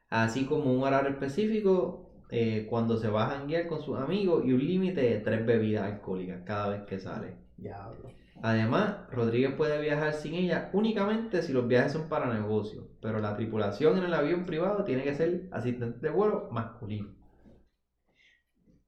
[0.09, 4.53] Así como un horario específico eh, cuando se va a janguear con sus amigos y
[4.53, 7.37] un límite de tres bebidas alcohólicas cada vez que sale.
[7.57, 8.11] Diablo.
[8.43, 13.35] Además, Rodríguez puede viajar sin ella únicamente si los viajes son para negocios, pero la
[13.35, 17.15] tripulación en el avión privado tiene que ser asistente de vuelo masculino.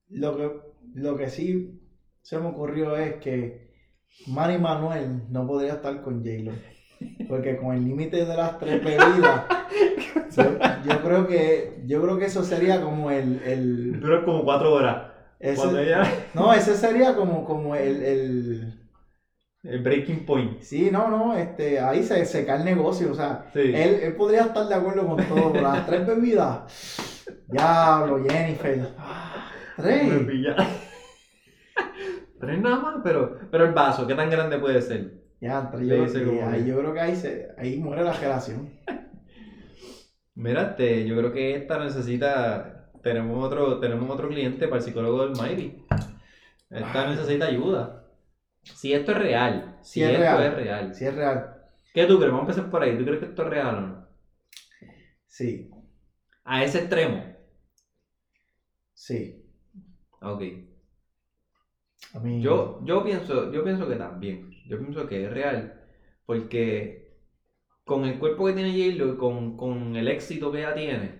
[0.09, 0.51] Lo que,
[0.95, 1.79] lo que sí
[2.21, 3.69] se me ocurrió es que
[4.27, 6.53] Manny Manuel no podría estar con J-Lo.
[7.27, 9.43] Porque con el límite de las tres bebidas,
[10.35, 10.43] yo,
[10.85, 15.11] yo creo que yo creo que eso sería como el, el Dura como cuatro horas.
[15.39, 16.03] ese- Cuando ella...
[16.33, 18.73] no, ese sería como, como el, el
[19.63, 20.61] El breaking point.
[20.61, 23.59] sí, no, no, este, ahí se, se cae el negocio, o sea, Sí.
[23.59, 29.51] él, él podría estar de acuerdo con todo, pero las tres bebidas, diablo, Jennifer, ah,
[29.77, 30.55] Me tres, pilla.
[32.39, 35.11] Tres nada más, pero, pero el vaso, ¿qué tan grande puede ser?
[35.41, 36.05] Ya, yo,
[36.65, 38.69] yo creo que ahí se, ahí muere la relación.
[40.35, 42.89] Mira, este, yo creo que esta necesita.
[43.01, 45.73] Tenemos otro, tenemos otro cliente para el psicólogo del Mighty.
[46.69, 48.03] Esta necesita ayuda.
[48.63, 49.77] Si esto es real.
[49.81, 50.43] Si, Si es esto real.
[50.43, 50.93] es real.
[50.93, 51.55] Si es real,
[51.93, 52.31] ¿Qué tú crees?
[52.31, 52.97] Vamos a empezar por ahí.
[52.97, 54.05] ¿Tú crees que esto es real o no?
[55.27, 55.69] sí,
[56.43, 57.23] A ese extremo.
[58.93, 59.35] sí.
[60.21, 60.41] Ok.
[62.13, 64.49] A mí, Yo, yo pienso, yo pienso que también.
[64.69, 65.73] Yo pienso que es real.
[66.25, 67.09] Porque
[67.85, 71.13] con el cuerpo que tiene J-Lo y con, con el éxito que ella tiene,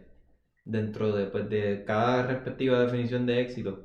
[0.65, 3.81] dentro de, pues, de cada respectiva definición de éxito,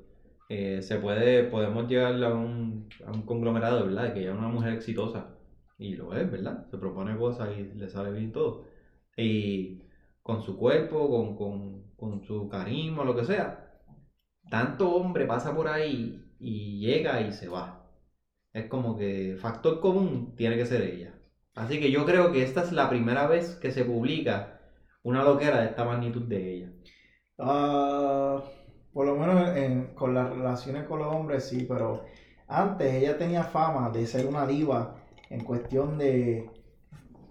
[0.48, 4.12] eh, se puede, podemos llegar a un, a un conglomerado, ¿verdad?
[4.12, 5.28] Que ella es una mujer exitosa.
[5.78, 6.66] Y lo es, ¿verdad?
[6.70, 8.64] Se propone cosas y le sale bien todo.
[9.16, 9.82] Y
[10.22, 13.58] con su cuerpo, con, con, con su carisma, lo que sea.
[14.50, 17.83] Tanto hombre pasa por ahí y llega y se va.
[18.54, 21.14] Es como que factor común tiene que ser ella.
[21.54, 24.60] Así que yo creo que esta es la primera vez que se publica
[25.02, 26.72] una loquera de esta magnitud de ella.
[27.38, 28.42] Ah,
[28.92, 32.04] por lo menos en- con las relaciones con los hombres sí, pero
[32.46, 34.94] antes ella tenía fama de ser una diva
[35.30, 36.48] en cuestión de,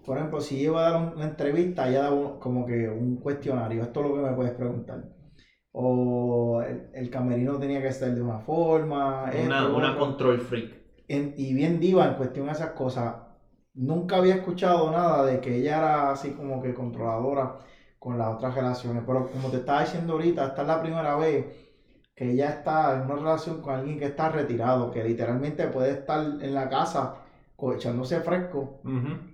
[0.06, 3.82] por ejemplo, si iba a dar una entrevista, ella daba un- como que un cuestionario,
[3.82, 5.04] esto es lo que me puedes preguntar.
[5.72, 10.83] O el, el camerino tenía que ser de una forma, Una, control freak.
[11.08, 13.14] En- y bien diva en cuestión de esas cosas.
[13.74, 17.56] Nunca había escuchado nada de que ella era así como que controladora
[17.98, 19.02] con las otras relaciones.
[19.06, 21.46] Pero como te estaba diciendo ahorita, esta es la primera vez
[22.14, 26.20] que ella está en una relación con alguien que está retirado, que literalmente puede estar
[26.20, 27.14] en la casa
[27.74, 28.80] echándose fresco,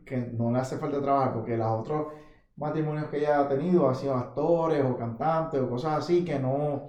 [0.07, 2.07] que no le hace falta trabajar, porque los otros
[2.57, 6.89] matrimonios que ella ha tenido han sido actores o cantantes o cosas así que no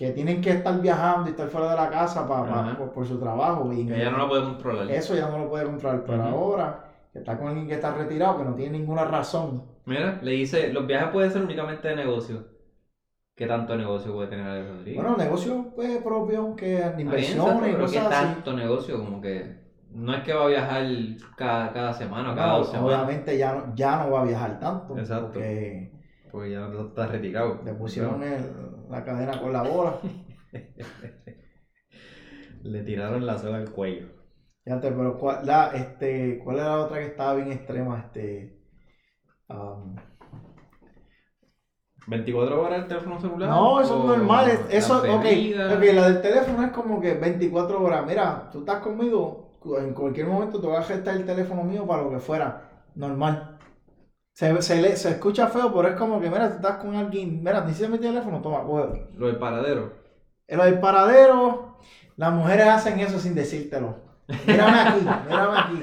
[0.00, 2.76] que tienen que estar viajando y estar fuera de la casa pa- pa- Ajá.
[2.78, 4.90] por, por su trabajo y Que ella no la puede controlar.
[4.90, 6.80] eso ya no lo puede controlar, pero ahora
[7.12, 9.62] que está con alguien que está retirado, que no tiene ninguna razón.
[9.84, 12.46] Mira, le dice, los viajes pueden ser únicamente de negocio.
[13.34, 15.02] ¿Qué tanto negocio puede tener Alex Rodríguez?
[15.02, 18.24] Bueno, negocio pues, propio, que inversiones y pero ¿qué cosas así.
[18.24, 18.98] tanto negocio?
[18.98, 19.54] Como que
[19.90, 20.84] no es que va a viajar
[21.36, 22.86] cada, cada semana o cada No, dos semanas.
[23.02, 24.96] obviamente ya no, ya no va a viajar tanto.
[24.96, 25.32] Exacto.
[25.34, 25.89] Porque
[26.30, 27.60] Porque ya no está retirado.
[27.64, 29.98] le pusieron el- la cadena con la bola.
[32.62, 34.06] Le tiraron la soga al cuello.
[34.64, 37.98] Fíjate, pero ¿cuál, la, este, ¿cuál era la otra que estaba bien extrema?
[38.00, 38.58] Este,
[39.48, 39.96] um,
[42.06, 43.48] 24 horas el teléfono celular.
[43.48, 44.48] no, eso es normal.
[44.48, 45.76] es- Eso, ok, bebidas.
[45.76, 48.04] ok, la del teléfono es como que 24 horas.
[48.06, 52.02] Mira, tú estás conmigo, en cualquier momento te voy a gestar el teléfono mío para
[52.02, 52.84] lo que fuera.
[52.94, 53.49] Normal.
[54.40, 57.42] Se, se, le- se escucha feo, pero es como que, mira, tú estás con alguien,
[57.44, 59.08] mira, necesitas mi teléfono, toma, cógelo.
[59.18, 59.92] Lo del paradero.
[60.48, 61.76] Lo del paradero,
[62.16, 63.96] las mujeres hacen eso sin decírtelo.
[64.46, 65.74] Mírame aquí, mírame aquí,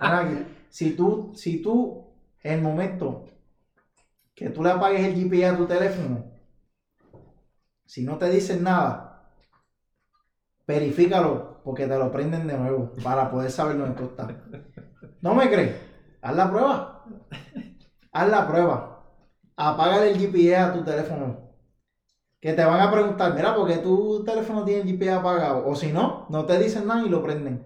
[0.00, 0.46] mírame aquí.
[0.70, 2.06] Si tú, si tú,
[2.42, 3.26] en el momento
[4.34, 6.24] que tú le apagues el GPS a tu teléfono,
[7.84, 9.34] si no te dicen nada,
[10.66, 14.32] verifícalo porque te lo prenden de nuevo para poder saber dónde tú estás.
[15.20, 15.76] ¿No me crees?
[16.22, 16.94] Haz la prueba.
[18.12, 19.02] Haz la prueba.
[19.56, 21.48] Apágale el GPS a tu teléfono.
[22.40, 25.66] Que te van a preguntar, mira, ¿por qué tu teléfono tiene el GPS apagado?
[25.66, 27.64] O si no, no te dicen nada y lo prenden.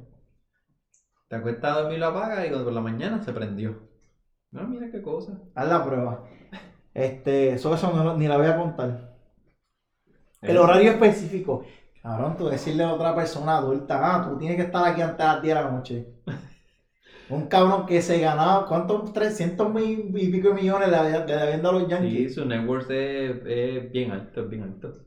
[1.28, 3.80] Te acuestas a dormir, lo apagas y por la mañana se prendió.
[4.50, 5.38] No, mira qué cosa.
[5.54, 6.24] Haz la prueba.
[6.94, 9.12] Este, eso, eso no ni la voy a contar.
[10.42, 11.64] El horario específico.
[12.02, 15.24] Cabrón, tú decirle a otra persona adulta, ah, tú tienes que estar aquí antes de
[15.24, 16.06] las 10 de la noche.
[17.32, 19.12] Un cabrón que se ganaba, ¿cuántos?
[19.12, 22.34] 300 mil y pico de millones le había- dado a los Sí, Yankees.
[22.34, 25.06] su net worth es, es bien alto, es bien alto.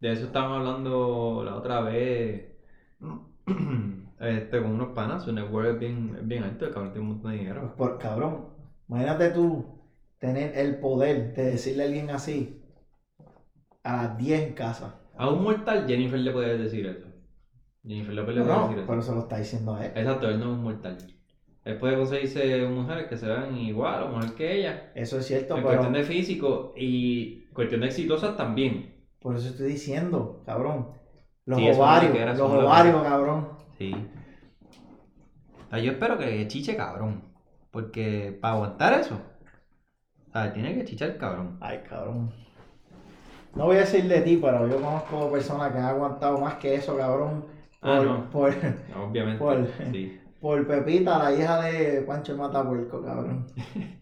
[0.00, 2.52] De eso estábamos hablando la otra vez
[4.20, 5.24] este, con unos panas.
[5.24, 7.48] Su net worth es bien, es bien alto, el cabrón tiene un montón de Pues
[7.48, 7.74] dinero.
[7.76, 8.48] por cabrón,
[8.88, 9.64] imagínate tú
[10.18, 12.60] tener el poder de decirle a alguien así
[13.82, 15.00] a las 10 en casa.
[15.16, 17.07] A un mortal, Jennifer le puede decir eso.
[17.88, 18.86] Jennifer López le puede decir eso.
[18.86, 19.92] pero se lo está diciendo a él.
[19.96, 20.98] Exacto, él no es un mortal.
[21.64, 24.92] Él puede conseguirse mujeres que se vean igual o mejor que ella.
[24.94, 28.94] Eso es cierto, En pero cuestión de físico y cuestión de exitosas también.
[29.20, 30.88] por eso estoy diciendo, cabrón.
[31.46, 33.48] Los Sí, era, ovarios, los ovarios, cabrón.
[33.78, 33.94] Sí.
[35.70, 37.22] Ah, yo espero que chiche cabrón.
[37.70, 39.20] Porque para aguantar eso,
[40.32, 40.54] ¿sabes?
[40.54, 41.58] Tiene que chichar cabrón.
[41.60, 42.32] Ay, cabrón.
[43.54, 46.74] No voy a decir de ti, pero yo conozco personas que han aguantado más que
[46.74, 47.44] eso, cabrón.
[47.80, 48.30] Por, Ah, no.
[48.30, 48.52] por,
[48.96, 49.38] Obviamente.
[49.38, 50.12] Por- Sí.
[50.40, 53.46] por Pepita, la hija de Pancho Matapuerco, cabrón.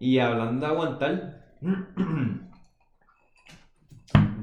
[0.00, 1.20] Y hablando de aguantar,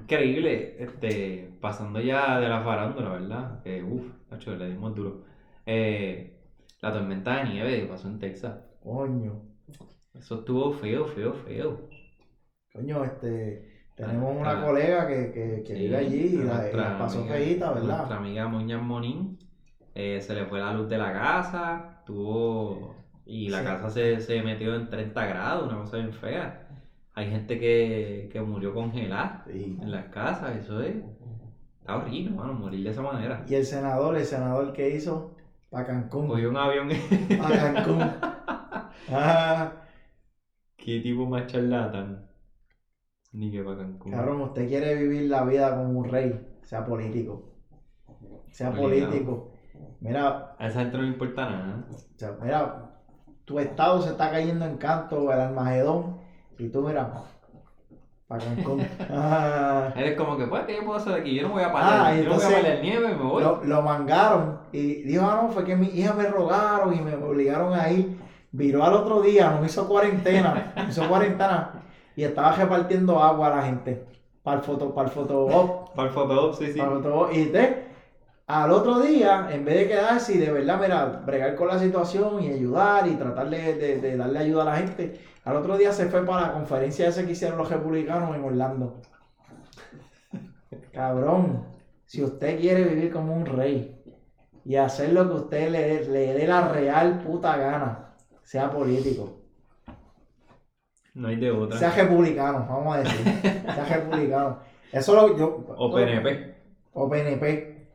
[0.02, 3.62] increíble, este, pasando ya de la farándula, ¿verdad?
[3.64, 4.04] Que uff,
[4.48, 5.22] le dimos duro.
[5.66, 6.32] Eh,
[6.82, 8.56] la tormenta de nieve que pasó en Texas.
[8.84, 9.42] Coño.
[10.14, 11.80] Eso estuvo feo, feo, feo.
[12.74, 13.74] Coño, este.
[13.96, 17.20] Tenemos una colega que, que, que Sí, vive allí y la, y nuestra la pasó
[17.20, 18.12] amiga- feíta, Nuestra ¿verdad?
[18.18, 19.40] amiga Muñoz Monín
[19.94, 22.96] eh, se le fue la luz de la casa, tuvo.
[23.26, 23.64] Y la Sí.
[23.64, 26.68] casa se, se metió en 30 grados, una cosa bien fea.
[27.14, 29.78] Hay gente que, que murió congelada Sí.
[29.82, 30.96] en las casas, eso es.
[31.80, 33.44] Está horrible, mano, morir de esa manera.
[33.48, 35.36] Y el senador, el senador que hizo
[35.70, 36.28] para Cancún.
[36.28, 36.90] Cogió un avión.
[37.38, 38.12] Para Cancún.
[39.08, 39.72] Ah,
[40.78, 42.24] ¿Qué tipo más charlatán?
[43.36, 44.12] Ni que para Cancún.
[44.12, 47.44] cabrón, usted quiere vivir la vida como un rey, sea político.
[48.52, 49.10] Sea Obligado.
[49.10, 49.52] político.
[49.99, 51.86] Mira, A esa gente no le importa nada.
[51.91, 52.91] o sea, mira,
[53.44, 56.18] tu estado se está cayendo en canto, el Armagedón,
[56.57, 57.12] y tú, mira,
[58.28, 58.88] para Cancún.
[59.10, 61.36] Ah, Eres como que, pues, ¿qué yo puedo hacer aquí?
[61.36, 61.94] Yo no voy a parar.
[62.06, 63.44] Ah, yo no voy a entonces- parar nieve, me voy.
[63.44, 67.16] lo, lo mangaron y dijo, ah, no, fue que mis hijas me rogaron y me
[67.16, 68.18] obligaron a ir.
[68.53, 71.74] Viró al otro día, nos hizo cuarentena, nos hizo cuarentena
[72.16, 74.06] y estaba repartiendo agua a la gente
[74.44, 76.80] para el foto, para el foto Para el foto, sí, sí.
[76.80, 77.78] Para otro- Y entonces,
[78.48, 82.42] al otro día, en vez de quedarse y de verdad, mira, bregar con la situación
[82.44, 85.92] y ayudar y tratar de, de- de darle ayuda a la gente, al otro día
[85.92, 89.02] se fue para la conferencia esa que hicieron los republicanos en Orlando.
[90.92, 91.66] Cabrón,
[92.06, 94.02] si usted quiere vivir como un rey
[94.64, 99.35] y hacer lo que usted le, le dé la real puta gana, sea político,
[101.16, 101.78] No hay de otra.
[101.80, 104.60] sea republicano, vamos a decir, sea republicano.
[104.92, 105.64] Eso lo yo.
[105.78, 106.56] O PNP.
[106.94, 107.88] O PNP.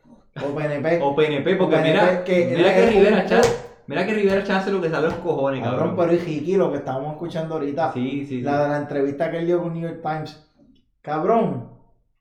[0.42, 1.00] O PNP.
[1.02, 4.14] O PNP, porque O mira, PNP, que mira que es un- Rivera Chávez, mira que
[4.14, 7.12] Rivera Chávez hace lo que sale los cojones, Cabrón, pero y Jiki, lo que estábamos
[7.12, 10.46] escuchando ahorita, Sí, sí, la de la entrevista que él dio con New York Times.
[11.02, 11.68] Cabrón,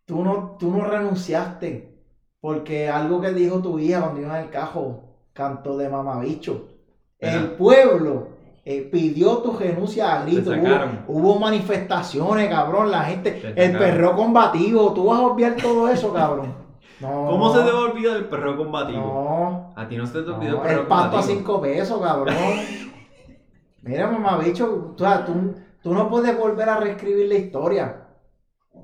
[0.06, 1.98] tú no, tú no renunciaste
[2.42, 5.04] porque algo que dijo tu hija cuando iba en el cajo,
[5.34, 6.70] canto de mamabicho.
[7.20, 8.30] El pueblo
[8.65, 10.52] eh, pidió tu renuncia a grito.
[11.07, 12.91] Hubo, manifestaciones, cabrón.
[12.91, 14.94] La gente, Te el perro combativo.
[14.94, 16.53] Tú vas a obviar todo eso, cabrón.
[16.99, 17.07] No.
[17.30, 18.99] ¿Cómo se te olvidó el perro combativo?
[18.99, 19.73] No.
[19.76, 21.38] A ti no se te no, olvidó el perro el pasto a combativo.
[21.38, 22.36] cinco pesos, cabrón.
[23.81, 28.07] Mira, mamá, bicho, tú, tú, tú no puedes volver a reescribir la historia.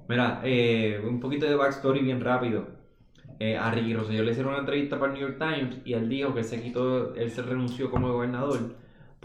[0.07, 2.67] Mira, eh, un poquito de backstory bien rápido.
[3.39, 6.07] Eh, a Ricky Rosselló le hicieron una entrevista para el New York Times y él
[6.07, 8.75] dijo que se quitó, él se renunció como gobernador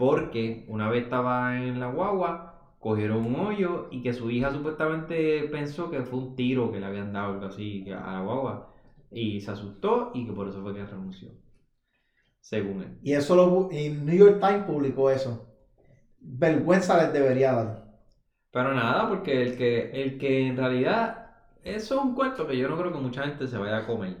[0.01, 5.43] porque una vez estaba en la guagua, cogieron un hoyo y que su hija supuestamente
[5.43, 8.73] pensó que fue un tiro que le habían dado algo así a la guagua
[9.11, 11.29] y se asustó y que por eso fue que renunció.
[12.39, 12.97] Según él.
[13.03, 15.45] Y eso lo y New York Times publicó eso.
[16.19, 17.85] Vergüenza les debería dar.
[18.51, 21.27] Pero nada, porque el que, el que en realidad,
[21.63, 24.17] eso es un cuento que yo no creo que mucha gente se vaya a comer.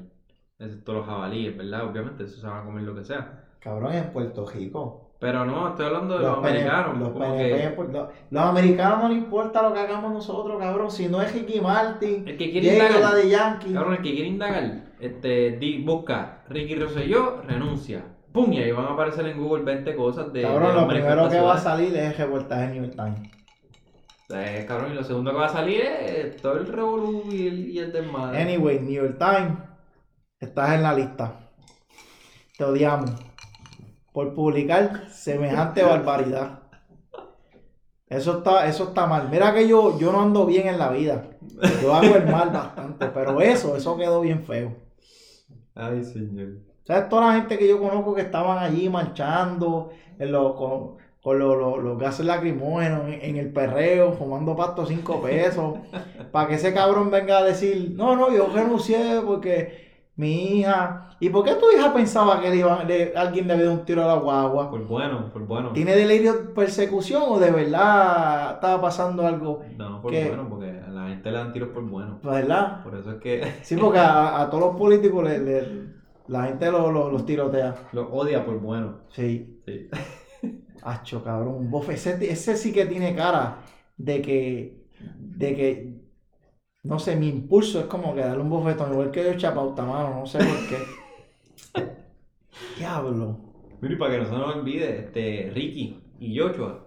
[0.59, 1.85] Excepto los jabalíes, ¿verdad?
[1.85, 3.25] Obviamente, eso se van a comer lo que sea.
[3.59, 5.10] Cabrón, en Puerto Rico.
[5.21, 6.97] Pero no, estoy hablando de los, americanos.
[6.97, 10.57] los como PNP, que pues, los, los americanos no les importa lo que hagamos nosotros,
[10.59, 10.89] cabrón.
[10.89, 13.71] Si no es Ricky Martin, el que quiere Diego la indagar, de Yankee.
[13.73, 18.03] cabrón, el que quiere indagar, este, di- busca Ricky Rosselló, renuncia.
[18.33, 18.51] ¡Pum!
[18.51, 20.41] Y ahí van a aparecer en Google 20 cosas de.
[20.41, 23.31] Cabrón, de lo primero que va a salir es el reportaje New York Times.
[24.33, 27.69] Eh, cabrón, y lo segundo que va a salir es todo el revolú y el,
[27.69, 28.41] y el desmadre.
[28.41, 29.53] Anyway, New York Times,
[30.39, 31.33] estás en la lista.
[32.57, 33.11] Te odiamos
[34.11, 36.59] por publicar semejante barbaridad.
[38.07, 39.29] Eso está, eso está mal.
[39.31, 41.29] Mira que yo, yo no ando bien en la vida.
[41.81, 44.75] Yo hago el mal bastante, pero eso, eso quedó bien feo.
[45.75, 46.57] Ay, señor.
[46.83, 47.07] ¿Sabes?
[47.07, 51.57] Toda la gente que yo conozco que estaban allí marchando en los- con, con los,
[51.57, 55.75] los- los gases lacrimógenos, en, en el perreo, fumando pasto cinco pesos,
[56.33, 61.07] para que ese cabrón venga a decir, no, no, yo renuncié porque mi hija...
[61.19, 63.85] ¿Y por qué tu hija pensaba que le iba- le- alguien le había dado un
[63.85, 64.71] tiro a la guagua?
[64.71, 65.71] Por bueno, por bueno.
[65.71, 69.61] ¿Tiene delirio de persecución o de verdad estaba pasando algo?
[69.77, 72.19] No, por bueno, porque a la gente le dan tiros por bueno.
[72.23, 72.83] ¿Verdad?
[72.83, 75.91] Por eso es que Sí, porque a, a todos los políticos le- le-
[76.27, 77.75] la gente lo- lo- los tirotea.
[77.93, 79.01] lo odia por bueno.
[79.09, 79.61] Sí.
[79.65, 79.89] Sí.
[80.83, 81.93] Acho, cabrón, un bofe.
[81.93, 83.57] Ese, ese sí que tiene cara
[83.97, 84.81] de que,
[85.19, 86.00] de que,
[86.83, 90.21] no sé, mi impulso es como que darle un bofetón, igual que yo chapauta, mano,
[90.21, 91.85] no sé por qué.
[92.77, 93.37] Diablo,
[93.79, 96.85] Mira, y para que no se nos olvide, este, Ricky y Joshua,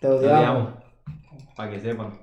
[0.00, 0.70] te te odiamos.
[1.56, 2.18] Para que sepan.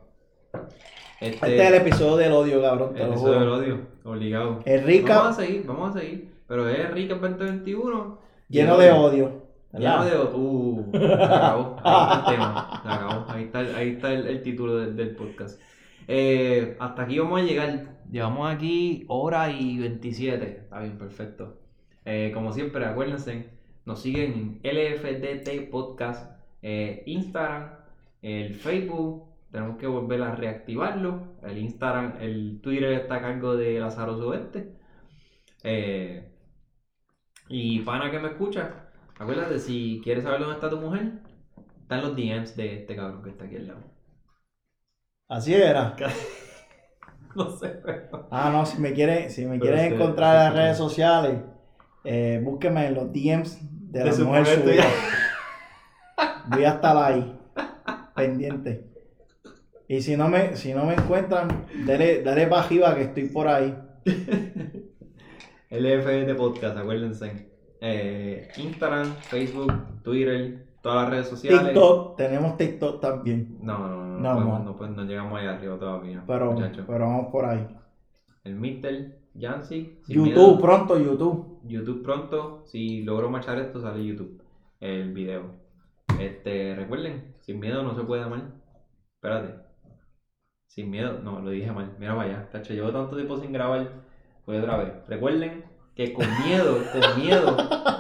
[1.20, 4.60] Este, Este es el episodio del odio, cabrón, te el episodio del odio, obligado.
[4.66, 6.38] Es rica, Vamos a seguir, vamos a seguir.
[6.48, 8.18] Pero es Rica 2021.
[8.48, 9.42] lleno de odio.
[9.74, 10.38] Lleno de odio.
[10.38, 11.76] Uh, se acabó.
[11.84, 12.82] Ahí está el tema.
[12.84, 13.26] Se acabó.
[13.32, 15.60] Ahí está el, ahí está el, el título del, del podcast.
[16.08, 17.98] Eh, hasta aquí vamos a llegar.
[18.12, 20.46] Llevamos aquí hora y 27.
[20.64, 21.60] Está bien, perfecto.
[22.06, 23.50] Eh, como siempre, acuérdense,
[23.86, 27.72] nos siguen en LFDT Podcast, eh, Instagram,
[28.22, 29.26] el Facebook.
[29.52, 31.38] Tenemos que volver a reactivarlo.
[31.44, 34.74] El Instagram, el Twitter está a cargo de Lazaroso Oeste.
[37.50, 41.14] Y pana que me escucha, acuérdate, si quieres saber dónde está tu mujer,
[41.82, 43.97] están los DMs de este cabrón que está aquí al lado.
[45.28, 45.96] Así era.
[47.36, 48.28] No sé, pero...
[48.32, 51.36] Ah, no, si me quieren, si me quieren sí, encontrar en las sí, redes sociales,
[52.04, 53.60] eh, búsquenme en los DMs
[53.92, 54.86] de, De la mujer tuya.
[56.48, 57.40] Voy a estar ahí,
[58.16, 58.88] pendiente.
[59.88, 63.48] Y si no me, si no me encuentran, dale, dale pa' arriba que estoy por
[63.48, 63.78] ahí.
[65.70, 67.50] LFD Podcast, acuérdense.
[67.82, 71.64] Eh, Instagram, Facebook, Twitter, todas las redes sociales.
[71.66, 73.58] TikTok, tenemos TikTok también.
[73.62, 74.66] No, no, no, no, No, podemos- no.
[74.66, 76.24] no, pues, no llegamos allá arriba todavía.
[76.26, 76.86] Pero, muchachos.
[76.88, 77.68] pero vamos por ahí.
[78.44, 80.00] El Mister, Yancy.
[80.08, 80.60] YouTube, miedo.
[80.60, 81.60] pronto YouTube.
[81.64, 82.64] YouTube pronto.
[82.66, 84.42] Si logro marchar esto, sale YouTube.
[84.80, 85.52] El video.
[86.20, 88.54] Este, recuerden, sin miedo no se puede amar.
[89.16, 89.56] Espérate.
[90.66, 91.96] Sin miedo, no, lo dije mal.
[92.00, 92.50] Mira para allá.
[92.50, 93.88] Tacho, llevo tanto tiempo sin grabar.
[94.46, 94.94] Voy otra vez.
[95.08, 95.66] Recuerden
[95.98, 97.58] que con miedo, con miedo,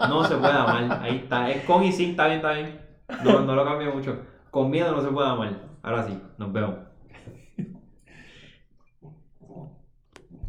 [0.07, 0.99] no se puede amar.
[1.02, 1.49] Ahí está.
[1.49, 2.80] Es con y sin, está bien, está bien.
[3.24, 4.19] No, no lo cambio mucho.
[4.52, 5.61] Con miedo no se puede amar.
[5.82, 6.76] Ahora sí, nos vemos.